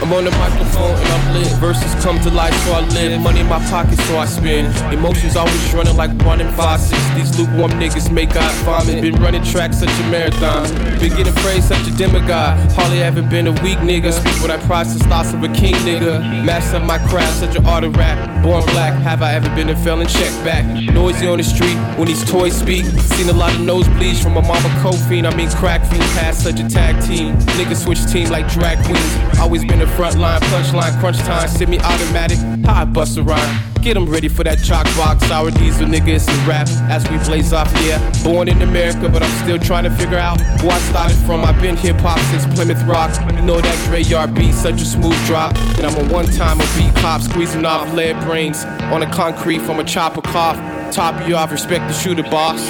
I'm 0.00 0.12
on 0.12 0.24
the 0.24 0.30
microphone 0.30 0.94
and 0.94 1.08
I'm 1.08 1.34
lit. 1.34 1.52
Verses 1.58 1.92
come 2.04 2.20
to 2.20 2.30
life, 2.30 2.54
so 2.64 2.72
I 2.72 2.80
live. 2.94 3.20
Money 3.20 3.40
in 3.40 3.46
my 3.46 3.58
pocket, 3.68 3.98
so 3.98 4.16
I 4.16 4.26
spend. 4.26 4.74
Emotions 4.94 5.36
always 5.36 5.74
running 5.74 5.96
like 5.96 6.10
one 6.22 6.40
in 6.40 6.50
five, 6.52 6.80
six. 6.80 7.00
These 7.14 7.38
lukewarm 7.38 7.72
niggas 7.72 8.10
make 8.12 8.32
God 8.32 8.54
vomit. 8.64 9.02
Been 9.02 9.16
running 9.16 9.42
tracks 9.42 9.78
such 9.80 9.90
a 9.90 10.10
marathon. 10.10 10.68
Been 11.00 11.16
getting 11.16 11.34
praised 11.34 11.68
such 11.68 11.86
a 11.88 11.90
demigod. 11.96 12.58
Hardly 12.72 13.02
ever 13.02 13.22
been 13.22 13.48
a 13.48 13.52
weak 13.62 13.78
nigga. 13.78 14.12
Speak 14.12 14.40
what 14.40 14.50
I 14.50 14.58
process, 14.66 15.02
thoughts 15.02 15.32
of 15.32 15.42
a 15.42 15.48
king 15.48 15.74
nigga. 15.86 16.44
Master 16.44 16.76
up 16.76 16.84
my 16.84 16.98
craft, 17.08 17.40
such 17.40 17.56
an 17.56 17.66
art 17.66 17.82
of 17.82 17.96
rap. 17.96 18.18
Born 18.42 18.64
black, 18.66 18.94
have 19.02 19.20
I 19.22 19.34
ever 19.34 19.48
been 19.56 19.68
a 19.68 19.76
felon? 19.76 20.06
Check 20.06 20.32
back. 20.44 20.64
Noisy 20.94 21.26
on 21.26 21.38
the 21.38 21.44
street 21.44 21.76
when 21.98 22.06
these 22.06 22.24
toys 22.30 22.56
speak. 22.56 22.84
Seen 22.84 23.28
a 23.28 23.32
lot 23.32 23.52
of 23.52 23.60
nosebleeds 23.60 24.22
from 24.22 24.36
a 24.36 24.42
mama 24.42 24.68
fiend. 25.08 25.26
I 25.26 25.34
mean 25.34 25.50
crack 25.50 25.84
fiend 25.90 26.04
past 26.14 26.44
such 26.44 26.60
a 26.60 26.68
tag 26.68 26.94
team. 27.04 27.34
Niggas 27.58 27.84
switch 27.84 28.04
team 28.06 28.28
like 28.30 28.48
drag 28.48 28.78
queens. 28.84 29.38
Always 29.40 29.64
been 29.64 29.80
a 29.80 29.87
front 29.96 30.18
line, 30.18 30.40
punchline, 30.42 30.98
crunch 31.00 31.18
time, 31.18 31.48
semi 31.48 31.78
automatic. 31.80 32.38
High 32.64 32.82
I 32.82 32.84
bust 32.84 33.18
a 33.18 33.22
rhyme. 33.22 33.68
Get 33.82 33.94
them 33.94 34.06
ready 34.06 34.28
for 34.28 34.44
that 34.44 34.62
chalk 34.62 34.84
box, 34.96 35.26
sour 35.26 35.50
diesel 35.50 35.86
nigga, 35.86 36.08
it's 36.08 36.28
a 36.28 36.32
rap. 36.48 36.68
As 36.90 37.08
we 37.08 37.16
blaze 37.18 37.52
off, 37.52 37.72
yeah. 37.84 37.98
Born 38.24 38.48
in 38.48 38.60
America, 38.62 39.08
but 39.08 39.22
I'm 39.22 39.44
still 39.44 39.58
trying 39.58 39.84
to 39.84 39.90
figure 39.90 40.18
out 40.18 40.40
where 40.62 40.72
I 40.72 40.78
started 40.90 41.16
from. 41.18 41.44
I've 41.44 41.60
been 41.62 41.76
hip 41.76 41.96
hop 42.00 42.18
since 42.30 42.44
Plymouth 42.54 42.82
Rock. 42.84 43.14
You 43.34 43.42
know 43.42 43.60
that 43.60 43.86
Dray 43.86 44.02
Yard 44.02 44.34
beat, 44.34 44.54
such 44.54 44.82
a 44.82 44.84
smooth 44.84 45.16
drop. 45.26 45.56
And 45.78 45.86
I'm 45.86 45.94
a 45.94 46.12
one 46.12 46.26
time 46.26 46.60
a 46.60 46.66
beat 46.76 46.94
cop, 46.96 47.22
squeezing 47.22 47.64
off 47.64 47.92
lead 47.94 48.20
brains 48.26 48.64
on 48.92 49.00
the 49.00 49.06
concrete 49.06 49.60
from 49.60 49.78
a 49.78 49.84
chopper 49.84 50.22
cough. 50.22 50.56
Top 50.92 51.28
you 51.28 51.36
off, 51.36 51.52
respect 51.52 51.86
the 51.86 51.94
shooter 51.94 52.24
boss. 52.24 52.60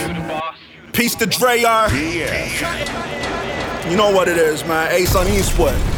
Peace 0.92 1.14
to 1.16 1.26
Dray 1.26 1.62
Yard. 1.62 1.92
You 3.90 3.96
know 3.96 4.10
what 4.10 4.28
it 4.28 4.36
is, 4.36 4.64
man. 4.64 4.90
Asun 4.90 5.28
Eastwood. 5.30 5.97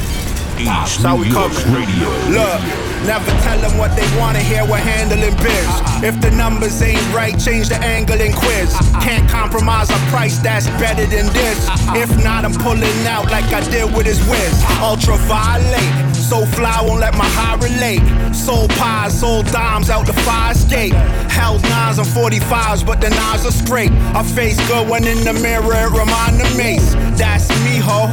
How 0.67 1.17
we 1.17 1.31
coming. 1.31 1.57
Radio. 1.73 2.09
Look, 2.29 2.61
never 3.07 3.31
tell 3.43 3.59
them 3.61 3.79
what 3.79 3.97
they 3.97 4.07
wanna 4.19 4.41
hear. 4.41 4.65
We're 4.65 4.79
handling 4.79 5.37
biz. 5.37 5.71
If 6.03 6.21
the 6.21 6.31
numbers 6.31 6.81
ain't 6.83 7.01
right, 7.15 7.39
change 7.39 7.69
the 7.69 7.77
angle 7.77 8.21
and 8.21 8.35
quiz. 8.35 8.75
Can't 9.01 9.29
compromise 9.29 9.91
a 9.91 9.99
price 10.11 10.39
that's 10.39 10.67
better 10.81 11.07
than 11.07 11.27
this. 11.33 11.69
If 11.95 12.11
not, 12.23 12.45
I'm 12.45 12.55
pulling 12.55 13.07
out 13.07 13.31
like 13.31 13.53
I 13.53 13.61
did 13.71 13.95
with 13.95 14.07
his 14.07 14.21
whiz. 14.29 14.65
Ultraviolet. 14.81 16.10
So 16.31 16.47
fly, 16.47 16.81
won't 16.87 17.01
let 17.01 17.15
my 17.15 17.27
high 17.27 17.57
relate. 17.57 17.99
Sold 18.33 18.71
pies, 18.79 19.19
sold 19.19 19.47
dimes 19.47 19.91
out 19.91 20.07
the 20.07 20.13
fire 20.13 20.53
escape. 20.53 20.93
Held 21.27 21.61
nines 21.63 21.99
and 21.99 22.07
45s, 22.07 22.87
but 22.87 23.01
the 23.01 23.11
nines 23.11 23.45
are 23.45 23.51
straight. 23.51 23.91
I 24.15 24.23
face 24.23 24.57
good 24.69 24.89
when 24.89 25.09
in 25.09 25.25
the 25.25 25.33
mirror, 25.33 25.75
it 25.75 25.91
remind 25.91 26.39
the 26.39 26.49
mace. 26.57 26.95
That's 27.19 27.49
me, 27.65 27.83
ho. 27.83 28.07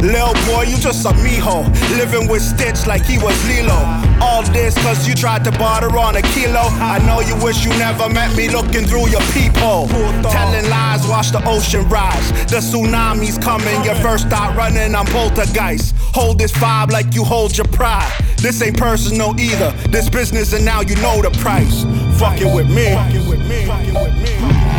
Lil 0.00 0.32
boy, 0.48 0.62
you 0.62 0.78
just 0.78 1.04
a 1.04 1.12
me, 1.22 1.36
ho. 1.36 1.60
Living 1.98 2.26
with 2.26 2.40
Stitch 2.40 2.86
like 2.86 3.04
he 3.04 3.18
was 3.18 3.36
Lilo. 3.46 4.07
All 4.20 4.42
this 4.42 4.74
cause 4.82 5.06
you 5.06 5.14
tried 5.14 5.44
to 5.44 5.52
barter 5.52 5.96
on 5.98 6.16
a 6.16 6.22
kilo. 6.22 6.66
I 6.80 6.98
know 7.06 7.20
you 7.20 7.36
wish 7.42 7.64
you 7.64 7.70
never 7.78 8.08
met 8.08 8.34
me 8.36 8.48
looking 8.48 8.84
through 8.84 9.08
your 9.08 9.20
peephole. 9.32 9.88
Telling 9.88 10.68
lies, 10.68 11.06
watch 11.06 11.30
the 11.30 11.42
ocean 11.46 11.88
rise. 11.88 12.30
The 12.50 12.58
tsunami's 12.58 13.38
coming, 13.38 13.84
your 13.84 13.94
first 13.96 14.26
start 14.26 14.56
running, 14.56 14.94
I'm 14.94 15.06
poltergeist. 15.06 15.94
Hold 16.14 16.38
this 16.38 16.52
vibe 16.52 16.90
like 16.90 17.14
you 17.14 17.24
hold 17.24 17.56
your 17.56 17.68
pride. 17.68 18.12
This 18.38 18.62
ain't 18.62 18.76
personal 18.76 19.38
either. 19.38 19.72
This 19.90 20.08
business, 20.08 20.52
and 20.52 20.64
now 20.64 20.80
you 20.80 20.96
know 20.96 21.22
the 21.22 21.30
price. 21.38 21.84
Fucking 22.18 22.54
with 22.54 22.68
me. 22.68 22.94
With 23.28 23.40
me. 23.48 23.68
With 23.68 24.14
me. 24.16 24.78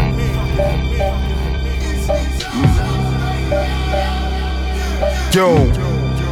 Yo, 5.31 5.65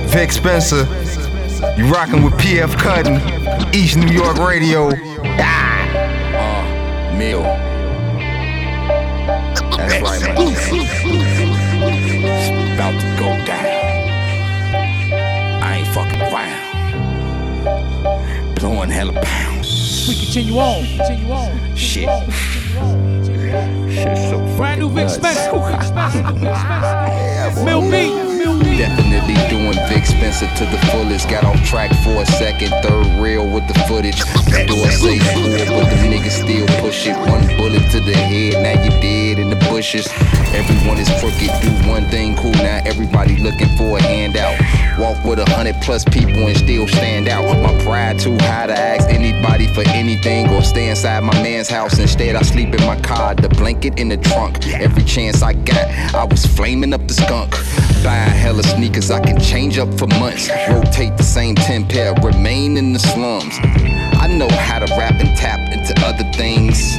Vic 0.07 0.31
Spencer, 0.31 0.85
you 1.77 1.85
rocking 1.87 2.23
with 2.23 2.33
PF 2.35 2.77
Cuttin, 2.77 3.19
East 3.73 3.97
New 3.97 4.13
York 4.13 4.37
Radio. 4.37 4.89
Ah. 5.39 5.87
Uh, 6.37 6.63
Mil. 7.17 7.41
That's 9.77 10.01
right, 10.01 10.21
man. 10.21 10.35
It's 10.39 10.67
about 12.73 12.93
to 12.99 13.07
go 13.17 13.29
down. 13.45 13.65
I 15.63 15.65
ain't 15.77 15.87
fucking 15.87 16.21
around. 16.21 16.61
Blowing 18.55 18.89
hella 18.89 19.13
pounds. 19.21 20.05
We 20.07 20.15
continue 20.15 20.57
on. 20.57 20.83
Continue 20.97 21.31
on. 21.31 21.75
Shit. 21.75 22.09
Shit's 23.89 24.21
so 24.29 24.37
Brand 24.57 24.79
new 24.81 24.89
Vic 24.89 25.09
Spencer. 25.09 25.51
Mil 27.65 27.81
B. 27.89 27.93
Definitely 29.27 29.57
doing 29.57 29.89
Vic 29.89 30.05
Spencer 30.05 30.47
to 30.55 30.65
the 30.65 30.77
fullest. 30.87 31.29
Got 31.29 31.43
off 31.43 31.61
track 31.65 31.91
for 32.03 32.21
a 32.21 32.25
second, 32.25 32.69
third 32.81 33.05
reel 33.21 33.45
with 33.45 33.67
the 33.67 33.73
footage. 33.87 34.19
The 34.45 34.65
door 34.67 34.89
say 34.91 35.19
cool, 35.33 35.51
but 35.75 35.89
the 35.89 35.97
niggas 36.07 36.43
still 36.43 36.67
push 36.79 37.07
it. 37.07 37.17
One 37.29 37.45
bullet 37.57 37.91
to 37.91 37.99
the 37.99 38.13
head, 38.15 38.63
now 38.63 38.81
you 38.81 38.89
dead 39.01 39.39
in 39.39 39.49
the 39.49 39.57
bushes. 39.69 40.07
Everyone 40.53 40.97
is 40.97 41.09
crooked, 41.19 41.51
do 41.61 41.89
one 41.89 42.05
thing 42.09 42.35
cool, 42.37 42.51
now 42.51 42.81
everybody 42.85 43.37
looking 43.37 43.67
for 43.77 43.97
a 43.97 44.01
handout. 44.01 44.57
Walk 44.97 45.23
with 45.25 45.39
a 45.39 45.49
hundred 45.51 45.75
plus 45.81 46.05
people 46.05 46.47
and 46.47 46.57
still 46.57 46.87
stand 46.87 47.27
out. 47.27 47.43
My 47.61 47.77
pride 47.83 48.19
too 48.19 48.37
high 48.39 48.67
to 48.67 48.77
ask 48.77 49.09
anybody 49.09 49.67
for 49.67 49.83
anything 49.89 50.47
or 50.49 50.63
stay 50.63 50.89
inside 50.89 51.21
my 51.23 51.35
man's 51.43 51.69
house. 51.69 51.99
Instead, 51.99 52.35
I 52.35 52.43
sleep 52.43 52.73
in 52.73 52.85
my 52.85 52.99
car, 53.01 53.35
the 53.35 53.49
blanket 53.49 53.99
in 53.99 54.07
the 54.07 54.17
trunk. 54.17 54.65
Every 54.67 55.03
chance 55.03 55.41
I 55.41 55.53
got, 55.53 56.15
I 56.15 56.23
was 56.23 56.45
flaming 56.45 56.93
up 56.93 57.05
the 57.07 57.13
skunk. 57.13 57.53
Buying 58.03 58.29
hella 58.29 58.63
sneakers 58.63 59.11
I 59.11 59.19
can 59.19 59.39
change 59.39 59.77
up 59.77 59.93
for 59.97 60.07
months. 60.07 60.49
Rotate 60.69 61.17
the 61.17 61.23
same 61.23 61.55
10 61.55 61.87
pair, 61.87 62.13
remain 62.15 62.77
in 62.77 62.93
the 62.93 62.99
slums. 62.99 63.55
I 64.19 64.27
know 64.27 64.49
how 64.49 64.79
to 64.79 64.85
rap 64.95 65.19
and 65.19 65.35
tap 65.37 65.59
into 65.71 65.93
other 66.05 66.23
things. 66.31 66.97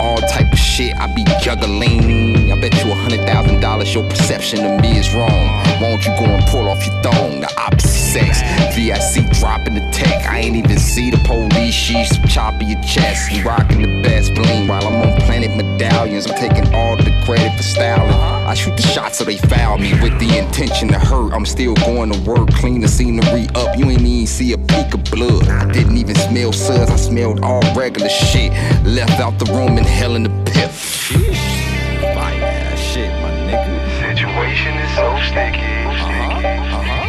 All 0.00 0.18
type 0.18 0.52
of 0.52 0.58
shit 0.58 0.96
I 0.96 1.06
be 1.14 1.24
juggling. 1.40 2.52
I 2.52 2.60
bet 2.60 2.74
you 2.84 2.90
a 2.90 2.94
hundred 2.94 3.26
thousand 3.26 3.60
dollars 3.60 3.94
your 3.94 4.08
perception 4.08 4.64
of 4.64 4.80
me 4.80 4.98
is 4.98 5.14
wrong. 5.14 5.46
Won't 5.80 6.04
you 6.06 6.12
go 6.18 6.24
and 6.24 6.44
pull 6.46 6.68
off 6.68 6.84
your 6.86 7.02
thong? 7.02 7.40
The 7.40 7.52
opposite 7.58 8.04
sex. 8.14 8.42
VIC 8.74 9.30
dropping 9.38 9.74
the 9.74 9.90
tech. 9.92 10.26
I 10.26 10.38
ain't 10.38 10.56
even 10.56 10.78
see 10.78 11.10
the 11.10 11.18
police. 11.18 11.74
She's 11.74 12.16
chopping 12.32 12.68
your 12.68 12.82
chest. 12.82 13.32
You 13.32 13.44
rocking 13.44 13.82
the 13.82 14.02
best 14.02 14.34
bling 14.34 14.68
while 14.68 14.86
I'm 14.86 14.94
on 14.94 15.20
planet 15.22 15.50
medallions. 15.56 16.26
I'm 16.26 16.36
taking 16.36 16.72
all 16.74 16.96
the 16.96 17.10
credit 17.24 17.56
for 17.56 17.62
styling. 17.62 18.33
I 18.46 18.54
shoot 18.54 18.76
the 18.76 18.82
shots 18.82 19.18
so 19.18 19.24
they 19.24 19.38
foul 19.38 19.78
me 19.78 19.92
with 20.02 20.18
the 20.20 20.38
intention 20.38 20.88
to 20.88 20.98
hurt. 20.98 21.32
I'm 21.32 21.46
still 21.46 21.74
going 21.76 22.12
to 22.12 22.18
work, 22.28 22.50
clean 22.50 22.80
the 22.80 22.88
scenery 22.88 23.48
up. 23.54 23.76
You 23.78 23.90
ain't 23.90 24.02
even 24.02 24.26
see 24.26 24.52
a 24.52 24.58
peak 24.58 24.92
of 24.92 25.04
blood. 25.04 25.48
I 25.48 25.70
didn't 25.72 25.96
even 25.96 26.14
smell 26.14 26.52
suds. 26.52 26.90
I 26.90 26.96
smelled 26.96 27.40
all 27.42 27.62
regular 27.74 28.10
shit. 28.10 28.52
Left 28.84 29.18
out 29.20 29.38
the 29.38 29.46
room 29.52 29.78
in 29.78 29.84
hell 29.84 30.14
in 30.14 30.24
the 30.24 30.30
pit. 30.44 30.70
Fire 30.70 32.44
ass 32.44 32.78
shit, 32.78 33.10
my 33.22 33.30
nigga. 33.48 33.80
Situation 34.00 34.74
is 34.76 34.94
so 34.94 35.16
sticky. 35.28 35.64
Uh-huh, 35.88 36.38
uh-huh. 36.78 37.04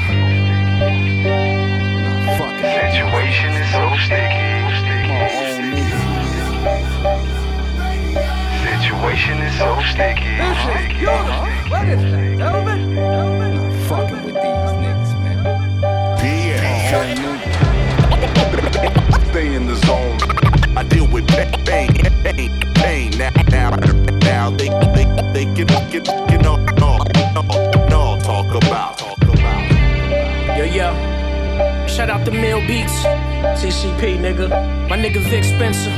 Situation 2.91 3.51
is 3.51 3.71
so 3.71 3.95
sticky. 4.05 4.44
Situation 9.05 9.37
is 9.37 9.55
so 9.59 9.79
sticky. 9.93 10.25
What 11.69 11.85
is 11.87 12.01
that? 12.01 12.25
Elvis? 12.41 12.81
Fucking 13.87 14.23
with 14.23 14.33
these 14.33 14.71
niggas, 14.81 15.11
man. 15.21 15.37
Stay 19.29 19.53
in 19.53 19.67
the 19.67 19.75
zone. 19.85 20.17
I 20.75 20.81
deal 20.89 21.05
with 21.05 21.27
pain, 21.27 21.51
pain, 21.65 21.93
pain, 22.23 22.49
pain. 22.73 23.11
Now, 23.19 23.29
now, 23.51 23.69
now 24.25 24.49
they, 24.49 24.69
they, 24.95 25.05
they 25.33 25.45
can, 25.53 25.67
can, 25.67 26.03
can, 26.03 26.41
no, 26.41 26.55
no, 26.55 26.97
no, 27.35 27.41
no, 27.87 28.19
talk 28.23 28.55
about. 28.55 28.99
Yo, 30.57 30.63
yo. 30.63 30.89
Shout 31.87 32.09
out 32.09 32.25
to 32.25 32.31
Mil 32.31 32.59
Beats. 32.65 33.03
TCP, 33.61 34.17
nigga. 34.17 34.49
My 34.89 34.97
nigga 34.97 35.21
Vic 35.29 35.43
Spencer. 35.43 35.93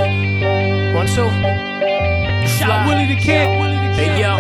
One, 0.94 1.08
two. 1.08 1.77
Shout 2.58 2.88
Willie 2.88 3.06
the 3.06 3.22
Kid. 3.22 3.48
Hey, 3.94 4.20
yo. 4.20 4.34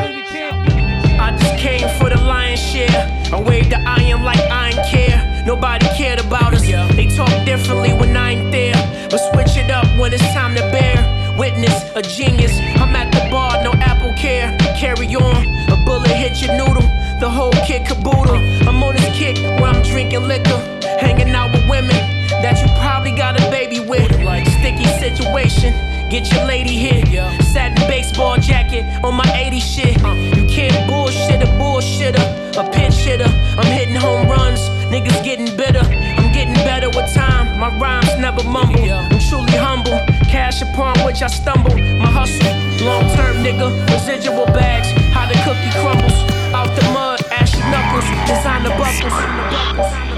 I 1.21 1.38
just 1.38 1.56
came 1.60 1.88
for 1.99 2.10
the 2.10 2.19
lion's 2.19 2.60
share. 2.60 3.06
I 3.32 3.39
waved 3.39 3.69
the 3.69 3.80
iron 3.86 4.23
like 4.23 4.39
I 4.39 4.69
ain't 4.69 4.88
care. 4.89 5.43
Nobody 5.45 5.86
cared 5.95 6.19
about 6.19 6.56
us. 6.56 6.62
They 6.62 7.06
talk 7.15 7.30
differently 7.45 7.93
when 7.93 8.17
I 8.17 8.32
ain't 8.32 8.51
there. 8.51 8.73
But 9.12 9.19
switch 9.19 9.56
it 9.56 9.69
up 9.69 9.86
when 9.99 10.13
it's 10.13 10.23
time 10.34 10.56
to 10.56 10.62
bear. 10.71 10.97
Witness 11.38 11.84
a 11.95 12.01
genius. 12.01 12.58
I'm 12.82 12.95
at 12.95 13.12
the 13.12 13.30
bar, 13.30 13.63
no 13.63 13.71
Apple 13.73 14.13
care. 14.13 14.58
Carry 14.80 15.13
on. 15.15 15.69
A 15.69 15.77
bullet 15.86 16.10
hit 16.10 16.41
your 16.41 16.58
noodle. 16.58 16.89
The 17.19 17.30
whole 17.30 17.53
kit 17.67 17.86
caboodle. 17.86 18.41
I'm 18.67 18.82
on 18.82 18.95
this 18.95 19.15
kick 19.15 19.38
where 19.62 19.69
I'm 19.69 19.84
drinking 19.84 20.23
liquor. 20.23 20.58
Hanging 20.99 21.36
out 21.36 21.51
with 21.51 21.69
women 21.69 21.95
that 22.41 22.58
you 22.62 22.67
probably 22.82 23.12
got 23.12 23.39
a 23.39 23.51
baby 23.51 23.80
with. 23.80 24.10
Like 24.23 24.47
sticky 24.47 24.86
situation. 24.97 25.97
Get 26.10 26.32
your 26.32 26.46
lady 26.46 26.78
here. 26.78 27.04
Yeah. 27.08 27.38
Satin 27.39 27.86
baseball 27.88 28.38
jacket 28.38 28.86
on 29.04 29.15
my 29.15 29.30
80 29.36 29.60
shit. 29.60 30.04
Uh. 30.04 30.13
You 30.13 30.46
can't 30.48 30.88
bullshit 30.88 31.43
a 31.43 31.48
bullshitter, 31.60 32.24
a 32.58 32.72
pinch 32.72 32.96
hitter. 32.96 33.28
I'm 33.58 33.65
hitting 33.65 33.96
home 33.96 34.30
runs. 34.30 34.62
Niggas 34.88 35.22
getting 35.26 35.56
bitter. 35.58 35.84
I'm 35.84 36.32
getting 36.32 36.54
better 36.63 36.88
with 36.88 37.13
time. 37.13 37.60
My 37.60 37.76
rhymes 37.78 38.17
never 38.20 38.41
mumble. 38.43 38.89
I'm 38.89 39.20
truly 39.20 39.58
humble. 39.58 40.00
Cash 40.32 40.62
upon 40.62 40.98
which 41.06 41.22
I 41.22 41.28
stumble. 41.28 41.76
My 41.76 42.06
hustle, 42.08 42.56
long 42.86 43.04
term 43.17 43.43
nigga. 43.43 43.67
Residual 43.91 44.46
bags. 44.46 44.88
How 45.12 45.28
the 45.28 45.36
cookie 45.43 45.72
crumbles. 45.82 46.17
Out 46.56 46.74
the 46.80 46.84
mud, 46.93 47.22
ashy 47.32 47.60
knuckles. 47.60 48.08
Designer 48.30 48.72
buckles. 48.80 50.16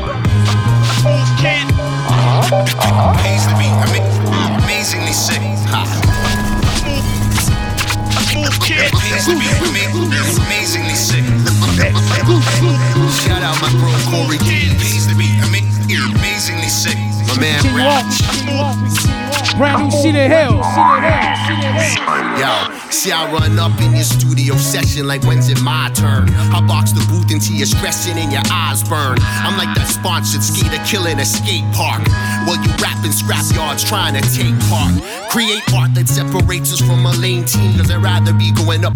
Amazingly 2.50 3.70
sick. 5.14 5.38
Amazingly 10.40 10.96
sick. 10.96 11.26
Shout 13.22 13.44
out 13.44 13.62
my 13.62 13.70
bro 13.78 13.94
Corey 14.10 14.40
amazingly 15.94 16.70
sick. 16.70 16.98
My 17.30 17.38
man 17.42 17.62
Continue 17.62 17.86
on. 17.86 18.06
Rich. 18.10 18.26
Continue. 18.26 19.58
Brand 19.58 19.84
new 19.84 19.92
Cedar 19.92 20.28
Hill. 20.28 20.64
Cedar 20.64 21.02
Hill. 21.06 21.38
Cedar 21.46 21.74
Hill. 21.78 22.00
Yo, 22.40 22.52
see 22.90 23.12
I 23.12 23.30
run 23.32 23.60
up 23.60 23.76
in 23.82 23.94
your 23.94 24.08
studio 24.08 24.56
session 24.56 25.06
like 25.06 25.22
when's 25.24 25.50
it 25.50 25.62
my 25.62 25.92
turn? 25.94 26.30
I 26.50 26.66
box 26.66 26.92
the 26.92 27.06
booth 27.12 27.30
into 27.30 27.54
your 27.54 27.68
stressing 27.68 28.18
and 28.18 28.32
your 28.32 28.42
eyes 28.50 28.82
burn. 28.88 29.20
I'm 29.46 29.58
like 29.58 29.76
that 29.76 29.86
sponsored 29.86 30.42
skater 30.42 30.82
killing 30.88 31.20
a 31.20 31.26
skate 31.26 31.68
park. 31.76 32.02
While 32.48 32.58
you 32.64 32.72
rapping 32.82 33.12
scrap 33.12 33.46
yards 33.54 33.84
trying 33.84 34.16
to 34.16 34.24
take 34.34 34.58
part. 34.72 34.96
Create 35.30 35.62
art 35.76 35.94
that 35.94 36.08
separates 36.08 36.74
us 36.74 36.82
from 36.82 37.06
a 37.06 37.12
lame 37.20 37.46
team, 37.46 37.78
cause 37.78 37.92
I'd 37.92 38.02
rather 38.02 38.34
be 38.34 38.52
going 38.52 38.86
up 38.86 38.96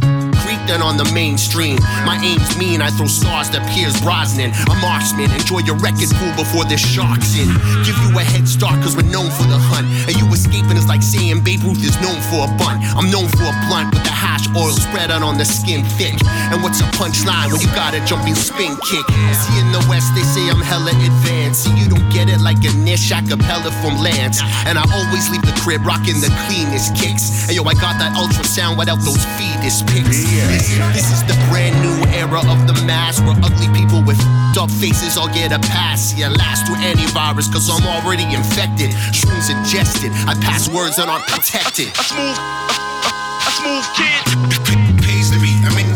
than 0.68 0.82
on 0.82 0.98
the 0.98 1.08
mainstream. 1.14 1.78
My 2.06 2.20
aim's 2.24 2.58
mean, 2.58 2.82
I 2.82 2.90
throw 2.90 3.08
stars 3.08 3.50
that 3.52 3.64
Pierce 3.72 4.00
Brosnan. 4.02 4.52
A 4.70 4.76
marksman, 4.80 5.32
enjoy 5.32 5.66
your 5.66 5.78
record 5.80 6.10
pool 6.20 6.34
before 6.36 6.66
the 6.66 6.78
sharks 6.78 7.36
in. 7.36 7.50
Give 7.84 7.98
you 8.04 8.12
a 8.16 8.24
head 8.24 8.48
start, 8.48 8.80
cause 8.82 8.96
we're 8.96 9.10
known 9.10 9.30
for 9.34 9.48
the 9.48 9.60
hunt. 9.60 9.88
And 10.08 10.16
you 10.16 10.26
escaping 10.32 10.78
is 10.78 10.88
like 10.88 11.04
saying 11.04 11.44
Babe 11.44 11.64
Ruth 11.64 11.84
is 11.84 11.96
known 12.00 12.20
for 12.32 12.48
a 12.48 12.52
bun. 12.60 12.80
I'm 12.96 13.10
known 13.12 13.28
for 13.36 13.46
a 13.48 13.56
blunt 13.68 13.94
with 13.94 14.04
the 14.04 14.14
hash 14.14 14.48
oil 14.56 14.76
spread 14.76 15.12
out 15.12 15.24
on 15.24 15.38
the 15.38 15.46
skin 15.46 15.84
thick. 16.00 16.16
And 16.52 16.62
what's 16.64 16.80
a 16.80 16.88
punchline 16.96 17.52
when 17.52 17.60
you 17.60 17.72
got 17.76 17.94
a 17.94 18.02
jumping 18.06 18.36
spin 18.36 18.76
kick? 18.88 19.06
See, 19.36 19.56
in 19.60 19.70
the 19.72 19.84
West, 19.90 20.14
they 20.16 20.24
say 20.24 20.48
I'm 20.50 20.62
hella 20.62 20.92
advanced. 20.92 21.66
See, 21.68 21.74
you 21.76 21.90
don't 21.90 22.08
get 22.10 22.30
it 22.30 22.40
like 22.42 22.60
a 22.64 22.72
niche 22.84 23.12
acapella 23.12 23.72
from 23.82 24.00
Lance. 24.00 24.42
And 24.66 24.78
I 24.78 24.86
always 24.94 25.30
leave 25.30 25.44
the 25.44 25.56
crib 25.60 25.86
rocking 25.86 26.20
the 26.22 26.32
cleanest 26.48 26.96
kicks. 26.96 27.48
And 27.48 27.56
yo, 27.56 27.64
I 27.64 27.74
got 27.76 28.00
that 28.00 28.16
ultrasound 28.16 28.78
without 28.78 29.00
those 29.04 29.24
fetus 29.38 29.84
pics. 29.84 30.24
This, 30.54 30.78
this 30.94 31.10
is 31.10 31.24
the 31.26 31.34
brand 31.50 31.74
new 31.82 31.98
era 32.14 32.38
of 32.38 32.68
the 32.70 32.78
mass 32.86 33.20
where 33.22 33.34
ugly 33.42 33.74
people 33.74 34.04
with 34.06 34.22
up 34.54 34.70
faces 34.70 35.18
all 35.18 35.28
get 35.30 35.52
a 35.52 35.58
pass. 35.58 36.14
Yeah, 36.14 36.30
last 36.30 36.68
to 36.68 36.74
any 36.78 37.08
virus, 37.08 37.50
cause 37.52 37.68
I'm 37.74 37.82
already 37.88 38.24
infected. 38.24 38.92
Shrooms 39.10 39.50
ingested, 39.50 40.12
I 40.30 40.36
pass 40.46 40.70
words 40.70 40.98
that 40.98 41.10
aren't 41.10 41.26
protected. 41.26 41.90
A 41.98 42.04
smooth, 42.06 42.38
a, 42.38 42.70
a, 43.02 43.10
a 43.42 43.52
smooth 43.58 43.88
kid. 43.98 45.02
Pays 45.02 45.32
to 45.34 45.40
be, 45.42 45.58
I 45.66 45.74
mean, 45.74 45.90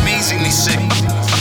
amazingly 0.00 0.56
sick. 0.56 1.37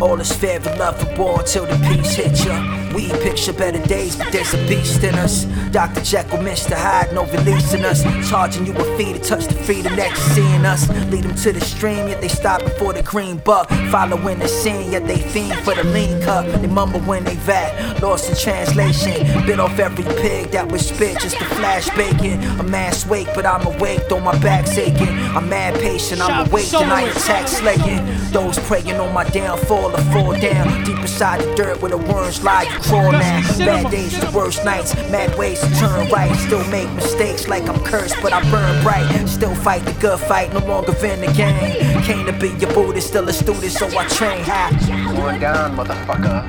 All 0.00 0.18
is 0.18 0.32
fair 0.32 0.56
and 0.56 0.78
love 0.78 0.98
for 0.98 1.14
war 1.16 1.40
until 1.40 1.66
the 1.66 1.76
peace 1.86 2.14
hits 2.14 2.44
ya. 2.44 2.79
We 2.94 3.08
picture 3.08 3.52
better 3.52 3.84
days, 3.86 4.16
but 4.16 4.32
there's 4.32 4.52
a 4.52 4.58
beast 4.68 5.04
in 5.04 5.14
us. 5.14 5.44
Dr. 5.70 6.02
Jekyll, 6.02 6.38
Mr. 6.38 6.74
Hyde, 6.76 7.14
no 7.14 7.24
releasing 7.26 7.84
us. 7.84 8.02
Charging 8.28 8.66
you 8.66 8.72
a 8.74 8.96
fee 8.96 9.12
to 9.12 9.18
touch 9.20 9.46
the 9.46 9.54
freedom 9.54 9.94
that 9.96 10.08
you're 10.10 10.34
seeing 10.34 10.66
us. 10.66 10.88
Lead 11.10 11.24
them 11.24 11.34
to 11.36 11.52
the 11.52 11.60
stream, 11.60 12.08
yet 12.08 12.20
they 12.20 12.28
stop 12.28 12.62
before 12.62 12.92
the 12.92 13.02
green 13.02 13.38
buck. 13.38 13.68
Following 13.90 14.38
the 14.40 14.48
scene, 14.48 14.90
yet 14.90 15.06
they 15.06 15.18
fiend 15.18 15.58
for 15.60 15.74
the 15.74 15.84
lean 15.84 16.20
cup. 16.22 16.46
They 16.60 16.66
mumble 16.66 17.00
when 17.00 17.24
they 17.24 17.36
vat, 17.36 18.02
lost 18.02 18.28
in 18.28 18.36
translation. 18.36 19.46
Bit 19.46 19.60
off 19.60 19.78
every 19.78 20.04
pig 20.20 20.50
that 20.50 20.70
was 20.70 20.88
spit 20.88 21.18
just 21.20 21.38
to 21.38 21.44
flash 21.44 21.88
bacon. 21.90 22.42
A 22.58 22.62
man's 22.64 23.06
wake, 23.06 23.28
but 23.34 23.46
I'm 23.46 23.66
awake, 23.66 24.08
though 24.08 24.20
my 24.20 24.36
back's 24.40 24.76
aching. 24.76 25.08
I'm 25.36 25.48
mad 25.48 25.74
patient, 25.74 26.20
I'm 26.20 26.48
awake, 26.48 26.72
and 26.74 26.92
I 26.92 27.02
attack 27.02 27.46
slaying. 27.46 28.04
Those 28.32 28.58
praying 28.60 28.94
on 28.94 29.14
my 29.14 29.24
downfall 29.24 29.94
or 29.94 30.02
fall 30.12 30.32
down. 30.32 30.84
Deep 30.84 30.98
inside 30.98 31.40
the 31.40 31.54
dirt 31.54 31.80
where 31.80 31.90
the 31.90 31.98
worms 31.98 32.42
lie, 32.42 32.64
crawl 32.82 33.12
now. 33.12 33.40
Bad 33.58 33.90
days, 33.90 34.18
the 34.18 34.30
worst 34.30 34.64
nights, 34.64 34.94
mad 35.10 35.36
ways 35.38 35.60
to 35.60 35.70
turn 35.76 36.08
right. 36.10 36.34
Still 36.36 36.64
make 36.70 36.90
mistakes 36.92 37.48
like 37.48 37.68
I'm 37.68 37.82
cursed, 37.84 38.16
but 38.22 38.32
I 38.32 38.42
burn 38.50 38.82
bright. 38.82 39.26
Still 39.28 39.54
fight 39.54 39.84
the 39.84 39.92
good 40.00 40.18
fight, 40.18 40.52
no 40.52 40.60
longer 40.60 40.94
in 41.04 41.20
the 41.20 41.32
game. 41.32 42.02
Came 42.02 42.26
to 42.26 42.32
be 42.32 42.48
your 42.58 42.72
Buddha, 42.72 43.00
still 43.00 43.28
a 43.28 43.32
student, 43.32 43.72
so 43.72 43.86
I 43.98 44.06
train 44.08 44.42
high. 44.44 44.70
Going 45.16 45.40
down, 45.40 45.76
motherfucker. 45.76 46.46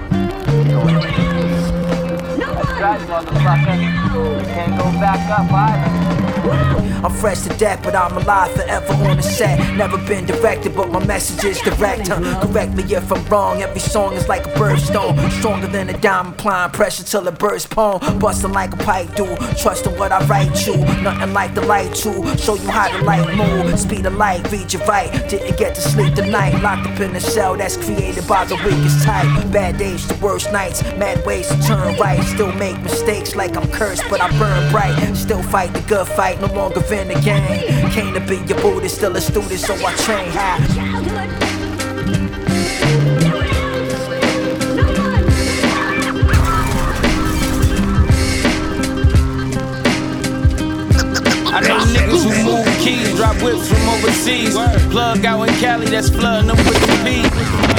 Going 0.69 0.95
That's 2.39 2.71
right, 2.81 3.01
motherfucker. 3.01 4.37
We 4.37 4.43
can't 4.45 4.77
go 4.77 4.85
back 4.99 5.39
up 5.39 5.51
either. 5.51 6.30
I'm 7.03 7.11
fresh 7.11 7.41
to 7.41 7.49
death, 7.57 7.81
but 7.83 7.95
I'm 7.95 8.15
alive 8.17 8.51
forever 8.53 8.93
on 8.93 9.17
the 9.17 9.23
set. 9.23 9.75
Never 9.75 9.97
been 9.97 10.25
directed, 10.25 10.75
but 10.75 10.91
my 10.91 11.03
message 11.05 11.43
is 11.43 11.59
direct. 11.61 12.07
Huh? 12.07 12.41
Correct 12.41 12.73
me 12.73 12.83
if 12.83 13.11
I'm 13.11 13.25
wrong. 13.25 13.61
Every 13.61 13.79
song 13.79 14.13
is 14.13 14.27
like 14.27 14.45
a 14.45 14.49
birthstone, 14.51 15.31
stronger 15.31 15.67
than 15.67 15.89
a 15.89 15.97
diamond, 15.97 16.35
applying 16.35 16.71
pressure 16.71 17.03
till 17.03 17.27
it 17.27 17.39
bursts 17.39 17.67
poem. 17.67 18.19
Busting 18.19 18.51
like 18.51 18.73
a 18.73 18.77
pipe 18.77 19.15
do, 19.15 19.35
trusting 19.59 19.97
what 19.97 20.11
I 20.11 20.23
write 20.27 20.67
you. 20.67 20.77
Nothing 21.01 21.33
like 21.33 21.55
the 21.55 21.61
light 21.61 21.93
to 21.95 22.37
show 22.37 22.55
you 22.55 22.69
how 22.69 22.95
the 22.95 23.03
light 23.03 23.35
move. 23.35 23.79
Speed 23.79 24.05
of 24.05 24.15
light, 24.15 24.51
read 24.51 24.71
your 24.71 24.83
right. 24.85 25.11
Didn't 25.29 25.57
get 25.57 25.75
to 25.75 25.81
sleep 25.81 26.13
tonight, 26.13 26.61
locked 26.61 26.87
up 26.87 26.99
in 26.99 27.15
a 27.15 27.19
cell 27.19 27.55
that's 27.57 27.77
created 27.77 28.27
by 28.27 28.45
the 28.45 28.55
weakest 28.57 29.03
type. 29.03 29.25
Bad 29.51 29.77
days, 29.77 30.07
the 30.07 30.15
worst 30.23 30.51
nights, 30.51 30.83
mad 30.97 31.25
ways 31.25 31.47
to 31.47 31.59
turn 31.63 31.97
right. 31.97 32.23
Still 32.25 32.51
make 32.53 32.79
mistakes 32.81 33.35
like 33.35 33.57
I'm 33.57 33.69
cursed, 33.71 34.03
but 34.09 34.21
I 34.21 34.29
burn 34.37 34.71
bright. 34.71 35.15
Still 35.15 35.41
fight 35.43 35.73
the 35.73 35.81
good 35.81 36.07
fight, 36.07 36.30
no 36.39 36.47
longer 36.53 36.81
in 36.93 37.07
the 37.07 37.19
game. 37.21 37.89
Came 37.91 38.13
to 38.13 38.21
be 38.21 38.37
your 38.47 38.61
Buddhist, 38.61 38.95
still 38.97 39.15
a 39.15 39.21
student, 39.21 39.59
so 39.59 39.73
I 39.73 39.93
train 39.95 40.29
high. 40.31 40.57
I 51.53 51.59
know 51.67 51.79
niggas 51.93 52.23
who 52.23 52.43
move 52.45 52.65
keys, 52.79 53.15
drop 53.15 53.35
whips 53.41 53.67
from 53.67 53.89
overseas. 53.89 54.53
Plug 54.91 55.25
out 55.25 55.49
in 55.49 55.55
Cali, 55.55 55.87
that's 55.87 56.09
flooding 56.09 56.47
them 56.47 56.57
with 56.57 56.79
the 56.87 57.01
beat. 57.03 57.70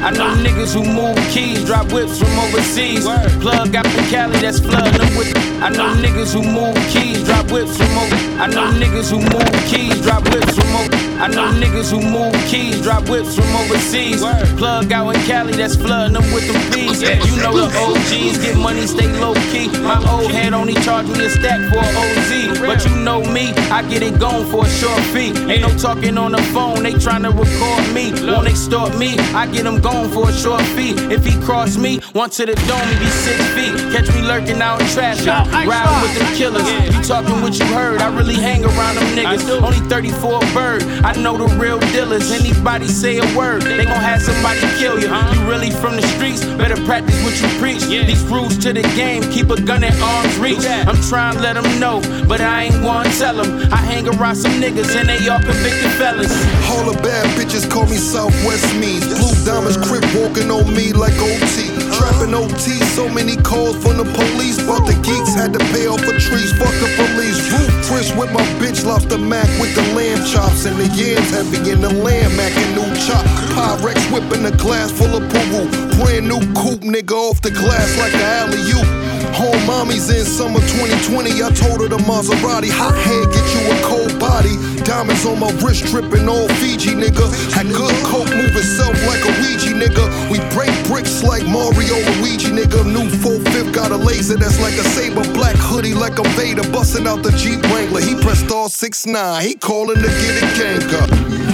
I 0.00 0.10
know 0.10 0.30
niggas 0.44 0.74
who 0.74 0.84
move 0.84 1.18
keys, 1.30 1.64
drop 1.64 1.92
whips 1.92 2.18
from 2.18 2.30
overseas. 2.38 3.04
Plug 3.40 3.74
out 3.74 3.86
in 3.86 4.04
Cali, 4.06 4.38
that's 4.38 4.60
flooding 4.60 4.98
them 4.98 5.16
with. 5.18 5.34
I 5.60 5.70
know 5.70 5.90
niggas 5.98 6.32
who 6.32 6.42
move 6.42 6.76
keys, 6.88 7.24
drop 7.24 7.50
whips 7.50 7.76
from 7.76 7.90
over. 7.98 8.16
I 8.38 8.46
know 8.46 8.70
niggas 8.78 9.10
who 9.10 9.18
move 9.18 9.52
keys, 9.66 10.00
drop 10.02 10.22
whips 10.30 10.54
from 10.54 10.70
over. 10.76 10.96
I 11.18 11.26
know 11.26 11.50
niggas 11.60 11.90
who 11.90 12.00
move 12.00 12.32
keys, 12.46 12.80
drop 12.80 13.08
whips 13.08 13.34
from 13.34 13.50
overseas. 13.56 14.22
Plug 14.56 14.92
out 14.92 15.14
in 15.14 15.20
Cali, 15.22 15.52
that's 15.54 15.74
flooding 15.74 16.14
them 16.14 16.32
with 16.32 16.46
them 16.46 16.62
bees. 16.72 17.02
You 17.02 17.42
know 17.42 17.52
the 17.58 17.66
OGs 17.66 18.38
get 18.38 18.56
money, 18.56 18.86
stay 18.86 19.08
low 19.18 19.34
My 19.66 19.98
old 20.12 20.30
head 20.30 20.52
only 20.54 20.74
charge 20.74 21.06
me 21.08 21.24
a 21.24 21.30
stack 21.30 21.60
for 21.70 21.78
a 21.78 21.90
OZ. 21.98 22.58
But 22.60 22.84
you 22.84 22.94
know 22.96 23.20
me, 23.22 23.52
I 23.70 23.82
get 23.88 24.02
it 24.02 24.18
gone 24.18 24.46
for 24.46 24.66
a 24.66 24.68
short 24.68 25.00
fee. 25.12 25.32
Ain't 25.50 25.62
no 25.62 25.70
talking 25.76 26.16
on 26.18 26.32
the 26.32 26.42
phone, 26.54 26.82
they 26.82 26.92
tryna 26.92 27.32
record 27.32 27.94
me. 27.94 28.12
Won't 28.30 28.48
extort 28.48 28.96
me, 28.96 29.18
I 29.34 29.46
get 29.46 29.64
them 29.64 29.80
gone 29.80 30.10
for 30.10 30.28
a 30.28 30.32
short 30.32 30.62
fee. 30.76 30.94
If 31.10 31.24
he 31.24 31.32
cross 31.42 31.76
me, 31.76 32.00
once 32.14 32.36
to 32.36 32.46
the 32.46 32.54
dome, 32.68 32.88
he 32.88 32.98
be 32.98 33.10
six 33.10 33.38
feet. 33.56 33.74
Catch 33.92 34.14
me 34.14 34.22
lurking 34.22 34.60
out 34.60 34.80
in 34.80 34.86
traffic, 34.88 35.26
riding 35.26 36.02
with 36.02 36.14
the 36.18 36.36
killers. 36.36 36.68
You 36.96 37.02
talking 37.02 37.40
what 37.42 37.58
you 37.58 37.66
heard, 37.66 38.00
I 38.00 38.14
really 38.14 38.34
hang 38.36 38.64
around 38.64 38.96
them 38.96 39.08
niggas. 39.16 39.62
Only 39.62 39.80
34 39.88 40.40
bird, 40.52 40.82
I 41.02 41.12
know 41.20 41.36
the 41.36 41.48
real 41.56 41.78
dealers. 41.92 42.30
Anybody 42.30 42.86
say 42.86 43.18
a 43.18 43.36
word, 43.36 43.62
they 43.62 43.84
gon' 43.84 43.94
have 43.94 44.22
somebody 44.22 44.60
kill 44.78 44.98
you. 45.00 45.08
You 45.08 45.48
really 45.48 45.70
from 45.70 45.96
the 45.96 46.02
streets, 46.14 46.44
better 46.44 46.76
practice 46.84 47.18
what 47.24 47.40
you 47.40 47.48
preach. 47.58 47.82
These 47.88 48.24
rules 48.24 48.56
to 48.58 48.72
the 48.72 48.82
game, 48.94 49.22
keep 49.32 49.47
a 49.50 49.60
gun 49.62 49.84
at 49.84 49.94
arm's 50.00 50.36
reach. 50.38 50.64
I'm 50.66 51.00
trying 51.08 51.36
to 51.36 51.40
let 51.40 51.54
them 51.54 51.68
know, 51.80 52.00
but 52.26 52.40
I 52.40 52.64
ain't 52.64 52.82
wanna 52.84 53.10
tell 53.16 53.36
them. 53.36 53.72
I 53.72 53.76
hang 53.76 54.06
around 54.08 54.36
some 54.36 54.52
niggas 54.60 54.94
and 54.96 55.08
they 55.08 55.20
all 55.28 55.40
convicted 55.40 55.92
fellas. 55.96 56.32
All 56.70 56.84
the 56.84 56.96
bad 57.02 57.24
bitches 57.36 57.68
call 57.70 57.86
me 57.86 57.96
Southwest 57.96 58.74
Means. 58.76 59.06
Blue 59.06 59.32
diamonds 59.44 59.76
crib 59.76 60.04
walking 60.16 60.50
on 60.50 60.68
me 60.74 60.92
like 60.92 61.14
OT. 61.16 61.70
Uh-huh. 61.70 61.96
Trapping 61.98 62.34
OT, 62.34 62.78
so 62.94 63.08
many 63.08 63.36
calls 63.36 63.76
from 63.82 63.96
the 63.96 64.04
police. 64.04 64.58
But 64.66 64.84
the 64.84 64.94
geeks 65.00 65.34
had 65.34 65.52
to 65.52 65.60
pay 65.72 65.86
off 65.86 66.00
for 66.00 66.16
trees. 66.18 66.52
Fuck 66.58 66.74
the 66.82 66.90
police. 66.96 67.38
Root 67.52 67.70
Chris 67.88 68.12
with 68.14 68.32
my 68.32 68.44
bitch 68.60 68.84
lobster 68.84 69.18
mac 69.18 69.48
with 69.60 69.74
the 69.74 69.84
lamb 69.94 70.20
chops. 70.26 70.66
And 70.66 70.76
the 70.76 70.88
yams 70.92 71.30
heavy 71.30 71.70
in 71.70 71.80
the 71.80 71.92
lamb 71.92 72.36
mac 72.36 72.52
and 72.52 72.72
new 72.76 72.88
chop. 73.06 73.24
Pyrex 73.56 73.98
whipping 74.12 74.44
a 74.44 74.54
glass 74.56 74.92
full 74.92 75.16
of 75.16 75.24
poo 75.32 75.68
Brand 75.96 76.28
new 76.28 76.40
coupe, 76.54 76.82
nigga, 76.82 77.16
off 77.16 77.40
the 77.40 77.50
glass 77.50 77.98
like 77.98 78.14
a 78.14 78.24
alley 78.44 78.62
oop. 78.76 78.97
Home 79.34 79.66
mommy's 79.66 80.08
in 80.10 80.24
summer 80.24 80.60
2020. 80.60 81.42
I 81.42 81.50
told 81.50 81.82
her 81.82 81.88
the 81.88 81.98
Maserati 82.08 82.70
hot 82.70 82.94
head 82.94 83.26
get 83.32 83.46
you 83.54 83.62
a 83.72 83.76
cold 83.82 84.18
body. 84.18 84.56
Diamonds 84.84 85.26
on 85.26 85.38
my 85.38 85.50
wrist 85.60 85.84
dripping 85.86 86.28
all 86.28 86.48
Fiji, 86.60 86.94
nigga. 86.94 87.26
Had 87.52 87.66
good 87.68 87.94
coke 88.06 88.30
move 88.30 88.56
itself 88.56 88.94
like 89.06 89.22
a 89.24 89.32
Ouija, 89.40 89.74
nigga. 89.76 90.04
We 90.30 90.38
break 90.54 90.72
bricks 90.86 91.22
like 91.22 91.44
Mario 91.46 91.96
Luigi, 92.18 92.48
nigga. 92.48 92.84
New 92.86 93.08
4-5 93.20 93.74
got 93.74 93.90
a 93.92 93.96
laser 93.96 94.36
that's 94.36 94.60
like 94.60 94.74
a 94.74 94.84
saber. 94.96 95.24
Black 95.34 95.56
hoodie 95.56 95.94
like 95.94 96.18
a 96.18 96.26
Vader. 96.36 96.64
Busting 96.72 97.06
out 97.06 97.22
the 97.22 97.32
Jeep 97.32 97.62
Wrangler. 97.70 98.00
He 98.00 98.14
pressed 98.20 98.50
all 98.50 98.68
6 98.68 99.06
9 99.06 99.42
He 99.42 99.54
calling 99.54 99.96
to 99.96 100.08
get 100.08 100.42
a 100.42 100.48
gang 100.58 100.94
up. 101.02 101.47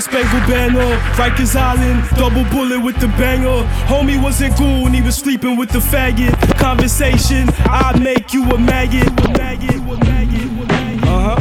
Star 0.00 0.20
Spangled 0.20 0.46
Banner, 0.50 0.98
Rikers 1.14 1.56
Island, 1.56 2.04
double 2.16 2.44
bullet 2.50 2.80
with 2.84 3.00
the 3.00 3.08
banger. 3.16 3.64
Homie 3.86 4.22
wasn't 4.22 4.58
and 4.60 4.94
he 4.94 5.00
was 5.00 5.16
sleeping 5.16 5.56
with 5.56 5.70
the 5.70 5.78
faggot. 5.78 6.34
Conversation, 6.58 7.48
I 7.64 7.98
make 7.98 8.34
you 8.34 8.44
a 8.44 8.58
maggot. 8.58 9.08
Uh 11.02 11.36
huh. 11.36 11.40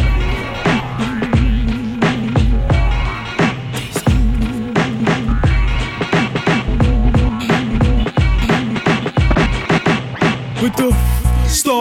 With 10.62 10.76
the 10.78 11.15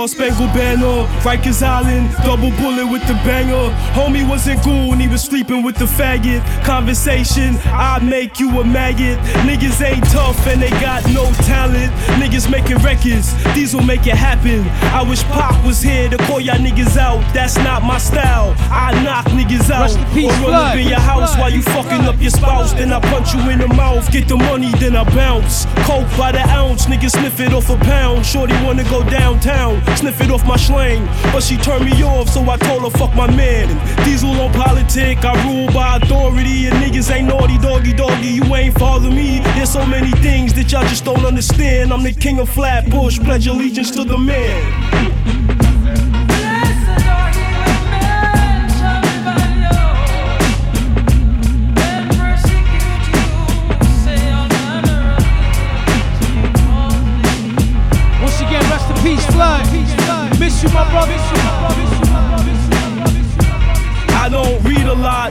Star 0.09 0.29
Spangled 0.29 0.53
Banner, 0.53 1.07
Rikers 1.23 1.63
Island, 1.63 2.11
double 2.25 2.51
bullet 2.59 2.87
with 2.91 3.01
the 3.07 3.15
banger. 3.25 3.73
Homie 3.95 4.29
wasn't 4.29 4.61
cool 4.63 4.93
and 4.93 5.01
he 5.01 5.09
was 5.09 5.23
sleeping 5.23 5.63
with 5.63 5.77
the 5.77 5.87
faggot. 5.87 6.43
Conversation, 6.65 7.57
I 7.65 8.01
make 8.01 8.39
you 8.39 8.61
a 8.61 8.65
maggot. 8.65 9.19
Niggas 9.49 9.81
ain't 9.83 10.05
tough 10.11 10.47
and 10.47 10.61
they 10.61 10.71
got 10.71 11.07
no 11.13 11.25
talent. 11.45 11.93
Niggas 12.21 12.51
making 12.51 12.79
records, 12.79 13.33
these 13.55 13.75
will 13.75 13.85
make 13.85 14.07
it 14.07 14.17
happen. 14.17 14.69
I 14.93 15.03
wish 15.09 15.23
Pop 15.25 15.65
was 15.65 15.81
here 15.81 16.11
to 16.11 16.17
call 16.27 16.41
y'all 16.41 16.57
niggas 16.57 16.97
out. 16.99 17.21
That's 17.33 17.57
not 17.57 17.83
my 17.83 17.99
style. 17.99 18.55
I 18.71 18.93
knock 19.03 19.27
niggas 19.27 19.71
out. 19.71 19.74
Rest 19.85 19.99
in 19.99 20.05
peace, 20.15 20.33
or 20.41 20.49
run 20.49 20.55
up 20.55 20.77
in 20.77 20.89
your 20.89 20.99
house 20.99 21.37
while 21.37 21.53
you 21.53 21.61
fucking 21.61 22.07
up 22.09 22.19
your 22.19 22.31
spouse. 22.31 22.73
Then 22.73 22.91
I 22.91 23.01
punch 23.01 23.35
you 23.35 23.41
in 23.51 23.59
the 23.59 23.69
mouth. 23.69 24.11
Get 24.11 24.29
the 24.29 24.37
money, 24.37 24.73
then 24.81 24.97
I 24.97 25.05
bounce. 25.15 25.67
Coke 25.85 26.09
by 26.17 26.33
the 26.33 26.41
ounce, 26.49 26.87
niggas 26.87 27.11
sniff 27.11 27.39
it 27.39 27.53
off 27.53 27.69
a 27.69 27.77
pound. 27.77 28.25
Shorty 28.25 28.55
wanna 28.65 28.85
go 28.85 29.05
downtown, 29.11 29.83
sniff 29.97 30.19
it 30.23 30.31
off 30.31 30.47
my 30.47 30.57
slang. 30.57 31.05
But 31.33 31.43
she 31.43 31.59
turned 31.59 31.85
me 31.85 32.03
off, 32.03 32.31
so 32.31 32.41
I 32.49 32.57
told 32.57 32.83
her 32.85 32.99
fuck 32.99 33.15
my 33.15 33.31
man. 33.37 33.69
And 33.69 34.05
Diesel 34.07 34.31
on 34.31 34.53
politic, 34.55 35.19
I 35.23 35.33
rule 35.45 35.71
by 35.75 35.99
authority. 35.99 36.67
And 36.69 36.77
niggas 36.83 37.11
ain't 37.15 37.29
naughty, 37.29 37.59
doggy, 37.59 37.93
doggy. 37.93 38.29
You 38.29 38.45
ain't 38.55 38.79
father 38.79 39.11
me. 39.11 39.41
There's 39.55 39.71
so 39.71 39.85
many 39.85 40.13
things 40.23 40.55
that 40.55 40.73
y'all 40.73 40.89
just 40.89 41.05
don't 41.05 41.27
understand. 41.27 41.93
I'm 41.93 42.03
the 42.03 42.13
king 42.13 42.39
of 42.39 42.49
Flatbush, 42.49 43.19
pledge 43.19 43.47
allegiance 43.49 43.91
to 43.91 44.05
the 44.05 44.17
man. 44.17 45.44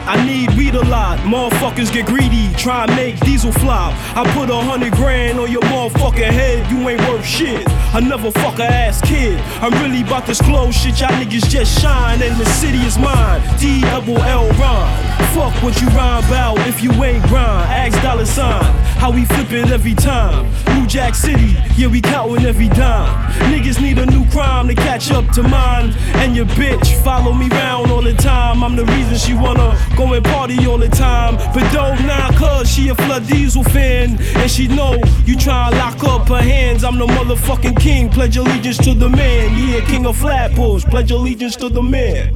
I 0.05 0.25
need 0.25 0.51
weed 0.57 0.75
a 0.75 0.83
lot. 0.83 1.19
Motherfuckers 1.19 1.91
get 1.91 2.05
greedy, 2.05 2.53
try 2.55 2.83
and 2.83 2.95
make 2.95 3.19
diesel 3.21 3.51
flop. 3.51 3.93
I 4.17 4.23
put 4.33 4.49
a 4.49 4.55
hundred 4.55 4.93
grand 4.93 5.39
on 5.39 5.51
your 5.51 5.61
motherfucking 5.61 6.31
head, 6.31 6.69
you 6.69 6.87
ain't 6.89 7.01
worth 7.07 7.25
shit. 7.25 7.67
I 7.93 7.99
never 7.99 8.31
fuck 8.31 8.59
a 8.59 8.65
ass 8.65 9.01
kid. 9.01 9.39
I'm 9.61 9.71
really 9.81 10.01
about 10.01 10.25
this 10.25 10.41
close 10.41 10.75
shit, 10.75 10.99
y'all 10.99 11.09
niggas 11.11 11.47
just 11.49 11.79
shine, 11.81 12.21
and 12.21 12.35
the 12.39 12.45
city 12.45 12.79
is 12.79 12.97
mine. 12.97 13.41
D 13.59 13.81
double 13.81 14.17
L 14.17 14.49
rhyme. 14.59 15.13
Fuck 15.33 15.53
what 15.63 15.79
you 15.81 15.87
rhyme 15.89 16.23
about 16.25 16.59
if 16.67 16.83
you 16.83 16.91
ain't 17.03 17.23
grind. 17.27 17.71
Ask 17.71 18.01
dollar 18.01 18.25
sign, 18.25 18.63
how 18.97 19.11
we 19.11 19.25
flip 19.25 19.51
it 19.51 19.71
every 19.71 19.95
time. 19.95 20.45
New 20.83 20.89
Jack 20.89 21.15
City, 21.15 21.55
yeah, 21.77 21.87
we 21.87 22.01
counting 22.01 22.45
every 22.45 22.67
dime. 22.67 23.31
Niggas 23.53 23.81
need 23.81 23.99
a 23.99 24.05
new 24.05 24.29
crime 24.31 24.67
to 24.67 24.75
catch 24.75 25.11
up 25.11 25.25
to 25.31 25.41
mine. 25.41 25.93
And 26.15 26.35
your 26.35 26.45
bitch 26.45 27.01
follow 27.05 27.31
me 27.31 27.47
round 27.47 27.89
all 27.89 28.01
the 28.01 28.13
time. 28.13 28.65
I'm 28.65 28.75
the 28.75 28.83
reason 28.83 29.15
she 29.15 29.33
wanna 29.33 29.79
go 29.95 30.11
and 30.11 30.25
party 30.25 30.67
all 30.67 30.77
the 30.77 30.89
time. 30.89 31.37
But 31.53 31.71
don't 31.71 32.05
nah, 32.05 32.31
cause 32.33 32.69
she 32.69 32.89
a 32.89 32.95
Flood 32.95 33.25
Diesel 33.27 33.63
fan. 33.63 34.17
And 34.35 34.51
she 34.51 34.67
know 34.67 35.01
you 35.25 35.37
try 35.37 35.69
and 35.69 35.77
lock 35.77 36.03
up 36.03 36.27
her 36.27 36.41
hands. 36.41 36.83
I'm 36.83 36.99
the 36.99 37.07
motherfucking 37.07 37.79
king. 37.79 38.09
Pledge 38.09 38.35
allegiance 38.35 38.77
to 38.79 38.93
the 38.93 39.07
man. 39.07 39.57
Yeah, 39.57 39.85
king 39.85 40.05
of 40.05 40.17
Flatbush. 40.17 40.83
Pledge 40.83 41.11
allegiance 41.11 41.55
to 41.55 41.69
the 41.69 41.81
man. 41.81 42.33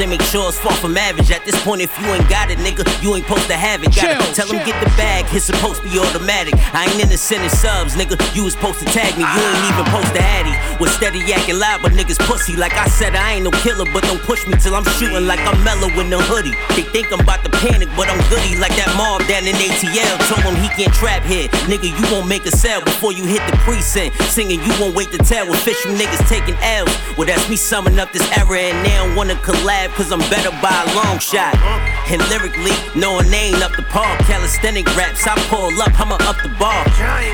And 0.00 0.10
make 0.10 0.22
sure 0.22 0.48
it's 0.48 0.58
far 0.58 0.72
from 0.74 0.96
average. 0.96 1.30
At 1.30 1.44
this 1.44 1.56
point, 1.64 1.80
if 1.80 1.90
you 2.00 2.06
ain't 2.12 2.28
got 2.28 2.50
it, 2.50 2.58
nigga, 2.58 2.84
you 3.02 3.14
ain't 3.14 3.24
supposed 3.26 3.48
to 3.48 3.56
have 3.56 3.82
it. 3.82 3.94
Gotta 3.94 4.22
Chill, 4.22 4.34
tell 4.34 4.48
him 4.52 4.64
get 4.66 4.76
the 4.82 4.90
bag, 4.96 5.24
it's 5.32 5.46
supposed 5.46 5.82
to 5.82 5.88
be 5.88 5.98
automatic. 5.98 6.54
I 6.74 6.84
ain't 6.84 7.02
in 7.02 7.08
the 7.08 7.16
sending 7.16 7.48
subs, 7.48 7.94
nigga. 7.94 8.16
You 8.34 8.44
was 8.44 8.52
supposed 8.52 8.80
to 8.80 8.86
tag 8.86 9.16
me, 9.16 9.24
you 9.24 9.42
ain't 9.42 9.64
even 9.64 9.84
supposed 9.86 10.12
to 10.14 10.20
addy. 10.20 10.54
Was 10.80 10.92
steady 10.92 11.20
acting 11.32 11.58
loud, 11.58 11.80
but 11.82 11.92
niggas 11.92 12.18
pussy. 12.28 12.56
Like 12.56 12.74
I 12.74 12.88
said, 12.88 13.14
I 13.14 13.34
ain't 13.40 13.44
no 13.44 13.50
killer, 13.64 13.86
but 13.92 14.02
don't 14.04 14.20
push 14.22 14.46
me 14.46 14.54
till 14.60 14.74
I'm 14.74 14.84
shooting 14.98 15.26
like 15.26 15.40
I'm 15.40 15.56
mellow 15.64 15.88
in 16.00 16.10
the 16.10 16.20
hoodie. 16.20 16.54
They 16.76 16.84
think 16.84 17.12
I'm 17.12 17.20
about 17.20 17.44
to 17.44 17.50
panic, 17.50 17.88
but 17.96 18.08
I'm 18.08 18.20
goody 18.28 18.56
like 18.60 18.76
that 18.76 18.92
mob 18.96 19.24
down 19.28 19.48
in 19.48 19.56
ATL. 19.56 20.16
Told 20.28 20.44
him 20.44 20.56
he 20.60 20.68
can't 20.76 20.92
trap 20.92 21.22
here. 21.24 21.48
Nigga, 21.70 21.88
you 21.88 22.04
won't 22.12 22.28
make 22.28 22.44
a 22.44 22.52
sale 22.52 22.82
before 22.84 23.12
you 23.12 23.24
hit 23.24 23.40
the 23.48 23.56
precinct. 23.64 24.16
Singing, 24.28 24.60
you 24.60 24.72
won't 24.80 24.94
wait 24.94 25.10
to 25.12 25.18
tell. 25.18 25.48
Official 25.52 25.92
niggas 25.92 26.28
taking 26.28 26.56
L's. 26.60 26.92
Well, 27.16 27.26
that's 27.26 27.48
me 27.48 27.56
summing 27.56 27.98
up 27.98 28.12
this 28.12 28.26
era, 28.36 28.58
and 28.58 28.84
they 28.84 28.90
don't 28.90 29.14
wanna 29.16 29.34
collab, 29.36 29.85
cause 29.92 30.12
I'm 30.12 30.20
better 30.30 30.50
by 30.62 30.84
a 30.86 30.94
long 30.94 31.18
shot. 31.18 31.95
And 32.06 32.22
lyrically, 32.30 32.70
knowing 32.94 33.26
they 33.34 33.50
ain't 33.50 33.62
up 33.66 33.74
the 33.74 33.82
par. 33.82 34.06
Calisthenic 34.30 34.86
raps, 34.94 35.26
I 35.26 35.34
pull 35.50 35.74
up, 35.82 35.90
I'ma 35.98 36.14
up 36.30 36.38
the 36.38 36.54
bar. 36.54 36.86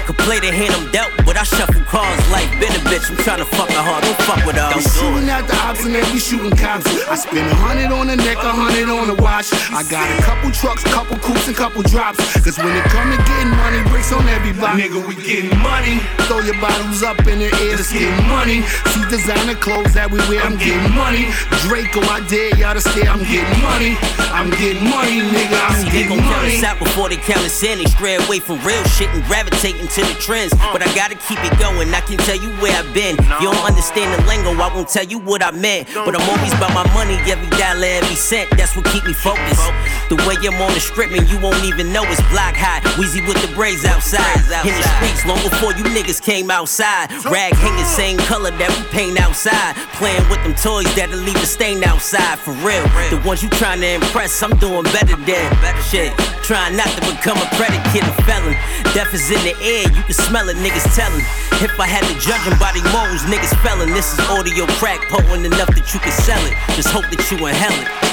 Could 0.08 0.16
play 0.24 0.40
the 0.40 0.48
hand 0.48 0.72
I'm 0.72 0.88
dealt, 0.90 1.12
but 1.28 1.36
I 1.36 1.44
shuffle 1.44 1.84
cards 1.84 2.24
like 2.32 2.48
been 2.56 2.72
a 2.72 2.80
bitch. 2.88 3.04
I'm 3.12 3.20
tryna 3.20 3.44
fuck 3.52 3.68
her 3.68 3.84
hard, 3.84 4.00
don't 4.00 4.16
fuck 4.24 4.40
with 4.48 4.56
her. 4.56 4.72
I'm 4.72 4.80
shooting 4.80 5.28
at 5.28 5.44
the 5.44 5.52
ops 5.60 5.84
and 5.84 5.92
they 5.92 6.00
be 6.08 6.16
shooting 6.16 6.56
cops. 6.56 6.88
I 7.04 7.20
spend 7.20 7.52
a 7.52 7.54
hundred 7.54 7.92
on 7.92 8.08
the 8.08 8.16
neck, 8.16 8.40
a 8.40 8.48
hundred 8.48 8.88
on 8.88 9.12
the 9.12 9.18
watch. 9.20 9.52
I 9.76 9.84
got 9.92 10.08
a 10.08 10.16
couple 10.24 10.48
trucks, 10.56 10.88
couple 10.88 11.20
coops, 11.20 11.52
and 11.52 11.56
couple 11.56 11.84
drops. 11.84 12.24
Cause 12.40 12.56
when 12.56 12.72
it 12.72 12.88
come 12.88 13.12
to 13.12 13.20
getting 13.28 13.52
money, 13.52 13.84
bricks 13.92 14.08
on 14.08 14.24
everybody. 14.24 14.88
Nigga, 14.88 15.04
we 15.04 15.20
getting 15.20 15.52
money. 15.60 16.00
Throw 16.24 16.40
your 16.40 16.56
bottles 16.64 17.04
up 17.04 17.20
in 17.28 17.44
the 17.44 17.52
air, 17.60 17.76
let's 17.76 17.92
get 17.92 18.08
money. 18.24 18.64
See 18.88 19.04
designer 19.12 19.54
clothes 19.60 19.92
that 19.92 20.08
we 20.08 20.16
wear, 20.32 20.40
I'm 20.40 20.56
getting 20.56 20.96
money. 20.96 21.28
Draco, 21.68 22.00
I 22.08 22.24
dare 22.24 22.56
y'all 22.56 22.72
to 22.72 22.80
stare, 22.80 23.12
I'm 23.12 23.20
getting 23.28 23.60
money. 23.60 24.00
I'm 24.32 24.48
getting 24.48 24.61
money, 24.70 25.18
nigga, 25.18 25.58
I'm 25.58 25.82
See, 25.82 25.90
they 25.90 26.06
gon' 26.06 26.22
count 26.22 26.46
us 26.46 26.62
out 26.62 26.78
before 26.78 27.08
they 27.08 27.16
count 27.18 27.42
us 27.42 27.62
in. 27.62 27.78
They 27.78 27.90
stray 27.90 28.14
away 28.14 28.38
from 28.38 28.62
real 28.62 28.82
shit 28.94 29.10
and 29.10 29.24
gravitating 29.26 29.88
to 29.88 30.00
the 30.06 30.14
trends. 30.22 30.52
Uh. 30.54 30.70
But 30.72 30.86
I 30.86 30.94
gotta 30.94 31.16
keep 31.18 31.42
it 31.42 31.58
going. 31.58 31.92
I 31.92 32.00
can 32.00 32.18
tell 32.18 32.38
you 32.38 32.50
where 32.62 32.70
I've 32.78 32.94
been. 32.94 33.18
You 33.42 33.50
don't 33.50 33.66
understand 33.66 34.14
the 34.14 34.22
lingo, 34.26 34.54
I 34.54 34.70
won't 34.72 34.88
tell 34.88 35.04
you 35.04 35.18
what 35.18 35.42
I 35.42 35.50
meant. 35.50 35.88
But 35.94 36.14
I'm 36.14 36.22
always 36.30 36.54
about 36.54 36.72
my 36.74 36.86
money, 36.94 37.18
every 37.26 37.50
dollar, 37.58 37.98
every 37.98 38.14
cent. 38.14 38.50
That's 38.56 38.76
what 38.76 38.86
keep 38.86 39.04
me 39.04 39.12
focused. 39.12 39.66
The 40.08 40.16
way 40.22 40.38
I'm 40.46 40.60
on 40.62 40.72
the 40.74 40.80
strip, 40.80 41.10
man, 41.10 41.26
you 41.26 41.40
won't 41.40 41.64
even 41.64 41.92
know 41.92 42.04
it's 42.06 42.22
block 42.30 42.54
high. 42.54 42.78
Wheezy 42.98 43.20
with 43.26 43.42
the 43.42 43.50
braids 43.54 43.84
outside. 43.84 44.22
In 44.62 44.70
the 44.70 44.86
streets, 44.96 45.26
long 45.26 45.42
before 45.42 45.74
you 45.74 45.84
niggas 45.90 46.22
came 46.22 46.50
outside. 46.50 47.10
Rag 47.26 47.54
hanging 47.54 47.84
same 47.84 48.18
color 48.30 48.50
that 48.62 48.70
we 48.70 48.84
paint 48.94 49.18
outside. 49.18 49.74
Playing 49.98 50.22
with 50.30 50.42
them 50.46 50.54
toys 50.54 50.86
that'll 50.94 51.18
leave 51.18 51.42
a 51.42 51.46
stain 51.46 51.82
outside. 51.82 52.38
For 52.38 52.52
real. 52.62 52.86
The 53.10 53.20
ones 53.26 53.42
you 53.42 53.48
trying 53.50 53.80
to 53.80 53.88
impress, 53.98 54.42
I'm 54.42 54.51
doing 54.58 54.84
better 54.92 55.16
than. 55.16 55.48
better 55.60 55.82
Shit. 55.82 56.12
Trying 56.42 56.76
not 56.76 56.88
to 56.98 57.00
become 57.06 57.38
a 57.38 57.48
predicate, 57.54 58.02
a 58.02 58.14
felon. 58.24 58.54
Death 58.92 59.14
is 59.14 59.30
in 59.30 59.40
the 59.44 59.54
air, 59.62 59.86
you 59.88 60.02
can 60.02 60.14
smell 60.14 60.48
it, 60.48 60.56
niggas 60.56 60.88
tellin'. 60.96 61.24
If 61.62 61.78
I 61.78 61.86
had 61.86 62.02
to 62.10 62.14
judge 62.18 62.42
them 62.44 62.58
by 62.58 62.72
their 62.72 62.84
morals, 62.92 63.22
niggas 63.30 63.54
felon. 63.62 63.92
This 63.92 64.12
is 64.12 64.20
audio 64.28 64.66
crack, 64.80 65.00
potent 65.08 65.46
enough 65.46 65.70
that 65.74 65.94
you 65.94 66.00
can 66.00 66.12
sell 66.12 66.42
it. 66.46 66.54
Just 66.74 66.88
hope 66.88 67.08
that 67.10 67.22
you 67.30 67.46
inhale 67.46 67.72
it. 67.72 68.11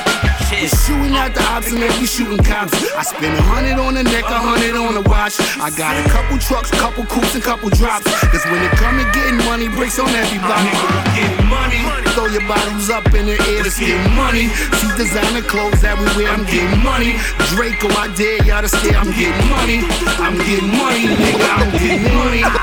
We 0.49 0.65
shooting 0.65 1.13
at 1.13 1.37
the 1.37 1.45
ops 1.53 1.69
and 1.69 1.77
they 1.77 1.93
be 2.01 2.09
shooting 2.09 2.41
cops. 2.41 2.73
I 2.97 3.05
spend 3.05 3.37
a 3.37 3.41
hundred 3.45 3.77
on 3.77 3.93
the 3.93 4.01
neck, 4.01 4.25
a 4.25 4.33
hundred 4.33 4.73
on 4.73 4.97
the 4.97 5.05
watch. 5.05 5.37
I 5.61 5.69
got 5.69 5.93
a 5.93 6.01
couple 6.09 6.41
trucks, 6.41 6.73
couple 6.73 7.05
coops, 7.05 7.37
and 7.37 7.43
couple 7.43 7.69
drops. 7.69 8.09
Cause 8.33 8.41
when 8.49 8.57
it 8.65 8.73
come 8.73 8.97
to 8.97 9.05
getting 9.13 9.37
money, 9.45 9.69
bricks 9.69 10.01
on 10.01 10.09
every 10.09 10.41
block. 10.41 10.57
Uh-huh. 10.57 10.73
Nigga, 10.73 10.89
we 10.89 11.21
getting 11.21 11.45
money. 11.53 11.77
Throw 12.17 12.25
your 12.33 12.41
bottles 12.49 12.89
up 12.89 13.05
in 13.13 13.29
the 13.29 13.37
air, 13.45 13.61
to 13.61 13.69
getting 13.77 14.15
money. 14.17 14.49
See 14.49 14.89
designer 14.97 15.45
clothes 15.45 15.85
everywhere, 15.85 16.33
I'm 16.33 16.41
getting 16.49 16.81
money. 16.81 17.13
Draco, 17.53 17.93
I 17.93 18.09
dare 18.17 18.41
y'all 18.41 18.65
to 18.65 18.69
stay, 18.73 18.97
I'm 18.97 19.13
getting 19.13 19.45
money. 19.53 19.85
I'm 20.17 20.33
getting 20.33 20.73
money, 20.73 21.13
nigga, 21.13 21.45
I'm 21.45 21.69
getting 21.77 22.09
money. 22.17 22.41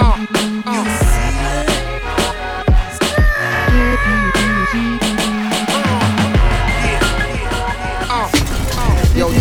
Uh, 0.00 0.26
uh. 0.66 0.70
Yo, 0.72 1.29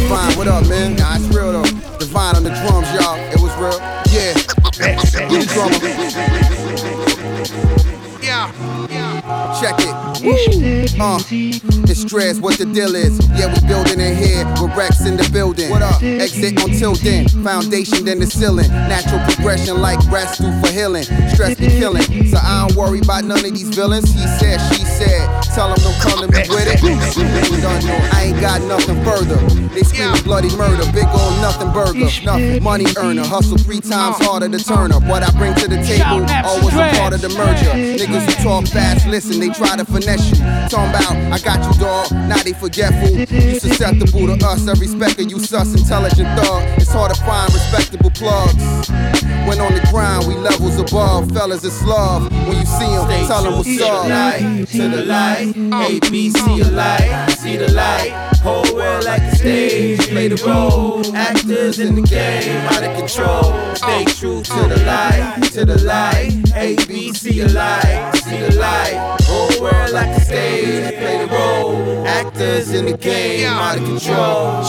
Divine, 0.09 0.37
what 0.39 0.47
up, 0.47 0.67
man? 0.67 0.95
Nah, 0.95 1.17
it's 1.17 1.27
real 1.27 1.51
though. 1.51 1.61
Divine 1.99 2.35
on 2.35 2.43
the 2.43 2.49
drums, 2.49 2.89
y'all. 2.97 3.15
It 3.29 3.39
was 3.39 3.53
real. 3.61 3.77
Yeah. 4.09 4.33
You 5.29 5.37
the 5.37 5.45
drummer. 5.53 5.77
Yeah. 8.19 8.49
Check 9.61 9.75
it. 9.77 9.93
Uh, 10.99 11.19
it's 11.87 12.01
stress, 12.01 12.39
what 12.39 12.57
the 12.57 12.65
deal 12.65 12.95
is. 12.95 13.19
Yeah, 13.37 13.53
we 13.53 13.67
building 13.67 13.99
in 13.99 14.17
here 14.17 14.45
with 14.59 14.71
REKS 14.73 15.05
in 15.05 15.15
the 15.15 15.29
building. 15.31 15.69
What 15.69 15.83
up? 15.83 16.01
Exit 16.01 16.59
until 16.59 16.95
then. 16.95 17.27
Foundation 17.43 18.03
then 18.03 18.19
the 18.19 18.25
ceiling. 18.25 18.67
Natural 18.67 19.23
progression 19.27 19.79
like 19.79 19.99
rest 20.09 20.41
through 20.41 20.59
for 20.59 20.71
healing. 20.71 21.03
Stress 21.29 21.53
be 21.59 21.67
killing. 21.67 22.25
So 22.25 22.39
I 22.41 22.65
don't 22.67 22.75
worry 22.75 22.99
about 23.01 23.25
none 23.25 23.45
of 23.45 23.53
these 23.53 23.69
villains. 23.69 24.11
He 24.11 24.25
said, 24.39 24.57
she. 24.73 24.88
Tell 25.55 25.73
them 25.73 25.79
don't 25.83 25.99
come 25.99 26.19
to 26.21 26.27
me 26.27 26.47
with 26.49 26.67
it. 26.67 26.79
Done 27.59 27.85
know 27.85 27.99
I 28.13 28.31
ain't 28.31 28.39
got 28.39 28.61
nothing 28.61 29.03
further. 29.03 29.35
They 29.73 29.83
scream 29.83 30.15
bloody 30.23 30.55
murder. 30.55 30.85
Big 30.93 31.07
old 31.07 31.35
nothing 31.41 31.71
burger. 31.71 32.07
Nothing. 32.23 32.63
Money 32.63 32.85
earner. 32.97 33.25
Hustle 33.25 33.57
three 33.57 33.81
times 33.81 34.17
harder 34.23 34.47
to 34.47 34.59
turn 34.63 34.91
up. 34.91 35.03
What 35.03 35.23
I 35.23 35.31
bring 35.37 35.53
to 35.55 35.67
the 35.67 35.81
table 35.83 36.25
always 36.45 36.73
a 36.73 36.99
part 36.99 37.13
of 37.13 37.21
the 37.21 37.29
merger. 37.29 37.71
Niggas 37.73 38.25
who 38.25 38.43
talk 38.43 38.67
fast, 38.67 39.07
listen, 39.07 39.39
they 39.39 39.49
try 39.49 39.75
to 39.75 39.85
finesse 39.85 40.31
you. 40.31 40.37
Talking 40.69 40.95
about, 40.95 41.15
I 41.33 41.39
got 41.39 41.59
you, 41.65 41.79
dog. 41.79 42.11
Now 42.11 42.37
they 42.37 42.53
forgetful. 42.53 43.09
You 43.09 43.59
susceptible 43.59 44.27
to 44.27 44.45
us. 44.45 44.67
I 44.67 44.73
respect 44.73 45.19
you, 45.19 45.39
sus, 45.39 45.73
intelligent 45.75 46.29
thug. 46.39 46.63
It's 46.79 46.91
hard 46.91 47.13
to 47.13 47.19
find 47.23 47.51
respectable 47.53 48.11
plugs. 48.11 48.89
When 49.47 49.59
on 49.59 49.73
the 49.73 49.85
grind, 49.89 50.27
we 50.27 50.35
levels 50.35 50.77
above. 50.79 51.31
Fellas, 51.31 51.63
it's 51.63 51.83
love. 51.83 52.31
When 52.47 52.57
you 52.57 52.65
see 52.65 52.85
them, 52.85 53.07
tell 53.27 53.43
them 53.43 53.57
what's 53.57 53.81
up. 53.81 54.05
To 54.05 54.87
the 54.87 55.05
light, 55.05 55.38
A, 55.39 55.99
B, 56.11 56.29
light, 56.71 57.27
see 57.37 57.55
the 57.55 57.71
light. 57.71 58.11
Whole 58.43 58.75
world 58.75 59.05
like 59.05 59.21
a 59.21 59.35
stage, 59.35 60.09
play 60.09 60.27
the 60.27 60.35
role. 60.45 61.15
Actors 61.15 61.79
in 61.79 61.95
the 61.95 62.01
game, 62.01 62.67
out 62.67 62.83
of 62.83 62.97
control. 62.97 63.75
Stay 63.75 64.03
true 64.03 64.43
to 64.43 64.67
the 64.67 64.83
light, 64.85 65.41
to 65.53 65.63
the 65.63 65.81
light. 65.83 66.33
A, 66.55 66.75
B, 66.87 67.13
C, 67.13 67.39
a 67.39 67.47
light, 67.47 68.11
see 68.15 68.37
the 68.37 68.55
light. 68.59 69.17
Whole 69.21 69.61
world 69.61 69.91
like 69.91 70.09
a 70.09 70.19
stage, 70.19 70.97
play 70.97 71.25
the 71.25 71.31
role. 71.31 71.68
In 72.39 72.85
the 72.85 72.95
game, 72.95 73.45
out 73.47 73.77
of 73.77 73.83
control. 73.83 74.63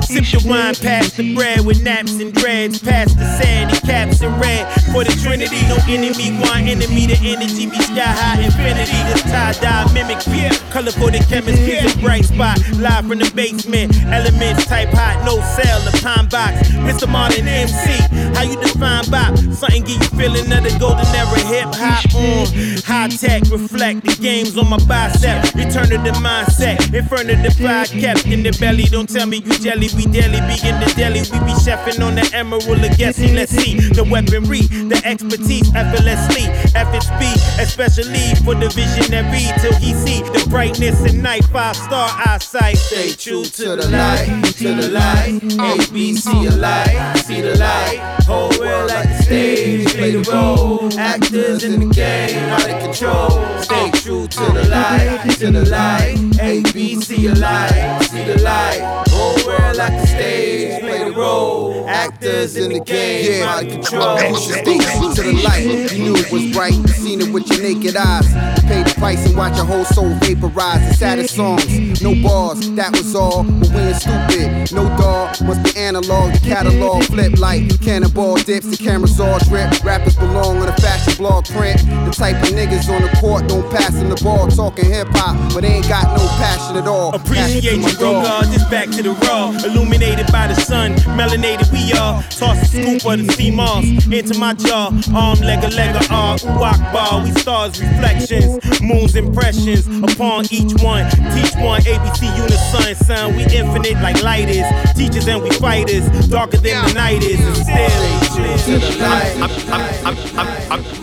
Sip 0.00 0.24
the 0.24 0.48
wine, 0.48 0.74
pass 0.74 1.12
the 1.12 1.34
bread 1.34 1.60
with 1.60 1.82
naps 1.82 2.12
and 2.16 2.32
dreads. 2.32 2.78
Pass 2.78 3.12
the 3.12 3.24
sandy 3.36 3.76
caps 3.84 4.22
and 4.22 4.32
red. 4.40 4.64
For 4.92 5.04
the 5.04 5.12
trinity, 5.20 5.60
no 5.68 5.76
enemy, 5.92 6.32
one 6.40 6.64
enemy. 6.72 7.12
The 7.12 7.20
energy 7.20 7.68
be 7.68 7.76
sky 7.84 8.08
high, 8.08 8.40
infinity. 8.40 8.96
The 9.12 9.28
tie 9.28 9.52
dye 9.60 9.92
mimic, 9.92 10.24
yeah. 10.28 10.56
Colorful 10.72 11.12
the 11.12 11.20
chemist, 11.28 11.60
is 11.60 11.84
a 11.84 11.98
bright 12.00 12.24
spot. 12.24 12.56
Live 12.80 13.04
from 13.04 13.20
the 13.20 13.30
basement. 13.36 13.92
Elements 14.08 14.64
type 14.64 14.88
hot, 14.96 15.20
no 15.28 15.36
cell, 15.60 15.84
the 15.84 15.92
pine 16.00 16.28
box. 16.32 16.64
Mr. 16.80 17.04
Martin 17.08 17.46
MC, 17.46 18.08
how 18.32 18.42
you 18.42 18.56
define 18.56 19.04
bop? 19.12 19.36
Something 19.52 19.84
give 19.84 20.00
you 20.00 20.08
feeling 20.16 20.48
of 20.48 20.64
the 20.64 20.72
golden 20.80 21.04
era 21.12 21.40
hip 21.44 21.68
hop 21.76 22.08
on. 22.16 22.48
High 22.88 23.08
tech, 23.12 23.44
reflect 23.52 24.04
the 24.04 24.16
games 24.16 24.56
on 24.56 24.70
my 24.70 24.80
bicep. 24.88 25.52
Return 25.52 25.92
to 25.92 25.98
the 26.00 26.16
mindset. 26.24 26.80
In 27.02 27.08
front 27.08 27.30
of 27.30 27.42
the 27.42 27.50
fire 27.50 27.84
kept 27.86 28.26
in 28.26 28.44
the 28.44 28.52
belly. 28.60 28.84
Don't 28.84 29.08
tell 29.08 29.26
me 29.26 29.38
you 29.38 29.58
jelly, 29.58 29.88
we 29.96 30.06
daily 30.06 30.38
be 30.46 30.56
in 30.62 30.78
the 30.78 30.92
deli. 30.96 31.20
We 31.34 31.38
be 31.42 31.54
chefing 31.58 31.98
on 31.98 32.14
the 32.14 32.30
emerald 32.32 32.78
of 32.78 32.96
guessing. 32.96 33.34
Let's 33.34 33.50
see 33.50 33.74
the 33.74 34.04
weaponry, 34.04 34.62
the 34.86 35.02
expertise 35.04 35.66
effortlessly. 35.74 36.46
FSB, 36.78 37.22
especially 37.58 38.38
for 38.44 38.54
the 38.54 38.70
visionary 38.70 39.50
till 39.58 39.74
he 39.82 39.94
see 39.94 40.22
the 40.22 40.46
brightness 40.48 41.02
in 41.04 41.22
night. 41.22 41.44
Five 41.46 41.74
star 41.74 42.08
eyesight. 42.24 42.78
Stay 42.78 43.12
true 43.12 43.44
to 43.44 43.76
the 43.76 43.88
light, 43.90 44.44
to 44.58 44.74
the 44.74 44.88
light. 44.88 45.42
A, 45.58 45.92
B, 45.92 46.14
C, 46.14 46.30
a 46.46 46.50
light, 46.52 47.16
see 47.26 47.40
the 47.40 47.58
light. 47.58 47.98
Whole 48.26 48.50
world 48.60 48.90
like 48.90 49.08
the 49.08 49.22
stage, 49.22 49.88
play 49.88 50.12
the 50.12 50.22
role. 50.30 50.88
Actors 50.98 51.64
in 51.64 51.80
the 51.80 51.92
game, 51.92 52.38
out 52.50 52.70
of 52.70 52.80
control. 52.80 53.60
Stay 53.60 53.90
true 53.90 54.28
to 54.28 54.44
the 54.52 54.68
light, 54.70 55.28
to 55.38 55.50
the 55.50 55.64
light. 55.66 56.16
A, 56.40 56.62
B, 56.72 56.91
C, 57.00 57.26
a 57.26 57.34
light, 57.34 58.00
see 58.02 58.24
the 58.24 58.42
light. 58.42 59.04
World 59.46 59.61
like 59.76 59.92
the 60.00 60.06
stage, 60.06 60.80
play 60.80 61.04
the 61.04 61.12
role. 61.12 61.86
Actors 61.88 62.56
in 62.56 62.72
the 62.72 62.80
game, 62.80 63.40
Yeah, 63.40 63.48
out 63.54 63.64
of 63.64 63.70
control. 63.70 64.34
Stay 64.36 64.78
true 64.78 65.14
to 65.14 65.22
the 65.22 65.42
light. 65.44 65.92
You 65.92 66.04
knew 66.04 66.16
it 66.16 66.30
was 66.32 66.54
right. 66.56 66.72
You 66.72 66.86
seen 66.88 67.20
it 67.20 67.32
with 67.32 67.48
your 67.50 67.62
naked 67.62 67.96
eyes. 67.96 68.28
You 68.62 68.68
paid 68.68 68.86
the 68.86 68.94
price 68.98 69.26
and 69.26 69.36
watch 69.36 69.56
your 69.56 69.66
whole 69.66 69.84
soul 69.84 70.10
vaporize. 70.20 70.88
The 70.88 70.94
saddest 70.94 71.34
songs, 71.34 72.02
no 72.02 72.14
bars, 72.22 72.70
that 72.72 72.92
was 72.92 73.14
all. 73.14 73.42
But 73.44 73.68
we 73.70 73.80
ain't 73.80 73.96
stupid. 73.96 74.72
No 74.72 74.84
dog, 74.96 75.40
must 75.42 75.62
be 75.64 75.78
analog. 75.80 76.32
The 76.34 76.40
catalog 76.40 77.04
flip 77.04 77.38
like 77.38 77.80
cannonball 77.80 78.36
dips. 78.36 78.66
The 78.66 78.76
cameras 78.76 79.18
all 79.20 79.38
drip. 79.40 79.82
Rappers 79.84 80.16
belong 80.16 80.58
on 80.58 80.68
a 80.68 80.76
fashion 80.76 81.14
blog 81.16 81.46
print. 81.46 81.80
The 82.06 82.12
type 82.12 82.36
of 82.42 82.50
niggas 82.50 82.88
on 82.88 83.02
the 83.02 83.08
court 83.18 83.48
don't 83.48 83.68
pass 83.70 83.94
in 83.96 84.08
the 84.08 84.20
ball. 84.22 84.48
Talking 84.48 84.86
hip 84.86 85.08
hop, 85.12 85.36
but 85.54 85.62
they 85.62 85.68
ain't 85.74 85.88
got 85.88 86.04
no 86.16 86.26
passion 86.38 86.76
at 86.76 86.86
all. 86.86 87.14
Appreciate 87.14 87.62
Passion 87.62 87.82
to 87.82 87.90
you, 87.90 87.96
bro. 87.98 88.12
dog. 88.12 88.24
God, 88.24 88.44
this 88.46 88.64
back 88.70 88.90
to 88.90 89.02
the 89.02 89.12
raw. 89.26 89.50
Illuminated 89.64 90.26
by 90.32 90.48
the 90.48 90.54
sun, 90.54 90.94
melanated 91.16 91.70
we 91.72 91.92
are. 91.92 92.22
Toss 92.30 92.62
a 92.62 92.66
scoop 92.66 93.06
of 93.06 93.26
the 93.26 93.32
sea 93.32 93.50
moss 93.50 93.84
into 94.06 94.38
my 94.38 94.54
jaw. 94.54 94.90
Arm, 95.14 95.38
leg, 95.40 95.62
a 95.62 95.68
leg, 95.68 95.94
a 95.94 96.12
R. 96.12 96.36
Walk 96.58 96.78
bar, 96.92 97.22
we 97.22 97.30
stars, 97.32 97.80
reflections, 97.80 98.58
moons, 98.80 99.14
impressions 99.14 99.86
upon 100.02 100.46
each 100.50 100.72
one. 100.82 101.08
Teach 101.34 101.54
one, 101.56 101.80
ABC 101.82 102.26
unison, 102.36 102.94
son. 103.04 103.36
We 103.36 103.44
infinite 103.44 104.00
like 104.02 104.22
light 104.22 104.48
is. 104.48 104.66
Teachers 104.96 105.28
and 105.28 105.42
we 105.42 105.50
fighters, 105.50 106.08
darker 106.28 106.56
than 106.56 106.84
the 106.88 106.94
night 106.94 107.22
is. 107.22 107.40
And 107.40 107.56
still, 107.56 108.82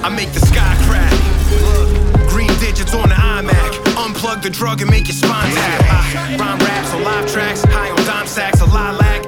I 0.03 0.09
make 0.09 0.31
the 0.33 0.41
sky 0.45 0.75
crack. 0.87 1.13
Green 2.29 2.53
digits 2.59 2.93
on 2.93 3.09
the 3.09 3.15
iMac. 3.15 3.71
Unplug 3.95 4.41
the 4.41 4.49
drug 4.49 4.81
and 4.81 4.89
make 4.89 5.07
your 5.07 5.15
spine 5.15 5.53
tap. 5.53 5.81
I 5.89 6.37
rhyme 6.37 6.59
raps 6.59 6.93
on 6.93 7.03
live 7.03 7.31
tracks, 7.31 7.63
high 7.63 7.89
on 7.89 7.98
sacks, 8.29 8.61
a 8.61 8.65
lilac. 8.65 9.25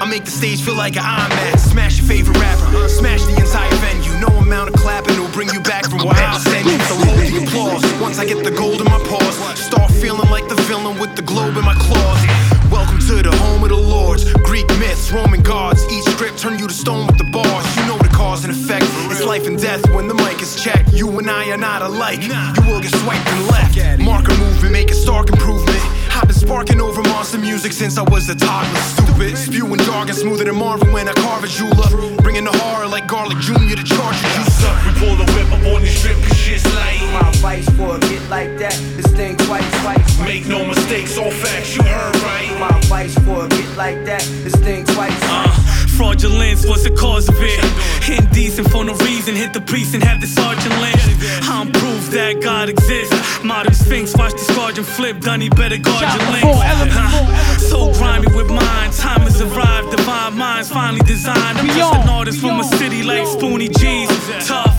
I 0.00 0.06
make 0.08 0.24
the 0.24 0.30
stage 0.30 0.62
feel 0.62 0.76
like 0.76 0.96
an 0.96 1.02
IMAX. 1.02 1.74
Smash 1.74 1.98
your 1.98 2.06
favorite 2.06 2.38
rapper, 2.38 2.88
smash 2.88 3.22
the 3.24 3.34
entire 3.34 3.74
venue. 3.82 4.14
No 4.22 4.30
amount 4.38 4.70
of 4.70 4.76
clapping 4.78 5.18
will 5.18 5.32
bring 5.32 5.48
you 5.50 5.60
back 5.60 5.90
from 5.90 6.06
where 6.06 6.14
I'll 6.14 6.38
send 6.38 6.66
you. 6.66 6.78
So 6.86 6.94
hold 7.02 7.18
the 7.18 7.42
applause. 7.42 7.82
Once 8.00 8.18
I 8.18 8.24
get 8.24 8.44
the 8.44 8.52
gold 8.52 8.80
in 8.80 8.86
my 8.86 9.02
paws, 9.10 9.34
start 9.58 9.90
feeling 9.90 10.30
like 10.30 10.46
the 10.48 10.54
villain 10.70 10.98
with 10.98 11.16
the 11.16 11.22
globe 11.22 11.56
in 11.56 11.64
my 11.64 11.74
claws. 11.74 12.22
Welcome 12.70 13.00
to 13.10 13.22
the 13.22 13.34
home 13.42 13.62
of 13.64 13.70
the 13.70 13.76
lords. 13.76 14.32
Greek 14.46 14.68
myths, 14.78 15.10
Roman 15.10 15.42
gods. 15.42 15.82
Each 15.90 16.04
script 16.04 16.38
turn 16.38 16.58
you 16.58 16.68
to 16.68 16.74
stone 16.74 17.06
with 17.06 17.18
the 17.18 17.28
bars. 17.34 17.66
You 17.76 17.86
know 17.86 17.98
the 17.98 18.12
cause 18.14 18.44
and 18.44 18.54
effect. 18.54 18.86
It's 19.10 19.24
life 19.24 19.46
and 19.46 19.58
death 19.58 19.82
when 19.94 20.06
the 20.06 20.14
mic 20.14 20.40
is 20.40 20.62
checked. 20.62 20.92
You 20.92 21.10
and 21.18 21.28
I 21.28 21.50
are 21.50 21.58
not 21.58 21.82
alike. 21.82 22.22
You 22.22 22.62
will 22.70 22.80
get 22.80 22.94
swiped 23.02 23.26
and 23.26 23.46
left. 23.50 23.74
Marker 23.98 24.36
movement, 24.38 24.72
make 24.72 24.90
a 24.90 24.94
stark 24.94 25.28
improvement. 25.30 25.83
I've 26.14 26.28
been 26.28 26.36
sparking 26.36 26.80
over 26.80 27.02
monster 27.02 27.38
music 27.38 27.72
since 27.72 27.98
I 27.98 28.02
was 28.02 28.28
a 28.28 28.36
toddler. 28.36 28.80
Stupid, 28.80 29.36
spewing 29.36 29.80
jargon 29.80 30.14
smoother 30.14 30.44
than 30.44 30.54
Marvin 30.54 30.92
when 30.92 31.08
I 31.08 31.12
carve 31.12 31.42
a 31.42 31.48
jeweler. 31.48 31.90
Bringing 32.22 32.44
the 32.44 32.52
horror 32.52 32.86
like 32.86 33.08
Garlic 33.08 33.38
Jr. 33.38 33.74
to 33.74 33.82
charge 33.82 34.16
juicer. 34.16 34.74
We 34.86 35.00
pull 35.00 35.16
the 35.16 35.26
whip 35.34 35.50
up 35.50 35.74
on 35.74 35.82
this 35.82 35.98
strip 35.98 36.16
cause 36.44 36.62
shit's 36.62 36.74
light. 36.74 37.00
My 37.12 37.28
advice 37.28 37.68
for 37.76 37.96
a 37.96 38.00
kid 38.00 38.22
like 38.28 38.58
that 38.58 38.74
is 38.98 39.06
think 39.12 39.38
twice, 39.44 39.64
twice. 39.82 40.20
Make 40.20 40.46
no 40.46 40.64
mistakes, 40.64 41.16
all 41.18 41.30
facts, 41.30 41.76
you 41.76 41.82
heard 41.82 42.16
right. 42.22 42.58
My 42.58 42.78
advice 42.78 43.14
for 43.20 43.44
a 43.46 43.48
kid 43.48 43.76
like 43.76 44.04
that 44.06 44.22
is 44.44 44.54
think 44.56 44.86
twice, 44.92 45.12
Uh, 45.22 45.48
fraudulence 45.96 46.66
was 46.66 46.84
the 46.84 46.90
cause 46.90 47.28
of 47.28 47.36
it. 47.38 47.64
Indecent 48.08 48.70
for 48.70 48.84
no 48.84 48.94
reason, 48.96 49.34
hit 49.34 49.52
the 49.52 49.60
priest 49.60 49.94
and 49.94 50.02
have 50.04 50.20
the 50.20 50.26
sergeant 50.26 50.74
lynched. 50.80 51.08
I'm 51.48 51.70
proof 51.72 52.10
that 52.10 52.40
God 52.42 52.68
exists. 52.68 53.14
Modern 53.42 53.74
Sphinx, 53.74 54.14
watch 54.16 54.32
the 54.32 54.38
squadron 54.52 54.84
flip, 54.84 55.20
Dunny 55.20 55.48
better 55.48 55.78
guard 55.78 56.00
your 56.00 56.10
out 56.10 56.32
links. 56.32 56.40
to 56.40 56.52
Full 56.52 56.62
Element, 56.62 57.10
Full 57.10 57.26
Uh, 57.26 57.58
So 57.58 57.92
grimy 57.98 58.28
with 58.36 58.48
mine, 58.50 58.90
time 58.92 59.22
has 59.22 59.40
arrived, 59.40 59.90
divine 59.96 60.36
minds 60.36 60.70
finally 60.70 61.00
designed. 61.06 61.58
I'm 61.58 61.66
just 61.68 61.94
an 61.94 62.08
artist 62.08 62.40
from 62.40 62.60
a 62.60 62.64
city 62.64 63.02
like 63.02 63.24
Spoonie 63.26 63.70
G's. 63.78 64.08
Tough, 64.46 64.76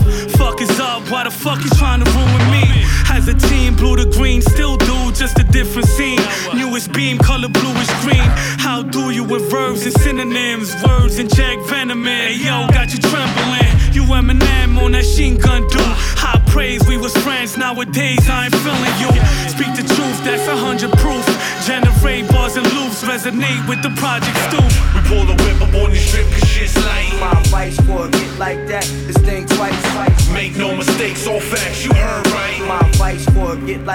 fuck 0.56 0.70
is 0.70 0.80
up? 0.80 1.10
Why 1.10 1.24
the 1.24 1.30
fuck 1.30 1.62
you 1.62 1.70
trying 1.70 2.02
to 2.02 2.10
ruin 2.12 2.50
me? 2.50 2.64
As 3.10 3.28
a 3.28 3.34
team, 3.34 3.76
blue 3.76 3.96
to 3.96 4.06
green, 4.16 4.40
still 4.40 4.76
do, 4.76 5.12
just 5.12 5.38
a 5.38 5.44
different 5.44 5.88
scene. 5.88 6.20
Newest 6.54 6.92
beam, 6.92 7.18
color 7.18 7.48
bluish 7.48 7.90
green. 8.02 8.28
How 8.58 8.82
do 8.82 9.10
you 9.10 9.24
with 9.24 9.50
verbs 9.50 9.84
and 9.84 9.94
synonyms? 10.00 10.74
Words 10.82 11.18
and 11.18 11.32
Jack 11.34 11.58
Venom, 11.66 12.04
hey 12.04 12.34
yo, 12.34 12.66
got 12.68 12.92
you 12.92 13.00
trembling. 13.00 13.68
You 13.92 14.02
Eminem 14.02 14.78
on 14.82 14.92
that 14.92 15.04
sheen 15.04 15.36
gun 15.36 15.66
do. 15.68 15.84
High 16.20 16.42
praise, 16.46 16.86
we 16.88 16.96
was 16.96 17.16
friends, 17.18 17.56
nowadays 17.56 18.28
I 18.28 18.44
ain't 18.46 18.56
feeling 18.64 18.96
you. 19.00 19.10
Speak 19.48 19.72
the 19.76 19.84
truth, 19.94 20.18
that's 20.24 20.46
a 20.48 20.56
hundred 20.56 20.92
proof. 21.00 21.24
Generate 21.66 22.28
bars 22.28 22.56
and 22.56 22.66
loops, 22.74 23.02
resonate 23.04 23.60
with 23.68 23.82
the 23.82 23.90
project 24.00 24.36
stoop. 24.48 24.68
We 24.94 25.00
pull 25.08 25.24
the 25.26 25.36
whip 25.42 25.60
up 25.60 25.74
on 25.82 25.90
the 25.90 25.96
strip, 25.96 26.26
cause 26.32 26.48
shit's 26.48 26.76
lame. 26.86 27.20
My 27.20 27.40
advice 27.40 27.76
for 27.80 28.06
a 28.06 28.10
get 28.10 28.38
like 28.38 28.66
that, 28.68 28.84
this 29.06 29.16
thing 29.18 29.46
twice, 29.46 29.80
twice. 29.92 30.25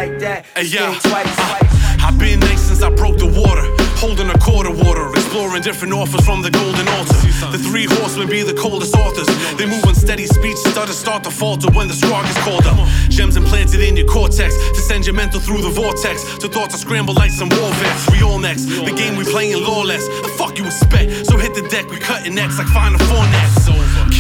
Like 0.01 0.19
that, 0.19 0.45
Hey, 0.57 0.65
yeah. 0.65 0.97
thing 0.97 1.11
twice, 1.11 1.35
twice. 1.35 2.01
I've 2.01 2.17
been 2.17 2.39
nice 2.39 2.61
since 2.69 2.81
I 2.81 2.89
broke 2.89 3.17
the 3.19 3.29
water. 3.29 3.61
Holding 4.01 4.29
a 4.33 4.37
quarter 4.39 4.71
water, 4.73 5.05
exploring 5.13 5.61
different 5.61 5.93
offers 5.93 6.25
from 6.25 6.41
the 6.41 6.49
golden 6.49 6.87
altar. 6.97 7.13
The 7.53 7.61
three 7.61 7.85
horsemen 7.85 8.27
be 8.27 8.41
the 8.41 8.55
coldest 8.55 8.95
authors. 8.97 9.29
They 9.59 9.67
move 9.67 9.85
on 9.85 9.93
steady 9.93 10.25
speech, 10.25 10.57
stutter, 10.57 10.93
start 10.93 11.23
to 11.25 11.31
falter 11.31 11.69
when 11.77 11.87
the 11.87 11.93
straw 11.93 12.23
gets 12.23 12.41
called 12.41 12.65
up. 12.65 12.77
Gems 13.13 13.37
implanted 13.37 13.81
in 13.81 13.95
your 13.95 14.07
cortex 14.07 14.57
to 14.73 14.81
send 14.81 15.05
your 15.05 15.13
mental 15.13 15.39
through 15.39 15.61
the 15.61 15.69
vortex. 15.69 16.15
To 16.39 16.47
thoughts 16.49 16.73
to 16.73 16.79
scramble 16.81 17.13
like 17.13 17.29
some 17.29 17.49
war 17.49 17.69
vets. 17.77 18.09
We 18.09 18.23
all 18.23 18.39
next, 18.39 18.65
the 18.65 18.93
game 18.97 19.15
we 19.15 19.23
playing 19.23 19.61
lawless. 19.61 20.07
The 20.25 20.33
fuck 20.39 20.57
you 20.57 20.65
expect? 20.65 21.27
So 21.27 21.37
hit 21.37 21.53
the 21.53 21.61
deck, 21.69 21.85
we 21.91 21.97
cutting 21.97 22.33
necks 22.33 22.57
like 22.57 22.69
final 22.73 22.97
four 23.05 23.21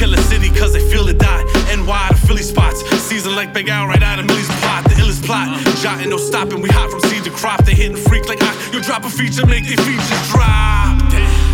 nets. 0.01 0.11
Killer 0.11 0.21
city, 0.23 0.49
cause 0.49 0.73
they 0.73 0.79
feel 0.79 1.07
it 1.07 1.17
die. 1.17 1.43
NY 1.75 2.07
to 2.09 2.15
Philly 2.27 2.43
spots. 2.43 2.81
Season 3.01 3.35
like 3.35 3.53
Big 3.53 3.69
Al 3.69 3.87
right 3.87 4.01
out 4.01 4.19
of 4.19 4.25
Millie's 4.25 4.49
plot. 4.61 4.83
The 4.83 4.95
illest 4.95 5.23
plot. 5.25 5.47
Jotting, 5.77 6.09
no 6.09 6.17
stopping. 6.17 6.61
We 6.61 6.69
hot 6.69 6.89
from 6.89 7.01
seed 7.01 7.23
to 7.23 7.31
crop. 7.31 7.63
They 7.65 7.75
hitting 7.75 7.97
freak 7.97 8.27
like 8.27 8.41
I. 8.41 8.53
You 8.73 8.81
drop 8.81 9.05
a 9.05 9.09
feature, 9.09 9.45
make 9.45 9.65
their 9.65 9.77
features 9.77 10.31
drop. 10.31 10.97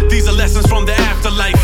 These 0.09 0.27
are 0.27 0.33
lessons 0.33 0.67
from 0.67 0.85
the 0.85 0.93
afterlife. 0.93 1.59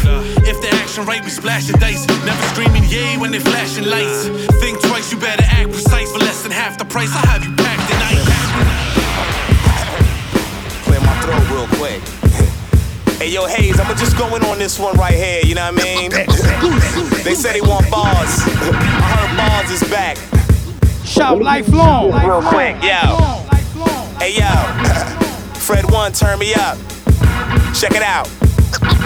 If 0.45 0.61
the 0.61 0.69
action 0.81 1.05
right, 1.05 1.23
we 1.23 1.29
splash 1.29 1.67
the 1.67 1.77
dice. 1.77 2.05
Never 2.25 2.43
screaming 2.53 2.83
yay 2.85 3.17
when 3.17 3.31
they 3.31 3.39
flashing 3.39 3.85
lights. 3.85 4.27
Think 4.59 4.81
twice, 4.81 5.11
you 5.11 5.17
better 5.17 5.43
act 5.43 5.71
precise 5.71 6.11
for 6.11 6.19
less 6.19 6.43
than 6.43 6.51
half 6.51 6.77
the 6.77 6.85
price. 6.85 7.11
I 7.15 7.25
have 7.27 7.43
you 7.43 7.55
packed 7.55 7.87
tonight. 7.89 8.19
Clear 10.83 10.99
my 10.99 11.15
throat 11.21 11.45
real 11.49 11.67
quick. 11.79 12.32
Hey 13.23 13.31
yo, 13.31 13.45
Hayes, 13.45 13.79
I'ma 13.79 13.93
just 13.93 14.17
go 14.17 14.35
in 14.35 14.43
on 14.43 14.59
this 14.59 14.77
one 14.77 14.97
right 14.97 15.13
here, 15.13 15.39
you 15.45 15.55
know 15.55 15.71
what 15.71 15.81
I 15.81 15.85
mean? 15.85 16.11
they 17.23 17.35
said 17.35 17.55
they 17.55 17.61
want 17.61 17.89
bars. 17.89 18.11
I 18.11 19.07
heard 19.15 19.37
bars 19.37 19.71
is 19.71 19.89
back. 19.89 20.17
Shout 21.05 21.41
lifelong. 21.41 22.11
Real 22.11 22.41
quick, 22.41 22.75
yo. 22.83 23.15
Hey 24.19 24.35
yo, 24.35 24.51
Fred 25.53 25.89
One, 25.89 26.11
turn 26.11 26.37
me 26.37 26.53
up. 26.53 26.77
Check 27.73 27.95
it 27.95 28.03
out. 28.03 28.27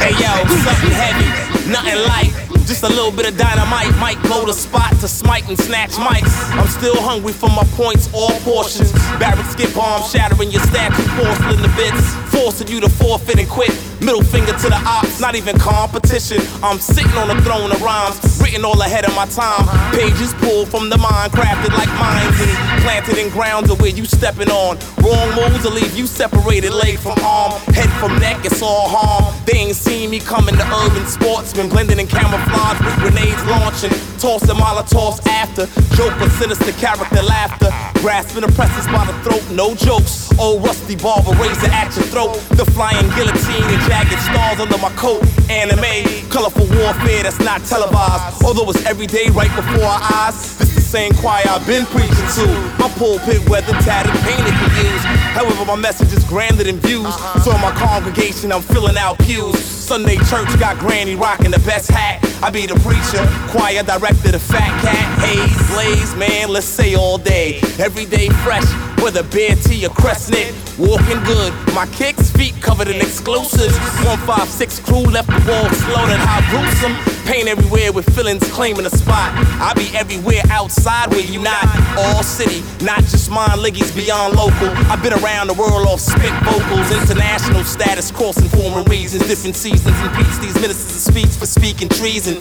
Hey 0.01 0.13
yo, 0.17 0.33
something 0.65 0.89
heavy, 0.97 1.69
nothing 1.69 1.99
light. 2.07 2.46
Just 2.67 2.83
a 2.83 2.89
little 2.89 3.13
bit 3.13 3.25
of 3.31 3.37
dynamite 3.37 3.95
might 3.95 4.21
blow 4.23 4.45
the 4.45 4.51
spot 4.51 4.91
to 4.99 5.07
smite 5.07 5.47
and 5.47 5.57
snatch 5.57 5.91
mics. 5.91 6.35
I'm 6.51 6.67
still 6.67 6.99
hungry 6.99 7.31
for 7.31 7.47
my 7.47 7.63
points, 7.79 8.09
all 8.13 8.35
portions. 8.43 8.91
Barrett 9.23 9.45
skip 9.45 9.73
bomb 9.73 10.03
shattering 10.03 10.51
your 10.51 10.61
statue, 10.63 11.07
porcelain 11.15 11.61
the 11.61 11.71
bits. 11.79 12.03
Forcing 12.27 12.67
you 12.67 12.81
to 12.81 12.89
forfeit 12.89 13.39
and 13.39 13.47
quit. 13.47 13.71
Middle 14.01 14.21
finger 14.21 14.51
to 14.51 14.67
the 14.67 14.77
ops, 14.85 15.19
not 15.19 15.35
even 15.35 15.57
competition. 15.57 16.43
I'm 16.61 16.77
sitting 16.77 17.15
on 17.17 17.31
a 17.31 17.41
throne 17.41 17.71
of 17.71 17.81
rhymes, 17.81 18.19
written 18.43 18.65
all 18.65 18.79
ahead 18.81 19.05
of 19.05 19.15
my 19.15 19.25
time. 19.27 19.63
Pages 19.95 20.33
pulled 20.35 20.67
from 20.67 20.89
the 20.89 20.97
mind, 20.97 21.31
crafted 21.31 21.71
like 21.71 21.89
mines 21.97 22.35
and 22.37 22.51
planted 22.83 23.17
in 23.17 23.29
grounds 23.31 23.71
of 23.71 23.79
where 23.79 23.89
you 23.89 24.03
stepping 24.05 24.51
on. 24.51 24.77
Wrong 25.01 25.29
moves 25.39 25.63
will 25.63 25.71
leave 25.71 25.97
you 25.97 26.05
separated, 26.05 26.73
leg 26.73 26.99
from 26.99 27.17
arm, 27.23 27.53
head 27.73 27.89
from 27.97 28.19
neck. 28.19 28.45
It's 28.45 28.61
all 28.61 28.89
harm. 28.91 29.33
They 29.45 29.57
ain't 29.57 29.75
seen 29.75 30.11
me 30.11 30.19
coming 30.19 30.55
to 30.55 30.65
urban 30.83 31.07
sportsmen, 31.07 31.69
blending 31.69 31.97
in 31.97 32.07
camouflage 32.07 32.56
with 32.57 32.95
grenades 32.97 33.43
launching, 33.45 33.93
tossing 34.17 34.57
molotovs 34.57 35.25
after. 35.27 35.65
Joker, 35.95 36.29
sinister 36.41 36.71
character, 36.73 37.21
laughter, 37.21 37.69
grasping 38.01 38.43
oppressors 38.43 38.85
by 38.87 39.05
the 39.05 39.13
throat. 39.23 39.43
No 39.51 39.75
jokes. 39.75 40.27
Old 40.39 40.63
rusty 40.63 40.95
barber 40.95 41.31
razor 41.41 41.69
at 41.71 41.95
your 41.95 42.05
throat. 42.05 42.33
The 42.57 42.65
flying 42.65 43.07
guillotine 43.15 43.67
and 43.69 43.81
jagged 43.89 44.19
stars 44.21 44.59
under 44.59 44.77
my 44.77 44.89
coat. 44.95 45.23
Anime, 45.49 46.05
colorful 46.29 46.65
warfare 46.77 47.23
that's 47.23 47.39
not 47.39 47.63
televised. 47.65 48.43
Although 48.43 48.69
it's 48.69 48.85
every 48.85 49.07
day 49.07 49.29
right 49.29 49.53
before 49.55 49.85
our 49.85 50.01
eyes. 50.13 50.57
This 50.57 50.73
the 50.77 50.81
same 50.81 51.13
choir 51.13 51.43
I've 51.49 51.65
been 51.65 51.85
preaching 51.87 52.29
to. 52.37 52.45
My 52.77 52.89
pulpit 52.97 53.47
weather 53.49 53.73
tatted, 53.81 54.13
painted 54.21 54.53
for 54.61 54.69
use. 54.85 55.03
However, 55.33 55.65
my 55.65 55.75
message 55.75 56.13
is 56.13 56.23
grander 56.25 56.63
than 56.63 56.77
views. 56.79 57.13
So 57.43 57.53
in 57.53 57.61
my 57.61 57.71
congregation, 57.71 58.51
I'm 58.51 58.61
filling 58.61 58.97
out 58.97 59.17
pews. 59.19 59.57
Sunday 59.57 60.17
church 60.29 60.51
got 60.59 60.77
Granny 60.77 61.15
rocking 61.15 61.51
the 61.51 61.59
best 61.59 61.89
hat. 61.89 62.21
Be 62.51 62.65
the 62.65 62.75
preacher, 62.79 63.25
choir 63.49 63.83
director, 63.83 64.31
the 64.31 64.39
fat 64.39 64.71
cat. 64.81 65.19
Haze, 65.19 65.71
blaze, 65.71 66.15
man, 66.15 66.49
let's 66.49 66.65
say 66.65 66.95
all 66.95 67.17
day. 67.17 67.59
Every 67.79 68.05
day 68.05 68.29
fresh, 68.43 68.63
whether 69.01 69.23
beer 69.23 69.55
tea 69.55 69.85
or 69.85 69.89
crescent. 69.89 70.53
Walking 70.77 71.21
good, 71.25 71.53
my 71.73 71.87
kicks, 71.87 72.29
feet 72.31 72.53
covered 72.61 72.87
in 72.87 72.97
exclusives. 72.97 73.75
156 74.05 74.79
crew 74.81 75.05
left 75.09 75.27
the 75.27 75.41
wall 75.49 75.67
slaughtered, 75.69 76.21
how 76.21 76.41
gruesome. 76.53 76.93
Pain 77.25 77.49
everywhere 77.49 77.91
with 77.91 78.07
feelings 78.15 78.39
claiming 78.51 78.85
a 78.85 78.89
spot. 78.89 79.33
I 79.59 79.73
be 79.75 79.91
everywhere 79.97 80.43
outside 80.49 81.11
where 81.11 81.25
you 81.25 81.41
not. 81.41 81.65
All 81.97 82.23
city, 82.23 82.63
not 82.85 83.03
just 83.11 83.29
mine, 83.29 83.59
liggies 83.59 83.91
beyond 83.91 84.37
local. 84.37 84.69
I've 84.87 85.03
been 85.03 85.11
around 85.11 85.47
the 85.47 85.57
world 85.59 85.87
off 85.87 85.99
spit 85.99 86.31
vocals, 86.47 86.87
international 86.87 87.65
status, 87.65 88.11
crossing 88.11 88.47
forming 88.47 88.85
reasons, 88.85 89.27
different 89.27 89.57
seasons 89.57 89.97
and 89.99 90.15
beats. 90.15 90.37
These 90.39 90.55
ministers 90.55 90.95
of 90.95 91.03
speech 91.13 91.33
for 91.35 91.45
speaking 91.45 91.89
treason. 91.89 92.39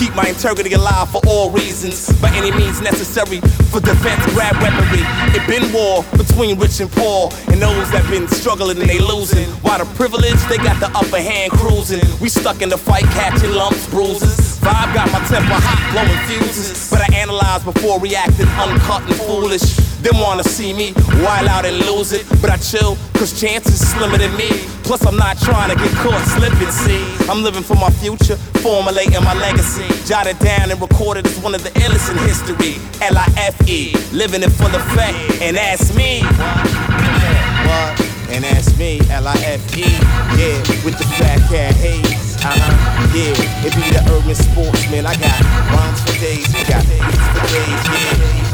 Keep 0.00 0.14
my 0.14 0.24
integrity 0.24 0.72
alive 0.72 1.10
for 1.10 1.20
all 1.26 1.50
reasons, 1.50 2.08
by 2.22 2.30
any 2.32 2.50
means 2.50 2.80
necessary 2.80 3.40
for 3.68 3.80
defense, 3.80 4.24
grab 4.32 4.56
weaponry. 4.64 5.04
It 5.36 5.44
been 5.44 5.68
war 5.74 5.83
between 6.16 6.58
rich 6.58 6.80
and 6.80 6.90
poor, 6.90 7.30
and 7.52 7.60
those 7.60 7.90
that 7.92 8.08
been 8.10 8.26
struggling 8.28 8.80
and 8.80 8.88
they 8.88 8.98
losing. 8.98 9.48
While 9.62 9.78
the 9.78 9.88
privilege, 9.94 10.40
they 10.48 10.56
got 10.56 10.80
the 10.80 10.90
upper 10.96 11.20
hand 11.20 11.52
cruising. 11.52 12.02
We 12.20 12.28
stuck 12.28 12.62
in 12.62 12.68
the 12.68 12.78
fight, 12.78 13.04
catching 13.12 13.52
lumps, 13.52 13.88
bruises. 13.90 14.58
Vibe 14.60 14.94
got 14.94 15.12
my 15.12 15.20
temper 15.28 15.58
hot, 15.66 15.80
blowing 15.92 16.20
fuses. 16.26 16.90
But 16.90 17.00
I 17.06 17.14
analyze 17.14 17.64
before 17.64 18.00
reacting, 18.00 18.48
uncut 18.56 19.02
and 19.02 19.16
foolish. 19.28 19.93
Them 20.04 20.20
wanna 20.20 20.44
see 20.44 20.74
me 20.74 20.92
wild 21.24 21.48
out 21.48 21.64
and 21.64 21.78
lose 21.88 22.12
it, 22.12 22.28
but 22.42 22.50
I 22.50 22.58
chill, 22.58 22.98
cause 23.14 23.32
chances 23.40 23.80
slimmer 23.80 24.18
than 24.18 24.36
me. 24.36 24.50
Plus, 24.84 25.00
I'm 25.06 25.16
not 25.16 25.38
trying 25.38 25.70
to 25.70 25.76
get 25.76 25.90
caught 26.04 26.20
slipping, 26.28 26.70
see. 26.70 27.02
I'm 27.30 27.42
living 27.42 27.62
for 27.62 27.74
my 27.74 27.88
future, 27.88 28.36
formulating 28.60 29.24
my 29.24 29.32
legacy. 29.32 29.88
Jotted 30.04 30.38
down 30.40 30.70
and 30.70 30.78
recorded 30.78 31.26
as 31.26 31.38
one 31.40 31.54
of 31.54 31.62
the 31.64 31.70
illest 31.80 32.10
in 32.12 32.18
history. 32.18 32.76
L 33.00 33.16
I 33.16 33.26
F 33.38 33.56
E, 33.66 33.96
living 34.12 34.42
it 34.42 34.52
for 34.52 34.68
the 34.68 34.80
fact, 34.92 35.16
and 35.40 35.56
that's 35.56 35.96
me. 35.96 36.20
What? 37.64 37.96
And 38.28 38.44
that's 38.44 38.76
me, 38.76 39.00
L 39.08 39.26
I 39.26 39.36
F 39.56 39.74
E, 39.74 39.88
yeah, 40.36 40.60
with 40.84 40.98
the 41.00 41.08
FATCATHAYZE. 41.16 42.44
Uh 42.44 42.52
huh, 42.52 43.16
yeah, 43.16 43.32
it 43.64 43.72
be 43.72 43.88
the 43.88 44.04
urban 44.12 44.34
sportsman. 44.34 45.06
I 45.06 45.16
got 45.16 45.40
rhymes 45.72 46.00
for 46.04 46.12
days, 46.20 46.44
we 46.52 46.60
got 46.68 46.84
hits 46.84 47.24
for 47.32 47.46
days, 47.48 47.84
yeah. 47.88 48.53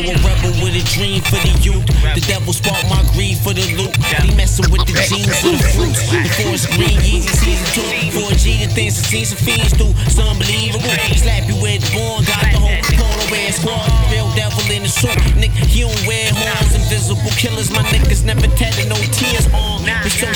Yo, 0.00 0.08
a 0.08 0.16
rebel 0.24 0.56
with 0.64 0.72
a 0.72 0.84
dream 0.96 1.20
for 1.20 1.36
the 1.44 1.52
youth. 1.60 1.84
The 2.16 2.24
devil 2.24 2.56
sparked 2.56 2.88
my 2.88 3.04
greed 3.12 3.36
for 3.36 3.52
the 3.52 3.68
loot. 3.76 3.92
He 4.24 4.32
messing 4.32 4.64
with 4.72 4.88
the 4.88 4.96
genes 4.96 5.28
of 5.44 5.60
the 5.60 5.68
fruits. 5.76 6.00
Before 6.08 6.56
it's 6.56 6.64
green, 6.72 6.96
easy 7.04 7.28
season 7.28 7.68
two. 7.76 7.84
4G, 8.16 8.64
the 8.64 8.68
things 8.72 8.96
the 8.96 9.04
season 9.04 9.36
fiends 9.36 9.76
do. 9.76 9.92
It's 10.08 10.16
unbelievable. 10.16 10.88
Slap 11.20 11.44
you 11.44 11.60
with 11.60 11.84
the 11.84 11.90
born, 11.92 12.24
got 12.24 12.48
the 12.48 12.56
whole 12.56 12.80
Capone 12.80 13.28
wear 13.28 13.52
squad. 13.52 13.84
Real 14.08 14.32
devil 14.32 14.64
in 14.72 14.88
the 14.88 14.88
suit. 14.88 15.12
Nick, 15.36 15.52
he 15.68 15.84
don't 15.84 15.92
wear 16.08 16.32
horns. 16.32 16.72
Invisible 16.72 17.34
killers, 17.36 17.68
my 17.68 17.84
niggas 17.92 18.24
never 18.24 18.48
tatted 18.56 18.88
no 18.88 18.96
tears 19.12 19.52
on. 19.52 19.84
We 19.84 20.08
so 20.08 20.32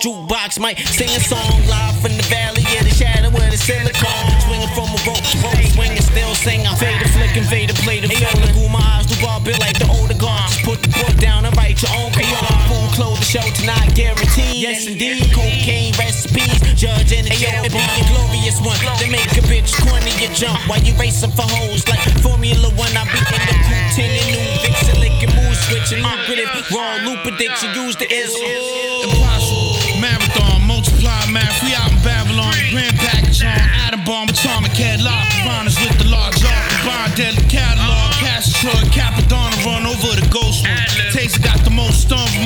jukebox 0.00 0.58
might 0.58 0.78
sing 0.78 1.08
a 1.08 1.20
song 1.20 1.60
live 1.68 1.96
from 2.00 2.12
the 2.16 2.26
valley 2.28 2.64
of 2.76 2.84
the 2.84 2.92
shadow 2.92 3.30
where 3.30 3.50
the 3.50 3.56
silicone. 3.56 4.26
Swinging 4.44 4.72
from 4.76 4.88
a 4.92 5.00
rope 5.08 5.22
to 5.22 5.36
rope, 5.40 5.66
swinging 5.72 6.02
still 6.02 6.34
sing. 6.34 6.66
I'm 6.66 6.76
faded, 6.76 7.08
flicking, 7.10 7.44
faded, 7.44 7.76
play 7.76 8.00
the 8.00 8.08
film. 8.08 8.42
Through 8.52 8.68
my 8.68 8.80
eyes, 8.80 9.06
do 9.06 9.16
bar 9.22 9.40
built 9.40 9.60
like 9.60 9.78
the 9.78 9.88
older 9.88 10.16
guard. 10.16 10.50
Put 10.64 10.82
the 10.82 10.90
book 10.92 11.16
down 11.16 11.44
and 11.44 11.56
write 11.56 11.80
your 11.82 11.92
own 11.96 12.12
PR. 12.12 12.46
Full 12.68 12.88
clothes 12.96 13.20
the 13.20 13.26
show 13.26 13.46
tonight, 13.56 13.94
guaranteed. 13.94 14.56
Yes, 14.56 14.86
indeed. 14.86 15.32
Cocaine 15.32 15.94
recipes, 15.96 16.60
judge 16.76 17.12
and 17.12 17.26
the 17.26 17.36
champion. 17.36 17.72
Be 17.72 17.80
a 17.80 18.04
glorious 18.12 18.58
one. 18.60 18.78
They 19.00 19.10
make 19.10 19.32
a 19.36 19.44
bitch, 19.48 19.72
corner 19.80 20.12
your 20.20 20.32
jump 20.36 20.60
while 20.68 20.82
you 20.82 20.94
racing 21.00 21.32
for 21.32 21.46
hoes. 21.46 21.86
Like 21.88 22.02
Formula 22.20 22.68
One, 22.76 22.92
I 22.96 23.04
be 23.08 23.18
in 23.18 23.24
the 23.24 23.50
coupe, 23.56 23.90
ten 23.96 24.10
and 24.12 24.26
new 24.30 24.44
vixen, 24.60 24.96
licking 25.00 25.32
mood 25.34 25.56
switching, 25.66 26.02
lucrative. 26.02 26.50
Wrong 26.70 27.04
loop 27.06 27.24
addiction, 27.26 27.74
use 27.74 27.96
the 27.96 28.06
S. 28.10 29.25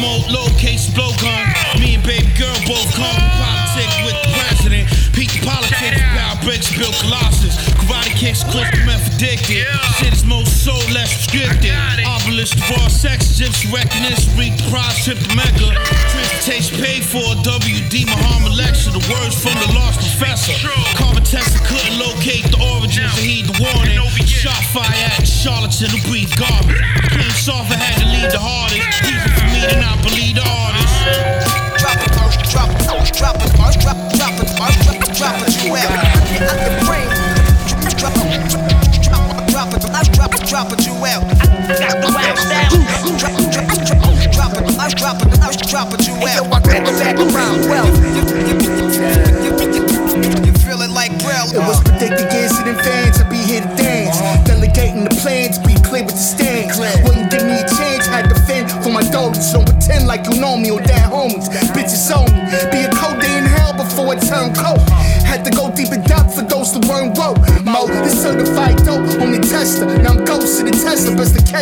remote. 0.00 0.32
Low 0.32 0.48
case 0.56 0.88
blow 0.92 1.12
gun. 1.20 1.44
Me 1.78 1.94
and 1.94 2.04
baby 2.04 2.32
girl 2.36 2.56
both 2.64 2.88
come 2.96 3.20
politics 3.36 3.96
with 4.04 4.16
the 4.24 4.30
president. 4.32 4.88
Peak 5.12 5.30
politics, 5.44 6.00
power 6.16 6.38
breaks, 6.42 6.72
built 6.76 6.96
Colossus. 7.04 7.56
Karate 7.76 8.16
kicks, 8.16 8.42
clip 8.44 8.72
the 8.72 8.82
meth 8.86 9.14
addicted. 9.14 9.68
Shit 10.00 10.12
is 10.12 10.24
most 10.24 10.64
so 10.64 10.74
less 12.40 12.54
restricted. 12.54 12.80
Obelisk 12.80 13.00
sex, 13.00 13.20
gypsy 13.36 13.68
recognition, 13.72 14.32
read 14.36 14.56
the 14.56 14.64
prize, 14.70 15.04
trip 15.04 15.18
to 15.18 15.36
Mecca. 15.36 15.76
Transportation 16.08 16.80
paid 16.80 17.04
for, 17.04 17.24
WD 17.44 18.06
Muhammad 18.06 18.56
lecture, 18.56 18.90
the 18.90 19.04
words 19.12 19.36
from 19.36 19.54
the 19.60 19.68
lost 19.76 20.00
professor. 20.00 20.56
Carbon 20.96 21.22
tester 21.22 21.60
couldn't 21.68 21.98
locate 22.00 22.44
the 22.48 22.58
origins 22.76 23.12
and 23.12 23.24
heed 23.24 23.46
the 23.46 23.56
warning. 23.60 24.00
Shot 24.24 24.62
fire 24.72 24.88
at 24.88 25.28
charlatan 25.28 25.90
who 25.90 26.00
breathe 26.08 26.32
garbage. 26.36 26.80
Came 27.12 27.36
soft, 27.36 27.72
I 27.72 27.76
had 27.76 28.00
to 28.00 28.06
lead 28.08 28.30
the 28.32 28.40
hardest. 28.40 28.80
Easy 29.04 29.28
for 29.36 29.46
me 29.52 29.60
to 29.68 29.76
not 29.80 30.00
believe 30.00 30.36
the 30.36 30.44
artist. 30.44 30.96
Drop 31.76 32.00
it, 32.00 32.12
drop 32.16 32.32
it, 32.32 32.48
drop 32.48 32.70
it, 32.70 33.12
drop 33.16 33.36
it, 33.36 33.52
drop 33.52 33.76
it, 33.76 34.08
drop 34.16 34.34
it, 34.40 35.12
drop 35.16 35.36
it, 35.44 35.49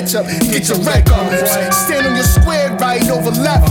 catch 0.08 0.14
up. 0.14 0.26
Get 0.50 0.68
your 0.68 0.78
wreck 0.78 1.10
up. 1.10 1.28
Stand 1.72 2.06
on 2.06 2.16
your 2.16 2.24
square, 2.24 2.74
right 2.80 3.02
over 3.10 3.30
left. 3.30 3.68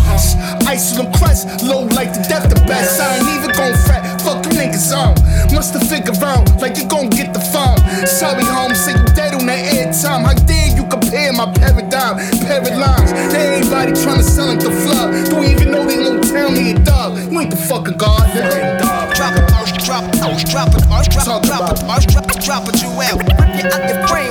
Ice 0.68 0.96
them 0.96 1.12
crest, 1.14 1.64
low 1.64 1.84
like 1.96 2.14
the 2.14 2.24
death 2.28 2.50
the 2.50 2.60
best. 2.68 3.00
I 3.00 3.18
ain't 3.18 3.30
even 3.30 3.56
gon' 3.56 3.74
fret. 3.86 4.22
Fuck 4.22 4.46
you 4.46 4.52
niggas 4.52 4.94
on. 4.94 5.16
Must 5.54 5.74
have 5.74 5.88
figured 5.88 6.18
out 6.24 6.46
like 6.62 6.78
you 6.78 6.88
gon' 6.88 7.10
get 7.10 7.34
the 7.34 7.40
phone. 7.40 7.78
Sorry, 8.06 8.44
home, 8.44 8.76
say 8.76 8.94
you 8.94 9.06
dead 9.16 9.34
on 9.34 9.46
that 9.48 9.66
airtime. 9.74 10.26
How 10.26 10.34
dare 10.34 10.76
you 10.76 10.86
compare 10.88 11.34
my 11.34 11.52
paradigm, 11.54 12.18
paradigms? 12.46 13.12
They 13.34 13.58
everybody 13.58 13.92
tryna 13.94 14.24
sell 14.24 14.52
it 14.52 14.60
the 14.60 14.72
flood. 14.72 15.30
Do 15.30 15.40
we 15.40 15.48
even 15.48 15.72
know 15.72 15.86
they 15.86 15.98
gon' 15.98 16.22
tell 16.22 16.52
me 16.52 16.72
a 16.72 16.80
dog? 16.80 17.18
You 17.32 17.40
ain't 17.40 17.52
the 17.52 17.58
fucking 17.58 17.98
god, 17.98 18.30
nigga. 18.30 18.78
Drop 18.80 19.10
it, 19.10 19.48
drop 19.50 19.66
it, 19.74 19.84
drop 19.84 20.04
it, 20.06 20.20
drop 20.22 20.36
it, 20.36 20.52
drop 20.52 20.74
it, 20.74 20.84
drop 21.14 21.44
it, 21.46 22.08
drop 22.08 22.26
it, 22.30 22.42
drop 22.44 22.68
it, 22.70 22.82
you 22.84 22.90
out. 23.02 23.18
Rip 23.18 23.50
you 23.58 23.70
out 23.74 23.90
your 23.90 24.08
frame. 24.08 24.18
Drop 24.18 24.27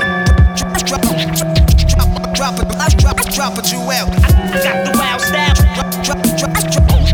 drop 3.36 3.58
it, 3.58 3.64
drop 3.64 3.64
it, 3.64 3.72
you 3.72 3.80
out. 3.92 4.08
Got 4.64 4.86
the 4.86 4.92
wild 4.96 5.20
style. 5.20 5.54
Drop 5.76 5.92
drop 6.02 6.22
drop 6.36 6.56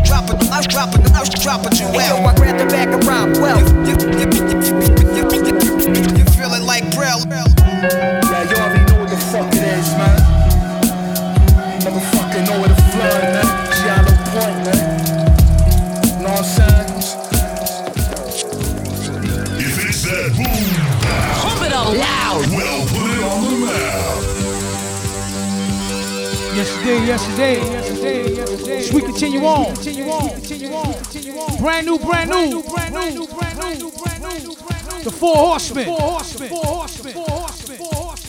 drop 0.03 0.95
it, 0.95 1.03
drop 1.03 1.25
it, 1.27 1.41
drop 1.41 1.65
it, 1.67 1.79
you 1.79 1.87
out. 1.87 2.07
Yo, 2.07 2.23
I 2.23 2.33
grab 2.35 2.57
the 2.57 2.65
back 2.65 2.87
around. 2.87 3.33
Well, 3.43 3.59
you, 3.59 3.91
you, 3.91 4.23
you, 4.23 4.27
you, 4.47 4.62
Yesterday, 27.43 28.93
we 28.93 29.01
continue 29.01 29.43
on. 29.43 29.75
Brand 31.59 31.85
new, 31.85 31.99
brand 31.99 32.29
new. 32.29 32.63
The 35.03 35.11
four 35.11 35.35
horsemen. 35.35 35.85
Four 35.85 35.99
horsemen. 35.99 36.49
Four 36.49 36.63
horsemen. 36.63 37.13
Four 37.13 37.25
horsemen. 37.25 37.77
Four 37.77 37.93
horsemen. 37.93 38.23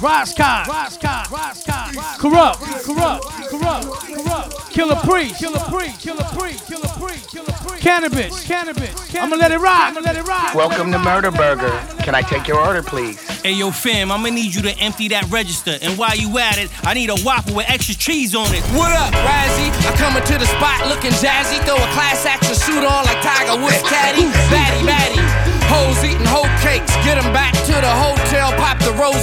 Ras 0.00 0.34
Kass. 0.34 0.68
Raskar. 0.68 1.24
Raskar. 1.26 1.92
Kurupt. 2.18 2.58
Kurupt. 2.86 3.22
Kurupt. 3.50 3.84
Kurupt. 4.14 4.31
Killah 4.72 5.02
Priest. 5.04 5.34
Killah 5.36 5.68
Priest. 5.68 6.00
Killah 6.00 6.38
Priest. 6.38 6.64
Killah 6.64 6.98
Priest. 6.98 7.28
Killah 7.28 7.66
Priest. 7.66 7.84
Canibus. 7.84 8.32
Canibus. 8.48 9.20
I'ma 9.20 9.36
let 9.36 9.50
it 9.52 9.58
rock. 9.58 9.92
I'ma 9.92 10.00
let 10.00 10.16
it 10.16 10.26
rock. 10.26 10.54
Welcome 10.54 10.90
to 10.92 10.98
Murder 10.98 11.30
Burger. 11.30 11.70
Can 12.02 12.14
I 12.14 12.22
take 12.22 12.48
your 12.48 12.58
order, 12.58 12.82
please? 12.82 13.20
Hey 13.42 13.52
yo, 13.52 13.70
fam, 13.70 14.10
I'ma 14.10 14.30
need 14.30 14.54
you 14.54 14.62
to 14.62 14.72
empty 14.78 15.08
that 15.08 15.28
register. 15.30 15.76
And 15.82 15.98
while 15.98 16.16
you 16.16 16.38
at 16.38 16.56
it, 16.56 16.70
I 16.86 16.94
need 16.94 17.10
a 17.10 17.16
waffle 17.22 17.56
with 17.56 17.68
extra 17.68 17.94
cheese 17.94 18.34
on 18.34 18.48
it. 18.54 18.62
What 18.72 18.92
up, 18.96 19.12
Razzie? 19.12 19.68
I'm 19.84 19.96
coming 19.98 20.24
to 20.24 20.38
the 20.38 20.46
spot 20.46 20.88
looking 20.88 21.12
jazzy. 21.20 21.60
Throw 21.68 21.76
a 21.76 21.90
class 21.92 22.24
action 22.24 22.54
suit 22.54 22.80
on 22.80 23.04
like 23.04 23.20
Tiger 23.20 23.60
Woods 23.60 23.82
caddy. 23.84 24.24
Batty, 24.48 24.86
batty. 24.86 25.31
Hoes 25.72 26.04
eating 26.04 26.28
whole 26.28 26.52
cakes. 26.60 26.92
Get 27.04 27.16
'em 27.16 27.32
back 27.32 27.52
to 27.68 27.74
the 27.86 27.94
hotel, 28.04 28.52
pop 28.60 28.78
the 28.78 28.92
rose. 28.92 29.22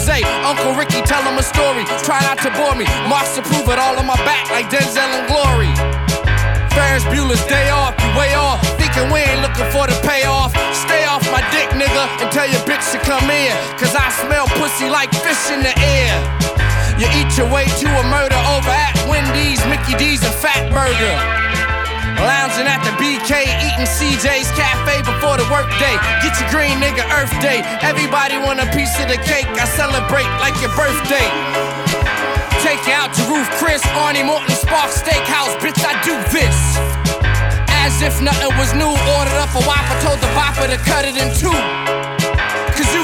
Uncle 0.49 0.73
Ricky 0.73 1.01
tell 1.03 1.21
them 1.23 1.37
a 1.37 1.43
story. 1.43 1.85
Try 2.01 2.19
not 2.21 2.39
to 2.41 2.49
bore 2.57 2.75
me. 2.75 2.85
Marks 3.07 3.35
to 3.35 3.41
prove 3.41 3.69
it 3.69 3.77
all 3.77 3.95
on 3.99 4.07
my 4.07 4.17
back 4.25 4.49
like 4.49 4.69
Denzel 4.69 5.05
and 5.05 5.27
Glory. 5.27 5.71
Ferris 6.73 7.03
Bueller's 7.05 7.45
day 7.45 7.69
off, 7.69 7.93
you 8.01 8.09
way 8.17 8.33
off. 8.33 8.59
Thinking 8.79 9.11
we 9.11 9.19
ain't 9.19 9.41
looking 9.41 9.69
for 9.71 9.85
the 9.85 9.93
payoff. 10.01 10.51
Stay 10.73 11.05
off 11.05 11.23
my 11.31 11.41
dick, 11.51 11.69
nigga, 11.77 12.03
and 12.21 12.31
tell 12.31 12.49
your 12.49 12.61
bitch 12.61 12.91
to 12.91 12.97
come 12.99 13.29
in. 13.29 13.53
Cause 13.77 13.95
I 13.95 14.09
smell 14.23 14.47
pussy 14.57 14.89
like 14.89 15.13
fish 15.21 15.51
in 15.51 15.61
the 15.61 15.75
air. 15.77 16.15
You 16.97 17.07
eat 17.19 17.37
your 17.37 17.49
way 17.53 17.65
to 17.65 17.87
a 17.87 18.03
murder 18.09 18.39
over 18.55 18.69
at 18.69 18.95
Wendy's, 19.07 19.63
Mickey 19.67 19.95
D's, 19.95 20.23
and 20.23 20.33
Fat 20.33 20.71
Burger. 20.73 21.38
Lounging 22.19 22.67
at 22.67 22.83
the 22.83 22.91
BK, 22.99 23.47
eating 23.63 23.87
CJ's 23.87 24.51
Cafe 24.51 24.99
before 25.07 25.39
the 25.39 25.47
workday. 25.47 25.95
Get 26.19 26.35
your 26.35 26.49
green 26.51 26.75
nigga 26.83 27.07
Earth 27.15 27.31
Day. 27.39 27.63
Everybody 27.79 28.35
want 28.37 28.59
a 28.59 28.67
piece 28.75 28.91
of 28.99 29.07
the 29.07 29.19
cake. 29.23 29.47
I 29.55 29.63
celebrate 29.63 30.27
like 30.43 30.55
your 30.59 30.73
birthday. 30.75 31.27
Take 32.59 32.83
you 32.87 32.93
out 32.93 33.15
to 33.15 33.23
Ruth's 33.31 33.47
Chris, 33.55 33.81
Arnie 33.95 34.25
Morton, 34.25 34.51
Sparks 34.51 35.01
Steakhouse. 35.01 35.55
Bitch, 35.63 35.79
I 35.79 35.95
do 36.03 36.15
this. 36.35 36.57
As 37.87 38.01
if 38.01 38.21
nothing 38.21 38.51
was 38.59 38.73
new. 38.75 38.91
Ordered 39.15 39.39
up 39.39 39.55
a 39.55 39.63
Whopper, 39.63 39.95
told 40.03 40.19
the 40.19 40.27
bopper 40.35 40.67
to 40.67 40.77
cut 40.83 41.05
it 41.07 41.15
in 41.15 41.31
two. 41.39 42.38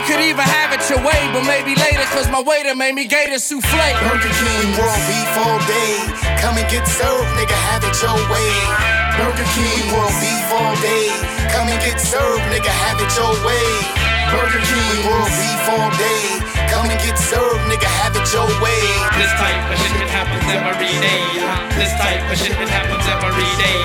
Could 0.05 0.21
even 0.21 0.45
have 0.45 0.71
it 0.71 0.85
your 0.87 1.01
way, 1.01 1.17
but 1.33 1.43
maybe 1.49 1.73
later, 1.73 2.05
cause 2.13 2.29
my 2.29 2.39
waiter 2.39 2.75
made 2.75 2.93
me 2.93 3.05
gator 3.05 3.39
souffle. 3.39 3.89
Burger 4.05 4.29
King 4.37 4.69
world 4.77 5.01
beef 5.09 5.33
all 5.41 5.57
day. 5.65 5.97
Come 6.37 6.61
and 6.61 6.69
get 6.69 6.85
served, 6.85 7.25
nigga, 7.33 7.57
have 7.73 7.83
it 7.83 7.97
your 8.05 8.13
way. 8.29 8.53
Burger 9.17 9.49
King 9.57 9.81
world 9.91 10.13
beef 10.21 10.47
all 10.53 10.75
day. 10.85 11.09
Come 11.49 11.69
and 11.73 11.81
get 11.81 11.97
served, 11.97 12.45
nigga, 12.53 12.69
have 12.69 13.01
it 13.01 13.09
your 13.17 13.33
way. 13.49 14.14
Burger 14.31 14.61
King 14.65 15.05
world 15.05 15.29
beef 15.37 15.63
all 15.69 15.89
day. 15.97 16.39
Come 16.71 16.89
and 16.89 16.99
get 17.01 17.17
served, 17.17 17.61
nigga, 17.69 17.87
have 18.01 18.15
it 18.15 18.25
your 18.33 18.47
way. 18.61 18.81
This 19.17 19.31
type 19.37 19.61
of 19.69 19.77
shit 19.77 20.07
happens 20.09 20.45
every 20.49 20.93
day. 21.01 21.23
This 21.77 21.91
type 21.99 22.23
of 22.31 22.37
shit 22.37 22.57
happens 22.69 23.05
every 23.05 23.51
day. 23.61 23.79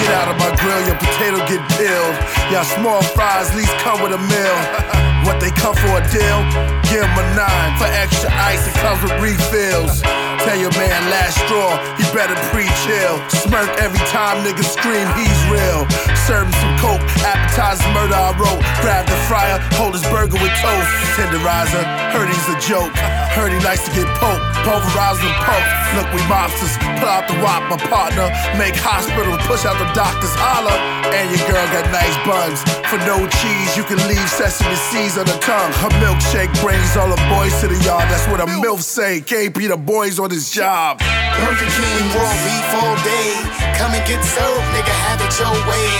Get 0.00 0.14
out 0.14 0.30
of 0.30 0.38
my 0.38 0.50
grill, 0.62 0.80
your 0.86 0.96
potato 0.96 1.38
get 1.50 1.60
peeled. 1.76 2.16
Y'all 2.54 2.64
small 2.64 3.02
fries, 3.02 3.52
least 3.54 3.74
come 3.82 4.00
with 4.00 4.14
a 4.14 4.22
meal. 4.30 4.58
what 5.26 5.40
they 5.42 5.50
come 5.50 5.74
for 5.74 5.98
a 5.98 6.04
deal? 6.08 6.40
Give 6.88 7.04
'em 7.04 7.18
a 7.18 7.24
nine. 7.34 7.70
For 7.76 7.90
extra 8.02 8.30
ice, 8.38 8.62
it 8.66 8.74
comes 8.80 9.02
with 9.02 9.12
refills. 9.20 10.00
Tell 10.46 10.56
your 10.56 10.70
man 10.78 11.10
last 11.10 11.36
straw, 11.44 11.76
he 11.98 12.04
better 12.14 12.38
pre-chill. 12.54 13.18
Smirk 13.42 13.68
every 13.82 14.00
time 14.08 14.40
niggas 14.46 14.70
scream 14.70 15.06
he's 15.18 15.40
real. 15.50 15.82
Serve 16.24 16.46
him 16.46 16.54
some 16.62 16.74
coke, 16.78 17.02
appetizer 17.26 17.84
murder 17.92 18.14
I 18.14 18.30
wrote. 18.38 18.62
Grab 18.80 19.04
the 19.04 19.18
fryer, 19.28 19.57
hold 19.78 19.94
his 19.94 20.04
burger 20.10 20.38
with 20.38 20.54
toast. 20.60 20.90
Tenderizer, 21.16 21.84
heard 22.14 22.28
he's 22.28 22.48
a 22.50 22.58
joke. 22.62 22.92
Heard 23.34 23.52
he 23.52 23.60
likes 23.62 23.86
to 23.86 23.92
get 23.94 24.06
poked, 24.18 24.42
pulverized 24.66 25.22
and 25.22 25.36
poked. 25.46 25.70
Look, 25.94 26.08
we 26.12 26.20
mobsters, 26.26 26.74
pull 26.98 27.08
out 27.08 27.28
the 27.30 27.38
wop, 27.40 27.64
my 27.70 27.78
partner. 27.88 28.28
Make 28.58 28.74
hospital, 28.76 29.36
push 29.46 29.64
out 29.64 29.78
the 29.78 29.88
doctors, 29.94 30.34
holler. 30.34 30.74
And 31.14 31.30
your 31.30 31.42
girl 31.48 31.64
got 31.70 31.86
nice 31.94 32.16
buns. 32.26 32.60
For 32.90 32.98
no 33.08 33.24
cheese, 33.40 33.76
you 33.76 33.84
can 33.84 34.00
leave 34.08 34.26
sesame 34.28 34.74
seeds 34.90 35.16
on 35.16 35.26
the 35.26 35.38
tongue. 35.38 35.72
Her 35.80 35.92
milkshake 36.02 36.52
brings 36.60 36.96
all 36.96 37.08
the 37.08 37.20
boys 37.30 37.54
to 37.60 37.68
the 37.68 37.78
yard. 37.84 38.10
That's 38.10 38.26
what 38.28 38.40
a 38.40 38.46
MILF 38.46 38.82
say. 38.82 39.20
KP 39.20 39.68
the 39.68 39.76
boys 39.76 40.18
on 40.18 40.30
his 40.30 40.50
job. 40.50 40.98
Burger 40.98 41.70
King 41.70 42.04
raw 42.14 42.32
beef 42.44 42.68
all 42.82 42.96
day. 43.06 43.30
Come 43.78 43.94
and 43.94 44.04
get 44.06 44.22
served, 44.24 44.66
nigga, 44.74 44.94
have 45.06 45.20
it 45.22 45.32
your 45.38 45.54
way. 45.70 45.90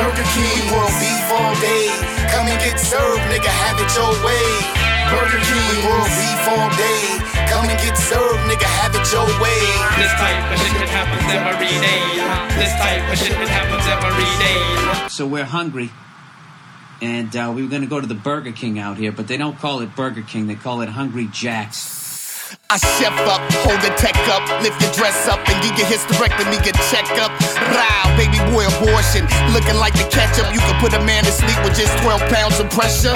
Burger 0.00 0.26
King 0.32 0.64
raw 0.72 0.88
beef 0.98 1.26
all 1.30 1.54
day. 1.60 2.09
Come 2.28 2.46
and 2.52 2.60
get 2.60 2.76
served, 2.76 3.24
nigga, 3.32 3.48
have 3.48 3.80
it 3.80 3.90
your 3.96 4.12
way. 4.20 4.44
Burger 5.08 5.40
King 5.40 5.88
raw 5.88 6.04
beef 6.04 6.44
all 6.52 6.70
day. 6.76 7.00
Come 7.48 7.66
and 7.66 7.80
get 7.80 7.96
served, 7.96 8.44
nigga, 8.46 8.68
have 8.68 8.94
it 8.94 9.06
your 9.10 9.26
way. 9.40 9.60
This 9.96 10.12
type 10.20 10.38
of 10.52 10.58
shit 10.60 10.88
happens 10.92 11.28
every 11.32 11.74
day. 11.80 12.02
This 12.60 12.72
type 12.76 13.04
of 13.10 13.18
shit 13.18 13.48
happens 13.48 13.86
every 13.88 14.30
day. 14.38 15.08
So 15.08 15.26
we're 15.26 15.44
hungry. 15.44 15.90
And 17.02 17.34
uh, 17.34 17.52
we 17.54 17.62
were 17.62 17.68
going 17.68 17.82
to 17.82 17.88
go 17.88 18.00
to 18.00 18.06
the 18.06 18.14
Burger 18.14 18.52
King 18.52 18.78
out 18.78 18.98
here, 18.98 19.10
but 19.10 19.26
they 19.26 19.36
don't 19.36 19.58
call 19.58 19.80
it 19.80 19.96
Burger 19.96 20.22
King, 20.22 20.46
they 20.46 20.54
call 20.54 20.82
it 20.82 20.90
Hungry 20.90 21.28
Jack's. 21.32 21.99
I 22.70 22.78
chef 22.98 23.14
up, 23.30 23.42
hold 23.62 23.78
the 23.82 23.94
tech 23.94 24.16
up, 24.26 24.42
lift 24.62 24.80
your 24.82 24.90
dress 24.92 25.28
up, 25.28 25.38
and 25.46 25.56
get 25.62 25.78
your 25.78 25.86
hysterectomy, 25.86 26.58
get 26.62 26.74
check 26.90 27.06
up. 27.22 27.30
Row, 27.70 28.02
baby 28.18 28.38
boy 28.50 28.66
abortion, 28.66 29.26
looking 29.54 29.78
like 29.78 29.94
the 29.94 30.06
ketchup. 30.10 30.50
You 30.54 30.60
can 30.60 30.74
put 30.80 30.92
a 30.94 31.02
man 31.04 31.22
to 31.24 31.32
sleep 31.32 31.58
with 31.62 31.78
just 31.78 31.96
12 32.02 32.20
pounds 32.30 32.58
of 32.58 32.70
pressure. 32.70 33.14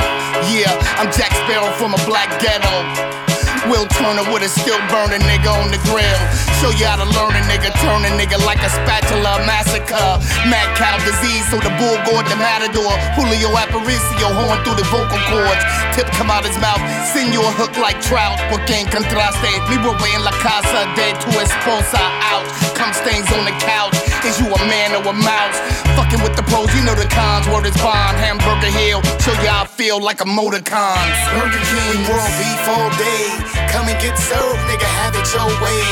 Yeah, 0.54 0.70
I'm 0.98 1.10
Jack 1.10 1.32
Sparrow 1.46 1.70
from 1.74 1.94
a 1.94 2.00
black 2.06 2.30
ghetto. 2.38 3.33
Will 3.70 3.86
Turner 3.96 4.26
with 4.28 4.42
a 4.42 4.50
still 4.50 4.78
burning 4.92 5.24
nigga 5.24 5.48
on 5.48 5.70
the 5.70 5.80
grill. 5.88 6.20
Show 6.60 6.72
you 6.76 6.84
how 6.84 7.00
to 7.00 7.08
learn 7.08 7.32
a 7.32 7.42
nigga, 7.48 7.72
turn 7.80 8.04
a 8.04 8.12
nigga 8.12 8.36
like 8.44 8.60
a 8.60 8.70
spatula 8.70 9.40
massacre. 9.48 10.20
Mad 10.48 10.68
cow 10.76 10.98
disease, 11.00 11.48
so 11.48 11.56
the 11.62 11.72
bull 11.80 11.96
gored 12.04 12.26
the 12.28 12.36
matador. 12.36 12.92
Julio 13.16 13.52
Aparicio, 13.56 14.28
horn 14.32 14.58
through 14.64 14.76
the 14.76 14.88
vocal 14.92 15.20
cords. 15.32 15.64
Tip 15.96 16.08
come 16.12 16.28
out 16.28 16.44
his 16.44 16.56
mouth, 16.60 16.80
send 17.12 17.32
you 17.32 17.40
a 17.40 17.52
hook 17.56 17.76
like 17.78 18.00
trout. 18.02 18.36
Porque 18.50 18.74
en 18.74 18.86
contraste, 18.90 19.48
mi 19.70 19.76
roba 19.80 20.04
en 20.12 20.24
la 20.24 20.34
casa 20.42 20.84
de 20.98 21.14
tu 21.22 21.30
esposa 21.40 22.02
out. 22.32 22.44
Come 22.76 22.92
stains 22.92 23.30
on 23.32 23.44
the 23.44 23.54
couch, 23.64 23.96
is 24.24 24.36
you 24.40 24.48
a 24.48 24.60
man 24.68 24.92
or 24.92 25.04
a 25.08 25.12
mouse? 25.12 25.58
Fucking 25.96 26.20
with 26.20 26.36
the 26.36 26.44
pros, 26.50 26.68
you 26.74 26.82
know 26.82 26.94
the 26.94 27.08
cons. 27.08 27.46
Word 27.48 27.66
is 27.66 27.76
bond, 27.78 28.16
hamburger 28.18 28.72
hill. 28.72 29.00
Show 29.22 29.32
you 29.40 29.48
I 29.48 29.66
feel 29.66 30.02
like 30.02 30.20
a 30.20 30.26
motor 30.26 30.60
cons. 30.60 31.16
Burger 31.36 31.62
King, 31.70 32.02
raw 32.08 32.26
beef 32.36 32.68
all 32.68 32.90
day. 32.98 33.43
Come 33.72 33.88
and 33.88 33.98
get 34.00 34.16
served, 34.16 34.60
nigga, 34.70 34.88
have 35.00 35.14
it 35.16 35.26
your 35.34 35.50
way. 35.60 35.82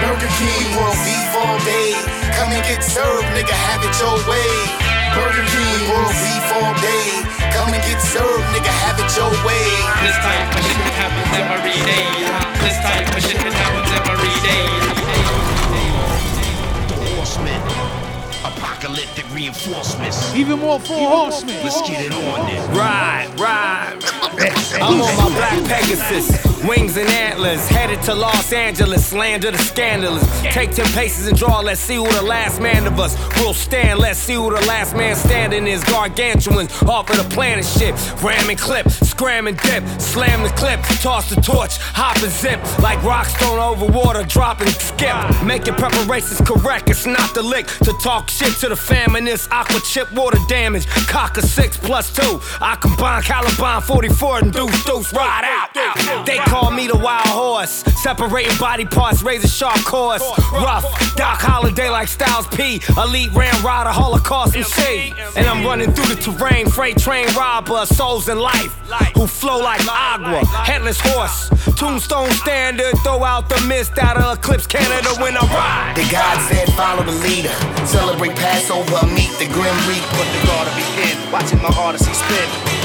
Burger 0.00 0.30
King, 0.40 0.66
raw 0.76 0.92
beef 1.04 1.32
all 1.36 1.58
day. 1.64 1.92
Come 2.36 2.52
and 2.52 2.64
get 2.68 2.82
served, 2.84 3.26
nigga, 3.36 3.52
have 3.52 3.82
it 3.84 3.94
your 4.00 4.16
way. 4.28 4.50
Burger 5.16 5.46
King, 5.48 5.80
raw 5.90 6.08
beef 6.08 6.46
all 6.60 6.74
day. 6.80 7.24
Come 7.56 7.72
and 7.72 7.82
get 7.88 8.00
served, 8.00 8.44
nigga, 8.52 8.72
have 8.84 8.98
it 9.00 9.10
your 9.16 9.32
way. 9.48 9.66
This 10.04 10.16
type 10.20 10.50
of 10.52 10.62
shit 10.64 10.92
happens 11.00 11.32
every 11.40 11.78
day. 11.88 12.06
This 12.60 12.76
type 12.84 13.08
of 13.16 13.22
shit 13.24 13.52
happens 13.52 13.90
every 13.96 14.34
day. 14.44 14.64
Horsemen, 17.16 17.60
apocalyptic 18.44 19.24
reinforcements. 19.32 20.34
Even 20.34 20.58
more 20.60 20.78
four 20.80 21.08
horsemen. 21.08 21.56
Let's 21.64 21.80
get 21.88 22.04
it 22.06 22.12
on 22.12 22.46
then. 22.46 22.76
Ride, 22.76 23.28
ride. 23.40 23.98
I'm 24.82 25.00
on 25.00 25.16
my 25.16 25.28
black 25.36 25.58
Pegasus, 25.64 26.28
wings 26.66 26.96
and 26.96 27.08
antlers, 27.10 27.66
headed 27.68 28.02
to 28.02 28.14
Los 28.14 28.52
Angeles, 28.52 29.12
land 29.12 29.44
of 29.44 29.52
the 29.52 29.58
scandalous. 29.58 30.24
Take 30.42 30.72
ten 30.72 30.86
paces 30.92 31.26
and 31.26 31.36
draw, 31.36 31.60
let's 31.60 31.80
see 31.80 31.96
who 31.96 32.10
the 32.12 32.22
last 32.22 32.60
man 32.60 32.86
of 32.86 32.98
us 32.98 33.16
will 33.38 33.54
stand. 33.54 34.00
Let's 34.00 34.18
see 34.18 34.34
who 34.34 34.50
the 34.50 34.64
last 34.66 34.94
man 34.96 35.14
standing 35.16 35.66
is. 35.66 35.84
Gargantuan, 35.84 36.66
off 36.88 37.10
of 37.10 37.16
the 37.16 37.34
planet 37.34 37.64
shit. 37.64 37.94
Ram 38.22 38.50
and 38.50 38.58
clip, 38.58 38.88
scram 38.90 39.46
and 39.46 39.56
dip, 39.58 39.84
slam 40.00 40.42
the 40.42 40.48
clip, 40.50 40.80
toss 41.00 41.30
the 41.30 41.40
torch, 41.40 41.76
hop 41.78 42.16
and 42.22 42.32
zip. 42.32 42.60
Like 42.80 42.98
rockstone 43.00 43.58
over 43.58 43.86
water, 43.86 44.24
drop 44.24 44.60
and 44.60 44.70
skip. 44.70 45.16
Making 45.44 45.74
preparations 45.74 46.40
correct, 46.40 46.90
it's 46.90 47.06
not 47.06 47.34
the 47.34 47.42
lick 47.42 47.66
to 47.84 47.92
talk 48.02 48.28
shit 48.28 48.52
to 48.60 48.68
the 48.68 48.76
feminist. 48.76 49.50
Aqua 49.52 49.80
chip, 49.80 50.12
water 50.12 50.38
damage, 50.48 50.86
cock 51.06 51.36
a 51.36 51.42
six 51.42 51.76
plus 51.76 52.12
two. 52.12 52.40
I 52.60 52.76
combine 52.76 53.22
Caliban 53.22 53.82
44 53.82 54.38
and 54.38 54.52
deuce 54.52 54.84
deuce, 54.84 55.12
ride 55.12 55.44
out. 55.44 56.26
They 56.26 56.38
call 56.38 56.55
me 56.70 56.86
the 56.86 56.96
wild 56.96 57.26
horse, 57.26 57.84
separating 58.02 58.56
body 58.58 58.84
parts, 58.84 59.22
razor 59.22 59.48
sharp 59.48 59.78
course. 59.84 60.22
Rough, 60.52 60.84
Doc 61.16 61.40
Holliday 61.40 61.88
like 61.90 62.08
Styles 62.08 62.46
P, 62.48 62.80
elite 62.96 63.32
ram 63.32 63.64
rider, 63.64 63.90
Holocaust 63.90 64.56
MC. 64.56 65.12
And 65.36 65.46
I'm 65.46 65.64
running 65.64 65.92
through 65.92 66.14
the 66.14 66.20
terrain, 66.20 66.68
freight 66.68 66.98
train 66.98 67.26
robber, 67.36 67.86
souls 67.86 68.28
in 68.28 68.38
life, 68.38 68.72
who 69.14 69.26
flow 69.26 69.58
like 69.60 69.80
agua, 69.88 70.44
headless 70.46 71.00
horse, 71.00 71.48
tombstone 71.76 72.30
standard, 72.32 72.94
throw 73.02 73.24
out 73.24 73.48
the 73.48 73.60
mist 73.66 73.98
out 73.98 74.16
of 74.16 74.38
Eclipse 74.38 74.66
Canada 74.66 75.08
when 75.20 75.36
I 75.36 75.40
ride. 75.40 75.94
The 75.96 76.10
God 76.10 76.40
said, 76.48 76.68
follow 76.74 77.02
the 77.02 77.12
leader. 77.26 77.52
Celebrate 77.86 78.34
Passover, 78.36 79.06
meet 79.14 79.32
the 79.38 79.46
Grim 79.52 79.76
Reaper. 79.88 80.06
Put 80.16 80.28
the 80.32 80.46
guard 80.46 80.68
to 80.68 80.74
begin, 80.76 81.32
watching 81.32 81.58
my 81.60 81.68
odyssey 81.76 82.12
spin. 82.14 82.75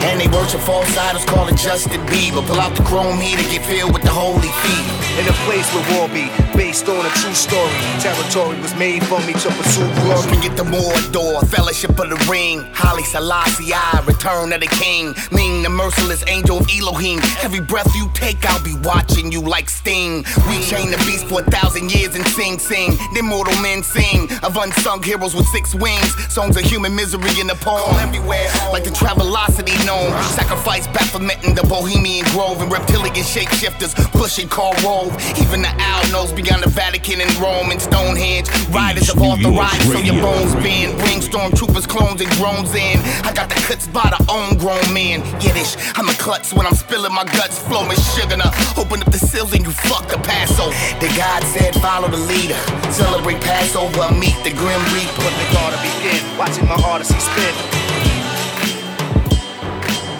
And 0.00 0.20
they 0.20 0.28
worship 0.28 0.60
false 0.60 0.96
idols, 0.96 1.24
call 1.24 1.48
it 1.48 1.56
Justin 1.56 2.00
Bieber. 2.06 2.46
Pull 2.46 2.60
out 2.60 2.76
the 2.76 2.82
chrome 2.84 3.20
heater, 3.20 3.42
get 3.50 3.64
filled 3.66 3.92
with 3.92 4.02
the 4.02 4.10
holy 4.10 4.48
feet. 4.62 4.98
In 5.18 5.26
a 5.26 5.32
place 5.50 5.66
where 5.74 5.98
war 5.98 6.08
be 6.08 6.30
based 6.56 6.88
on 6.88 7.04
a 7.04 7.10
true 7.10 7.34
story. 7.34 7.74
Territory 7.98 8.60
was 8.60 8.74
made 8.76 9.04
for 9.06 9.18
me 9.26 9.32
to 9.32 9.50
pursue 9.50 9.88
glory. 10.02 10.30
Get 10.40 10.56
the 10.56 10.62
Mordor, 10.62 11.42
Fellowship 11.48 11.90
of 11.98 12.10
the 12.10 12.26
Ring. 12.30 12.62
Haile 12.72 13.02
Selassie, 13.02 13.72
I, 13.74 14.04
Return 14.06 14.52
of 14.52 14.60
the 14.60 14.68
King. 14.78 15.14
Ming, 15.32 15.64
the 15.64 15.70
merciless 15.70 16.22
angel 16.28 16.58
of 16.58 16.68
Elohim. 16.70 17.18
Every 17.42 17.60
breath 17.60 17.92
you 17.96 18.08
take, 18.14 18.44
I'll 18.46 18.62
be 18.62 18.76
watching 18.84 19.32
you 19.32 19.40
like 19.40 19.68
Sting. 19.68 20.24
We 20.48 20.62
chain 20.62 20.92
the 20.92 20.98
beast 20.98 21.26
for 21.26 21.40
a 21.40 21.44
thousand 21.50 21.92
years 21.92 22.14
and 22.14 22.26
sing, 22.28 22.60
sing. 22.60 22.96
Then 23.14 23.26
mortal 23.26 23.60
men 23.60 23.82
sing 23.82 24.30
of 24.44 24.56
unsung 24.56 25.02
heroes 25.02 25.34
with 25.34 25.46
six 25.48 25.74
wings. 25.74 26.14
Songs 26.32 26.56
of 26.56 26.62
human 26.62 26.94
misery 26.94 27.40
in 27.40 27.48
the 27.48 27.56
poem 27.56 27.96
everywhere, 27.96 28.46
like 28.70 28.84
the 28.84 28.90
Travelocity 28.90 29.74
known. 29.88 30.12
Sacrifice 30.36 30.86
Baphomet 30.88 31.40
in 31.48 31.54
the 31.56 31.64
Bohemian 31.64 32.24
Grove 32.36 32.60
and 32.60 32.70
reptilian 32.70 33.24
shapeshifters 33.24 33.96
pushing 34.12 34.46
Karl 34.46 34.76
Rove. 34.84 35.16
Even 35.40 35.64
the 35.64 35.72
owl 35.80 36.04
knows 36.12 36.30
beyond 36.30 36.62
the 36.62 36.68
Vatican 36.68 37.24
and 37.24 37.32
Rome 37.40 37.72
and 37.72 37.80
Stonehenge. 37.80 38.52
Riders 38.68 39.08
have 39.08 39.22
authorized 39.22 39.88
so 39.88 39.98
your 40.04 40.20
bones 40.20 40.52
bend. 40.60 40.92
Bring 41.00 41.24
stormtroopers, 41.24 41.88
clones, 41.88 42.20
and 42.20 42.30
drones 42.36 42.74
in. 42.76 43.00
I 43.24 43.32
got 43.32 43.48
the 43.48 43.56
cuts 43.64 43.88
by 43.88 44.12
the 44.12 44.20
own 44.28 44.60
grown 44.60 44.84
men. 44.92 45.24
Yiddish, 45.40 45.72
I'm 45.96 46.08
a 46.08 46.16
klutz 46.20 46.52
when 46.52 46.66
I'm 46.66 46.76
spilling 46.76 47.14
my 47.14 47.24
guts, 47.24 47.58
flowing 47.64 47.96
sugar. 48.12 48.36
Now 48.36 48.52
open 48.76 49.00
up 49.00 49.10
the 49.10 49.18
seals 49.18 49.56
and 49.56 49.64
you 49.64 49.72
fuck 49.72 50.04
the 50.12 50.20
Passover. 50.20 50.76
The 51.00 51.08
God 51.16 51.40
said, 51.56 51.72
follow 51.80 52.08
the 52.12 52.20
leader. 52.28 52.60
Celebrate 52.92 53.40
Passover, 53.40 54.12
meet 54.12 54.36
the 54.44 54.52
Grim 54.52 54.82
Reaper. 54.92 55.24
Put 55.24 55.32
the 55.40 55.46
to 55.72 55.78
begin, 55.80 56.20
watching 56.36 56.68
my 56.68 56.76
odyssey 56.84 57.18
spin. 57.18 57.77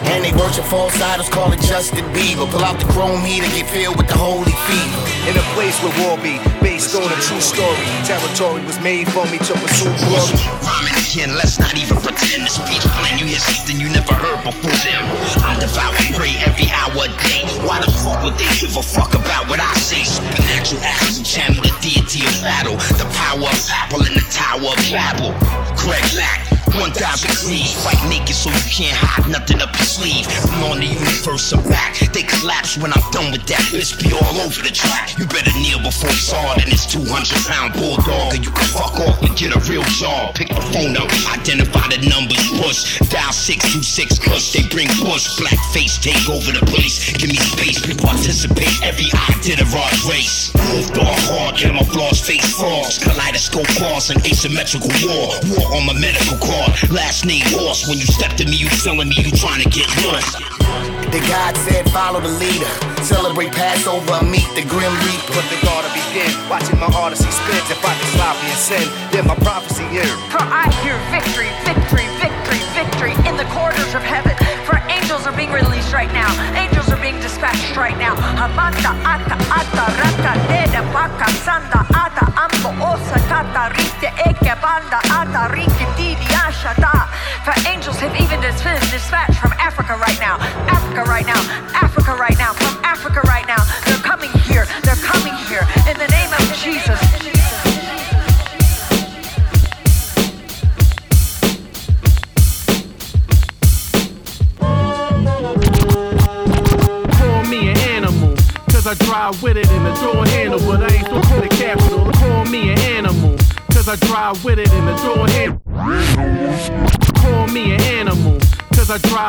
And 0.09 0.23
they 0.23 0.31
worship 0.31 0.65
false 0.65 0.95
idols, 1.01 1.29
call 1.29 1.51
it 1.51 1.61
Justin 1.61 2.05
Bieber. 2.15 2.49
Pull 2.49 2.63
out 2.63 2.79
the 2.79 2.85
chrome 2.93 3.21
heater, 3.21 3.45
get 3.53 3.67
filled 3.69 3.97
with 3.97 4.07
the 4.07 4.17
holy 4.17 4.55
fever. 4.65 5.01
In 5.29 5.35
a 5.37 5.45
place 5.53 5.75
where 5.83 5.93
war 6.01 6.17
be 6.17 6.39
based 6.61 6.78
on 6.79 7.11
a 7.11 7.19
true 7.19 7.41
story. 7.43 7.75
Territory 8.07 8.63
was 8.63 8.79
made 8.79 9.03
for 9.11 9.25
me 9.27 9.37
to 9.37 9.53
pursue 9.59 9.91
glory. 10.07 10.31
Rhyming 10.63 10.95
again, 10.95 11.35
let's 11.35 11.59
not 11.59 11.75
even 11.75 11.99
pretend 11.99 12.47
to 12.47 12.51
speak 12.51 12.79
plain. 12.95 13.19
You 13.19 13.25
hear 13.27 13.43
something 13.43 13.75
you 13.75 13.89
never 13.91 14.13
heard 14.15 14.39
before 14.47 14.71
them. 14.87 15.03
I 15.43 15.59
devour 15.59 15.91
and 15.91 16.15
pray 16.15 16.31
every 16.39 16.71
hour 16.71 17.03
a 17.03 17.11
day. 17.27 17.43
Why 17.67 17.83
the 17.83 17.91
fuck 17.91 18.23
would 18.23 18.39
they 18.39 18.47
give 18.55 18.79
a 18.79 18.81
fuck 18.81 19.11
about 19.11 19.49
what 19.51 19.59
I 19.59 19.73
say? 19.75 20.07
Supernatural 20.07 20.79
actions 20.81 21.27
channel 21.27 21.59
the 21.59 21.75
deity 21.83 22.23
of 22.23 22.39
battle. 22.39 22.79
The 22.95 23.07
power 23.11 23.43
of 23.43 23.59
Apple 23.67 24.07
in 24.07 24.15
the 24.15 24.23
Tower 24.31 24.71
of 24.71 24.79
Babel. 24.87 25.35
Craig 25.75 26.07
Lack. 26.15 26.47
1,000 26.77 27.49
G's, 27.49 27.73
fight 27.83 27.97
naked 28.09 28.35
so 28.35 28.49
you 28.49 28.63
can't 28.69 28.93
hide 28.93 29.25
nothing 29.27 29.59
up 29.59 29.73
your 29.73 29.89
sleeve. 29.89 30.27
I'm 30.53 30.69
on 30.69 30.79
the 30.79 30.85
universe, 30.85 31.51
I'm 31.51 31.63
back. 31.65 31.97
They 32.13 32.21
collapse 32.21 32.77
when 32.77 32.93
I'm 32.93 33.01
done 33.11 33.31
with 33.31 33.45
that. 33.49 33.59
Bitch 33.73 33.97
be 33.97 34.13
all 34.13 34.37
over 34.45 34.61
the 34.61 34.69
track. 34.69 35.17
You 35.17 35.25
better 35.25 35.51
kneel 35.57 35.81
before 35.81 36.13
it's 36.13 36.29
hard 36.29 36.61
it's 36.71 36.85
200 36.85 37.05
pound 37.49 37.73
bulldog. 37.73 38.33
And 38.33 38.43
you 38.45 38.51
can 38.51 38.67
fuck 38.69 38.95
off 39.01 39.21
and 39.21 39.35
get 39.35 39.55
a 39.55 39.59
real 39.69 39.83
job. 39.97 40.35
Pick 40.35 40.49
the 40.49 40.61
phone 40.73 40.95
up, 40.97 41.09
identify 41.33 41.85
the 41.89 42.01
numbers, 42.07 42.41
push. 42.61 42.99
Dial 43.09 43.33
626 43.33 44.19
cause 44.19 44.53
they 44.53 44.63
bring 44.69 44.87
push. 45.01 45.25
Black 45.37 45.57
face, 45.73 45.97
take 45.97 46.29
over 46.29 46.51
the 46.51 46.63
place. 46.65 47.11
Give 47.17 47.29
me 47.29 47.39
space, 47.39 47.85
we 47.87 47.93
participate. 47.95 48.71
Every 48.83 49.09
eye 49.13 49.37
did 49.41 49.61
a 49.61 49.67
rod 49.73 49.93
race. 50.05 50.53
Moved 50.69 50.97
on 50.97 51.17
hard, 51.29 51.55
camouflage 51.57 52.21
face 52.21 52.45
frogs. 52.57 52.99
Kaleidoscope 52.99 53.69
bars 53.79 54.09
and 54.09 54.19
asymmetrical 54.25 54.91
war. 55.03 55.33
War 55.53 55.65
on 55.75 55.85
my 55.85 55.95
medical 55.97 56.37
card. 56.37 56.75
Last 56.91 57.25
name 57.25 57.45
horse. 57.53 57.87
When 57.87 57.97
you 57.97 58.05
step 58.05 58.37
to 58.37 58.45
me, 58.45 58.55
you 58.55 58.69
feeling 58.69 59.09
me, 59.09 59.17
you 59.17 59.31
trying 59.31 59.63
to 59.63 59.69
get 59.69 59.87
lost. 60.05 60.37
The 61.09 61.19
God 61.25 61.57
said, 61.57 61.89
follow 61.89 62.21
the 62.21 62.29
leader. 62.37 62.69
Celebrate 63.01 63.51
Passover, 63.51 64.23
meet 64.25 64.45
the 64.53 64.61
Grim 64.61 64.93
Reaper. 65.05 65.33
But 65.33 65.45
the 65.49 65.57
God 65.65 65.81
to 65.81 65.89
begin, 65.89 66.29
watching 66.49 66.77
my 66.77 66.89
odyssey 66.93 67.29
spins. 67.29 67.65
If 67.69 67.81
I 67.81 67.93
can 67.97 68.09
sloppy 68.13 68.45
and 68.45 68.61
sin, 68.61 68.85
then 69.11 69.25
my 69.25 69.35
prophecy 69.41 69.85
here. 69.89 70.05
For 70.29 70.41
I 70.41 70.69
hear 70.85 70.97
victory, 71.09 71.49
victory, 71.65 72.05
victory, 72.21 72.61
victory 72.73 73.13
in 73.25 73.37
the 73.37 73.45
corridors 73.49 73.93
of 73.97 74.01
heaven. 74.05 74.37
For 74.65 74.77
angels 74.89 75.25
are 75.25 75.33
being 75.33 75.51
released 75.51 75.93
right 75.93 76.11
now. 76.13 76.29
Angels 76.53 76.88
are 76.88 76.88
being 77.09 77.21
dispatched 77.21 77.75
right 77.75 77.97
now. 77.97 78.15
Hamanda 78.37 78.93
ata 79.01 79.35
ata 79.49 79.85
raka 79.99 80.33
dede 80.47 80.81
baka 80.93 81.29
sanda 81.45 81.81
ata 82.03 82.25
ambo 82.37 82.69
osa 82.85 83.19
kata 83.29 83.73
rite 83.73 84.09
eke 84.29 84.53
banda 84.61 84.99
ata 85.17 85.49
rike 85.55 85.85
didi 85.97 86.29
ashada. 86.45 87.09
For 87.45 87.55
angels 87.71 87.97
have 87.99 88.13
even 88.13 88.41
been 88.41 88.53
dispatched 88.93 89.39
from 89.41 89.53
Africa 89.57 89.97
right 89.97 90.19
now. 90.19 90.37
Africa 90.69 91.03
right 91.09 91.25
now. 91.25 91.41
Africa 91.73 92.13
right 92.13 92.37
now. 92.37 92.53
From 92.53 92.75
Africa 92.83 93.21
right 93.25 93.47
now. 93.47 93.63
They're 93.85 94.03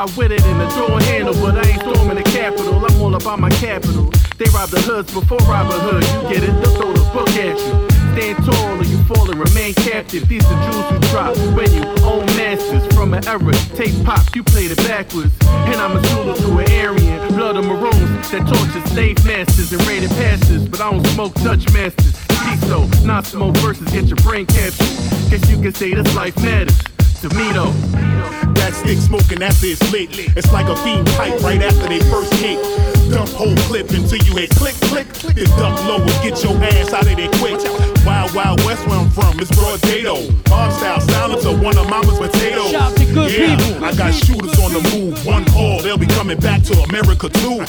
drive 0.07 0.17
with 0.17 0.33
it 0.33 0.45
in 0.47 0.59
the 0.59 0.69
door 0.77 1.01
handle, 1.01 1.35
but 1.35 1.59
I 1.59 1.69
ain't 1.69 1.81
storming 1.81 2.17
the 2.17 2.23
capital. 2.23 2.85
I'm 2.85 3.01
all 3.03 3.15
about 3.15 3.39
my 3.39 3.51
capital. 3.51 4.11
They 4.39 4.49
rob 4.55 4.71
the 4.71 4.81
hoods 4.81 5.13
before 5.13 5.39
Robin 5.39 5.79
Hood. 5.81 6.05
You 6.05 6.21
get 6.33 6.43
it, 6.43 6.53
they'll 6.63 6.75
throw 6.77 6.93
the 6.93 7.05
book 7.13 7.29
at 7.31 7.59
you. 7.59 7.75
Stand 8.15 8.45
tall 8.45 8.81
or 8.81 8.85
you 8.85 8.99
fall 9.05 9.31
and 9.31 9.39
remain 9.39 9.75
captive. 9.75 10.27
These 10.27 10.45
are 10.47 10.61
jewels 10.65 10.91
you 10.93 10.99
drop 11.11 11.37
when 11.55 11.71
you 11.73 11.85
own 12.05 12.27
masters. 12.37 12.85
From 12.95 13.15
an 13.15 13.27
era, 13.29 13.53
take 13.77 13.93
pop, 14.05 14.25
you 14.35 14.43
played 14.43 14.71
it 14.71 14.79
backwards. 14.79 15.33
And 15.69 15.77
I'm 15.77 15.97
a 15.97 16.03
Zulu 16.09 16.35
to 16.37 16.59
an 16.59 16.73
Aryan. 16.81 17.35
Blood 17.35 17.57
of 17.57 17.67
maroons 17.67 18.31
that 18.31 18.47
torture 18.49 18.87
slave 18.89 19.25
masters 19.25 19.73
and 19.73 19.87
raided 19.87 20.11
pastors. 20.11 20.69
But 20.69 20.81
I 20.81 20.91
don't 20.91 21.07
smoke 21.09 21.35
Dutch 21.35 21.71
masters. 21.73 22.17
Piso, 22.45 22.87
not 23.05 23.27
smoke 23.27 23.57
versus 23.59 23.91
get 23.93 24.07
your 24.07 24.17
brain 24.19 24.47
captured. 24.47 24.89
Guess 25.31 25.51
you 25.51 25.61
can 25.61 25.75
say 25.75 25.95
this 25.95 26.15
life 26.15 26.37
matters 26.43 26.81
to 27.21 27.29
me 27.37 27.53
though. 27.53 27.73
That 28.55 28.73
stick 28.75 28.99
smoking 28.99 29.43
after 29.43 29.67
it's 29.67 29.93
lit. 29.93 30.09
It's 30.37 30.53
like 30.53 30.67
a 30.69 30.77
fiend 30.77 31.07
pipe 31.09 31.39
right 31.43 31.61
after 31.61 31.89
they 31.89 32.01
first 32.01 32.33
hit. 32.35 33.00
Dump 33.11 33.29
whole 33.31 33.57
clip 33.67 33.91
until 33.91 34.23
you 34.23 34.37
hit 34.37 34.51
click, 34.51 34.75
click, 34.87 35.09
then 35.35 35.49
duck 35.59 35.83
low 35.85 35.99
and 36.01 36.23
get 36.23 36.43
your 36.45 36.55
ass 36.63 36.93
out 36.93 37.11
of 37.11 37.17
there 37.17 37.29
quick. 37.43 37.59
Wild, 38.07 38.33
wild 38.35 38.65
west 38.65 38.87
where 38.87 39.01
I'm 39.01 39.11
from, 39.11 39.41
it's 39.41 39.51
broad 39.51 39.81
dado. 39.81 40.31
Mob 40.49 40.73
style 40.73 41.01
silencer, 41.01 41.57
one 41.57 41.77
of 41.77 41.91
mama's 41.91 42.19
potatoes. 42.19 42.71
Shout 42.71 42.97
to 42.97 43.05
good 43.07 43.33
yeah, 43.33 43.57
people. 43.57 43.85
I 43.85 43.95
got 43.95 44.15
shooters 44.15 44.57
on 44.61 44.73
the 44.73 44.83
move. 44.95 45.27
One 45.27 45.45
call, 45.47 45.83
they'll 45.83 45.99
be 45.99 46.07
coming 46.07 46.39
back 46.39 46.63
to 46.65 46.79
America 46.83 47.29
too. 47.29 47.65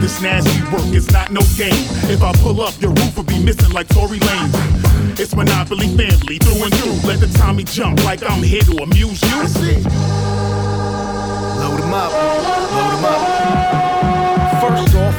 This 0.00 0.20
nasty 0.22 0.62
work 0.72 0.88
is 0.94 1.10
not 1.10 1.30
no 1.30 1.42
game. 1.56 1.84
If 2.08 2.22
I 2.22 2.32
pull 2.40 2.62
up, 2.62 2.72
your 2.80 2.92
roof 2.92 3.16
will 3.16 3.24
be 3.24 3.38
missing 3.38 3.72
like 3.72 3.88
Tory 3.88 4.18
Lanez. 4.18 5.20
It's 5.20 5.34
Monopoly 5.36 5.88
family 5.88 6.38
through 6.38 6.64
and 6.64 6.74
through. 6.74 7.08
Let 7.08 7.20
the 7.20 7.28
Tommy 7.36 7.64
jump 7.64 8.02
like 8.04 8.22
I'm 8.22 8.42
here 8.42 8.62
to 8.62 8.82
amuse 8.82 9.20
you. 9.22 9.42
Load 11.60 11.80
'em 11.80 11.92
up, 11.92 12.12
load 12.12 12.92
'em 12.96 13.04
up. 13.04 13.75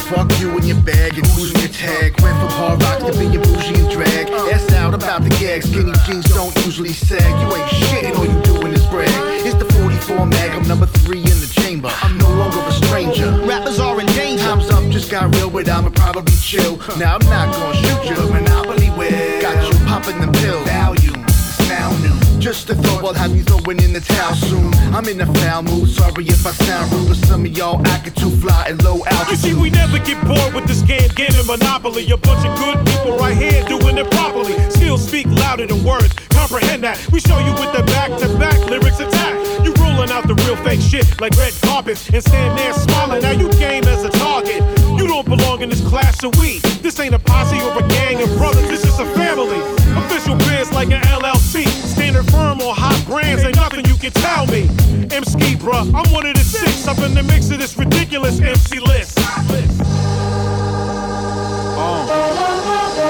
Fuck 0.10 0.40
you 0.40 0.52
and 0.52 0.66
your 0.66 0.80
bag 0.84 1.18
and 1.18 1.28
who's 1.28 1.54
in 1.54 1.60
your 1.60 1.70
tag. 1.70 2.20
Went 2.22 2.40
from 2.40 2.48
hard 2.48 2.82
rock 2.82 3.00
to 3.00 3.12
being 3.20 3.42
bougie 3.42 3.76
and 3.76 3.92
drag. 3.92 4.30
Ass 4.54 4.72
out 4.72 4.94
about 4.94 5.22
the 5.22 5.30
gag. 5.32 5.64
Skinny 5.64 5.92
jeans 6.06 6.26
don't 6.34 6.56
usually 6.66 6.94
sag. 6.94 7.20
You 7.42 7.54
ain't 7.54 7.70
shit, 7.70 8.16
all 8.16 8.26
you 8.26 8.42
doing 8.42 8.72
is 8.72 8.86
brag. 8.88 9.10
It's 9.46 9.56
the 9.56 9.66
44 9.74 10.26
mag. 10.26 10.52
I'm 10.52 10.66
number 10.66 10.86
three 10.86 11.20
in 11.20 11.38
the 11.44 11.52
chamber. 11.62 11.90
I'm 12.02 12.18
no 12.18 12.30
longer 12.30 12.60
a 12.60 12.72
stranger. 12.72 13.30
Rappers 13.46 13.82
are 13.82 14.00
in 14.00 14.08
danger. 14.08 14.46
Time's 14.46 14.70
up, 14.70 14.90
just 14.92 15.12
got 15.12 15.36
real, 15.36 15.50
but 15.50 15.68
I'ma 15.68 15.90
probably 15.90 16.38
chill. 16.38 16.78
Now 16.98 17.18
I'm 17.18 17.28
not 17.28 17.54
gonna 17.54 17.76
shoot 17.76 18.06
you. 18.10 18.32
Monopoly 18.32 18.90
will. 18.92 19.42
Got 19.42 19.68
you 19.68 19.78
popping 19.88 20.22
them 20.22 20.32
pills. 20.32 20.70
Volume. 20.70 21.07
It's 22.50 22.66
now 22.66 22.70
new. 22.70 22.70
Just 22.70 22.70
a 22.70 22.76
thought, 22.76 23.04
I'll 23.04 23.14
have 23.14 23.36
you 23.36 23.44
throwing 23.44 23.84
in 23.84 23.94
the 23.94 24.00
towel 24.00 24.36
soon. 24.36 24.74
I'm 24.96 25.06
in 25.10 25.20
a 25.20 25.26
foul 25.26 25.64
mood, 25.64 25.90
sorry 25.90 26.26
if 26.28 26.46
I 26.46 26.52
sound 26.52 26.92
rude, 26.94 27.10
but 27.10 27.18
some 27.28 27.46
of 27.46 27.58
y'all 27.58 27.86
acting 27.88 28.14
too 28.14 28.32
fly 28.38 28.68
and 28.70 28.82
low 28.84 29.04
altitude. 29.06 29.30
You 29.30 29.36
see, 29.36 29.54
we 29.54 29.70
never 29.70 30.00
get 30.00 30.16
bored 30.26 30.54
with 30.54 30.66
this 30.66 30.82
game, 30.82 31.10
getting 31.16 31.46
monopoly. 31.46 32.10
A 32.10 32.18
bunch 32.18 32.46
of 32.46 32.58
good 32.58 32.78
people 32.88 33.18
right 33.18 33.36
here 33.36 33.64
doing 33.66 33.98
it 33.98 34.10
properly. 34.12 34.56
Still 34.70 34.98
speak 34.98 35.28
louder 35.28 35.68
than 35.68 35.84
words, 35.84 36.14
comprehend 36.30 36.84
that. 36.84 36.98
We 37.12 37.20
show 37.20 37.40
you 37.40 37.52
with 37.54 37.72
the 37.74 37.84
back 37.84 38.16
to 38.20 38.28
back 38.40 38.58
lyrics 38.70 39.00
attack. 39.00 39.36
You 39.66 39.74
rolling 39.84 40.12
out 40.12 40.28
the 40.28 40.36
real 40.48 40.56
fake 40.64 40.82
shit 40.82 41.06
like 41.20 41.36
red 41.36 41.54
carpets 41.62 42.10
and 42.10 42.24
stand 42.24 42.58
there 42.58 42.74
smiling. 42.74 43.22
Now 43.24 43.32
you 43.32 43.52
game 43.60 43.84
as 43.86 44.04
a 44.04 44.10
target. 44.10 44.64
You 44.98 45.08
don't 45.08 45.28
belong 45.28 45.62
in 45.62 45.70
this 45.70 45.86
class 45.88 46.24
of 46.24 46.38
we. 46.40 46.60
This 46.82 47.00
ain't 47.00 47.14
a 47.14 47.20
posse 47.20 47.60
or 47.60 47.84
a 47.84 47.88
gang 47.88 48.22
of 48.22 48.30
brothers, 48.38 48.70
this 48.70 48.86
is 48.86 49.00
a 49.00 49.06
family. 49.16 49.60
Official 50.06 50.36
biz 50.38 50.72
like 50.72 50.92
an 50.92 51.02
LLC. 51.04 51.68
Standing 51.68 52.24
firm 52.24 52.60
on 52.62 52.76
hot 52.76 53.02
brands, 53.08 53.44
ain't 53.44 53.56
nothing 53.56 53.86
you 53.86 53.96
can 53.96 54.12
tell 54.12 54.46
me. 54.48 54.64
M 55.12 55.24
Ski, 55.24 55.56
bruh, 55.56 55.86
I'm 55.94 56.12
one 56.12 56.26
of 56.26 56.34
the 56.36 56.44
six 56.44 56.88
up 56.88 57.00
in 57.00 57.14
the 57.14 57.24
mix 57.24 57.50
of 57.52 57.60
this 57.60 57.78
ridiculous 57.78 58.40
MC 58.40 58.80
list. 58.80 59.18
Uh. 61.80 63.08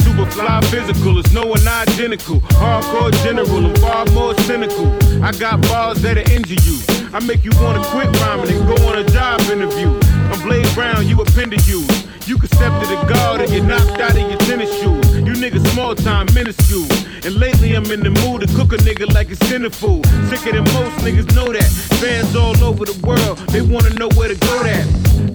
Super 0.00 0.26
fly 0.30 0.60
physical, 0.70 1.18
it's 1.18 1.32
no 1.32 1.46
one 1.46 1.66
identical. 1.66 2.40
Hardcore 2.60 3.12
general, 3.22 3.66
I'm 3.66 3.74
far 3.76 4.04
more 4.06 4.34
cynical. 4.40 4.86
I 5.22 5.32
got 5.32 5.60
balls 5.62 6.02
that'll 6.02 6.28
injure 6.30 6.60
you. 6.62 6.78
I 7.12 7.20
make 7.20 7.44
you 7.44 7.50
wanna 7.56 7.82
quit 7.84 8.06
rhyming 8.20 8.50
and 8.50 8.66
go 8.66 8.74
on 8.88 8.98
a 8.98 9.04
job 9.04 9.40
interview. 9.42 9.88
I'm 10.32 10.40
Blade 10.42 10.68
Brown, 10.74 11.06
you 11.06 11.20
appended 11.20 11.66
you. 11.66 11.86
You 12.26 12.36
can 12.38 12.48
step 12.48 12.74
to 12.82 12.86
the 12.90 12.98
guard 13.06 13.40
and 13.40 13.48
get 13.48 13.62
knocked 13.62 14.00
out 14.02 14.10
of 14.10 14.18
your 14.18 14.38
tennis 14.50 14.66
shoes. 14.82 15.14
You 15.14 15.38
niggas 15.38 15.64
small 15.70 15.94
time, 15.94 16.26
minuscule. 16.34 16.90
And 17.22 17.38
lately 17.38 17.74
I'm 17.76 17.86
in 17.86 18.02
the 18.02 18.10
mood 18.26 18.42
to 18.42 18.48
cook 18.58 18.74
a 18.74 18.82
nigga 18.82 19.06
like 19.14 19.30
a 19.30 19.36
sinner 19.46 19.70
food. 19.70 20.04
Sicker 20.26 20.50
than 20.50 20.64
most 20.74 21.06
niggas 21.06 21.30
know 21.36 21.46
that. 21.54 21.70
Fans 22.02 22.34
all 22.34 22.58
over 22.64 22.84
the 22.84 22.98
world, 23.06 23.38
they 23.54 23.62
wanna 23.62 23.94
know 23.94 24.10
where 24.18 24.26
to 24.26 24.34
go 24.34 24.58
that. 24.66 24.82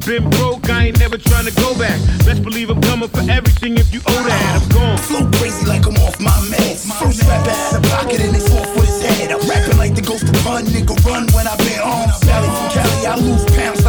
Been 0.03 0.29
broke, 0.35 0.69
I 0.69 0.91
ain't 0.91 0.99
never 0.99 1.17
trying 1.17 1.45
to 1.45 1.55
go 1.63 1.71
back. 1.79 1.95
Best 2.27 2.43
believe 2.43 2.69
I'm 2.69 2.81
coming 2.81 3.07
for 3.07 3.23
everything 3.31 3.77
if 3.77 3.93
you 3.93 4.01
owe 4.11 4.23
that. 4.27 4.59
I'm 4.59 4.67
gone. 4.75 4.97
Flow 4.97 5.23
crazy 5.39 5.63
like 5.67 5.87
I'm 5.87 5.95
off 6.03 6.19
my 6.19 6.35
meds. 6.51 6.91
First 6.99 7.23
rapper 7.23 7.55
out 7.55 7.79
of 7.79 7.83
pocket 7.87 8.19
and 8.19 8.35
it's 8.35 8.51
off 8.51 8.67
with 8.75 8.91
his 8.91 8.99
head. 8.99 9.31
I'm 9.31 9.39
rapping 9.47 9.77
like 9.77 9.95
the 9.95 10.03
ghost 10.03 10.27
of 10.27 10.35
fun, 10.43 10.65
nigga 10.65 10.91
run 11.07 11.23
when 11.31 11.47
I 11.47 11.55
bear 11.55 11.83
arms. 11.87 12.19
Valley 12.27 12.51
from 12.51 12.67
Cali, 12.75 13.07
I 13.07 13.15
lose 13.15 13.45
pounds 13.55 13.80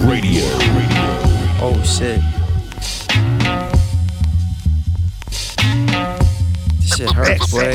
Radio. 0.00 0.42
Oh 1.60 1.82
shit. 1.84 2.20
This 6.78 6.96
shit 6.96 7.10
hurts, 7.10 7.50
boy. 7.50 7.72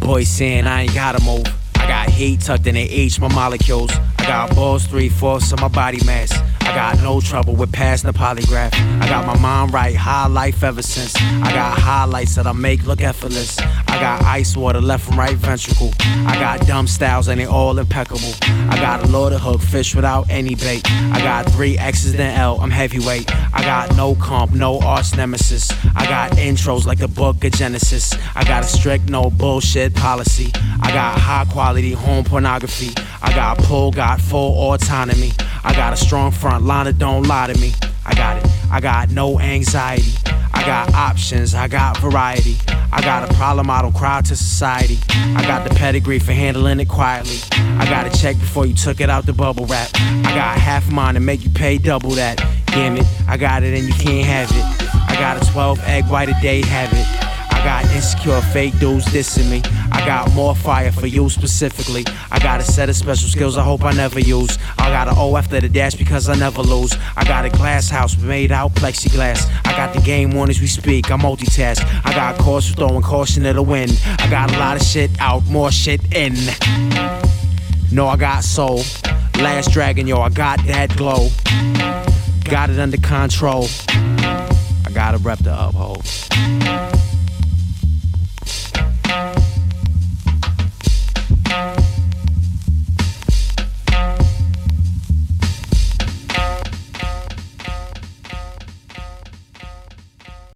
Boys 0.00 0.28
saying 0.28 0.66
I 0.66 0.82
ain't 0.82 0.94
gotta 0.94 1.22
move. 1.22 1.46
I 1.74 1.86
got 1.86 2.08
hate 2.08 2.40
tucked 2.40 2.66
in 2.66 2.74
the 2.74 2.80
H, 2.80 3.20
my 3.20 3.28
molecules. 3.34 3.90
I 4.18 4.26
got 4.26 4.54
balls 4.54 4.86
three 4.86 5.08
fourths 5.08 5.52
of 5.52 5.60
my 5.60 5.68
body 5.68 6.02
mass. 6.06 6.32
I 6.68 6.74
got 6.74 7.02
no 7.02 7.18
trouble 7.18 7.56
with 7.56 7.72
passing 7.72 8.12
the 8.12 8.18
polygraph. 8.18 8.74
I 9.00 9.08
got 9.08 9.26
my 9.26 9.38
mind 9.38 9.72
right, 9.72 9.96
high 9.96 10.26
life 10.26 10.62
ever 10.62 10.82
since. 10.82 11.16
I 11.16 11.50
got 11.54 11.78
highlights 11.78 12.34
that 12.34 12.46
I 12.46 12.52
make 12.52 12.84
look 12.84 13.00
effortless. 13.00 13.56
I 13.98 14.00
got 14.00 14.22
ice 14.22 14.56
water 14.56 14.80
left 14.80 15.08
and 15.08 15.18
right 15.18 15.34
ventricle. 15.34 15.90
I 15.98 16.36
got 16.38 16.64
dumb 16.68 16.86
styles 16.86 17.26
and 17.26 17.40
they 17.40 17.46
all 17.46 17.76
impeccable. 17.80 18.32
I 18.70 18.76
got 18.76 19.02
a 19.02 19.08
loaded 19.08 19.40
hook, 19.40 19.60
fish 19.60 19.92
without 19.92 20.30
any 20.30 20.54
bait. 20.54 20.82
I 20.88 21.20
got 21.20 21.50
three 21.50 21.76
X's 21.76 22.12
then 22.12 22.38
L, 22.38 22.60
I'm 22.60 22.70
heavyweight. 22.70 23.28
I 23.52 23.60
got 23.62 23.96
no 23.96 24.14
comp, 24.14 24.52
no 24.52 24.78
arch 24.82 25.16
nemesis. 25.16 25.72
I 25.96 26.06
got 26.06 26.30
intros 26.38 26.86
like 26.86 26.98
the 26.98 27.08
book 27.08 27.42
of 27.42 27.50
Genesis. 27.50 28.14
I 28.36 28.44
got 28.44 28.62
a 28.62 28.68
strict 28.68 29.10
no 29.10 29.30
bullshit 29.30 29.96
policy. 29.96 30.52
I 30.80 30.92
got 30.92 31.18
high 31.18 31.46
quality 31.46 31.90
home 31.90 32.22
pornography. 32.22 32.94
I 33.20 33.34
got 33.34 33.58
pull, 33.58 33.90
got 33.90 34.20
full 34.20 34.70
autonomy. 34.74 35.32
I 35.64 35.74
got 35.74 35.92
a 35.92 35.96
strong 35.96 36.30
front 36.30 36.64
line 36.64 36.84
that 36.84 36.98
don't 36.98 37.24
lie 37.24 37.48
to 37.48 37.60
me. 37.60 37.72
I 38.08 38.14
got 38.14 38.36
it. 38.38 38.50
I 38.70 38.80
got 38.80 39.10
no 39.10 39.38
anxiety. 39.38 40.12
I 40.54 40.64
got 40.64 40.94
options. 40.94 41.54
I 41.54 41.68
got 41.68 41.98
variety. 41.98 42.56
I 42.90 43.02
got 43.02 43.30
a 43.30 43.34
problem 43.34 43.68
I 43.68 43.82
don't 43.82 43.94
cry 43.94 44.22
to 44.22 44.34
society. 44.34 44.98
I 45.10 45.42
got 45.46 45.68
the 45.68 45.74
pedigree 45.74 46.18
for 46.18 46.32
handling 46.32 46.80
it 46.80 46.88
quietly. 46.88 47.36
I 47.52 47.84
got 47.84 48.06
a 48.06 48.18
check 48.18 48.38
before 48.38 48.64
you 48.64 48.74
took 48.74 49.02
it 49.02 49.10
out 49.10 49.26
the 49.26 49.34
bubble 49.34 49.66
wrap. 49.66 49.90
I 49.94 50.34
got 50.34 50.58
half 50.58 50.90
mine 50.90 51.14
to 51.14 51.20
make 51.20 51.44
you 51.44 51.50
pay 51.50 51.76
double 51.76 52.10
that. 52.12 52.38
Damn 52.68 52.96
it, 52.96 53.06
I 53.28 53.36
got 53.36 53.62
it 53.62 53.78
and 53.78 53.86
you 53.86 53.94
can't 53.94 54.26
have 54.26 54.50
it. 54.50 54.88
I 54.94 55.16
got 55.20 55.36
a 55.42 55.52
12 55.52 55.80
egg 55.80 56.06
white 56.06 56.30
a 56.30 56.40
day 56.40 56.62
habit. 56.62 57.17
I 57.58 57.64
got 57.64 57.84
insecure 57.92 58.40
fake 58.40 58.78
dudes 58.78 59.04
dissing 59.06 59.50
me. 59.50 59.62
I 59.90 60.06
got 60.06 60.32
more 60.32 60.54
fire 60.54 60.92
for 60.92 61.08
you 61.08 61.28
specifically. 61.28 62.04
I 62.30 62.38
got 62.38 62.60
a 62.60 62.62
set 62.62 62.88
of 62.88 62.94
special 62.94 63.28
skills 63.28 63.56
I 63.56 63.64
hope 63.64 63.84
I 63.84 63.90
never 63.90 64.20
use. 64.20 64.56
I 64.78 64.90
got 64.90 65.08
an 65.08 65.14
O 65.16 65.36
after 65.36 65.60
the 65.60 65.68
dash 65.68 65.96
because 65.96 66.28
I 66.28 66.36
never 66.36 66.62
lose. 66.62 66.96
I 67.16 67.24
got 67.24 67.44
a 67.44 67.50
glass 67.50 67.90
house 67.90 68.16
made 68.16 68.52
out 68.52 68.74
plexiglass. 68.74 69.50
I 69.66 69.72
got 69.72 69.92
the 69.92 70.00
game 70.00 70.38
on 70.38 70.48
as 70.50 70.60
we 70.60 70.68
speak. 70.68 71.10
I 71.10 71.16
multitask. 71.16 71.84
I 72.04 72.14
got 72.14 72.38
a 72.38 72.42
course 72.42 72.70
for 72.70 72.76
throwing 72.76 73.02
caution 73.02 73.42
to 73.42 73.52
the 73.52 73.62
wind. 73.62 74.00
I 74.04 74.30
got 74.30 74.54
a 74.54 74.58
lot 74.58 74.76
of 74.76 74.82
shit 74.86 75.10
out, 75.18 75.44
more 75.46 75.72
shit 75.72 76.00
in. 76.14 76.34
No, 77.90 78.06
I 78.06 78.16
got 78.16 78.44
soul. 78.44 78.82
Last 79.40 79.72
dragon, 79.72 80.06
yo, 80.06 80.20
I 80.20 80.28
got 80.28 80.64
that 80.66 80.96
glow. 80.96 81.30
Got 82.44 82.70
it 82.70 82.78
under 82.78 82.98
control. 82.98 83.66
I 83.88 84.90
gotta 84.94 85.18
rep 85.18 85.40
the 85.40 85.52
uphold. 85.58 86.06
Thank 89.08 89.36
you. 89.36 89.37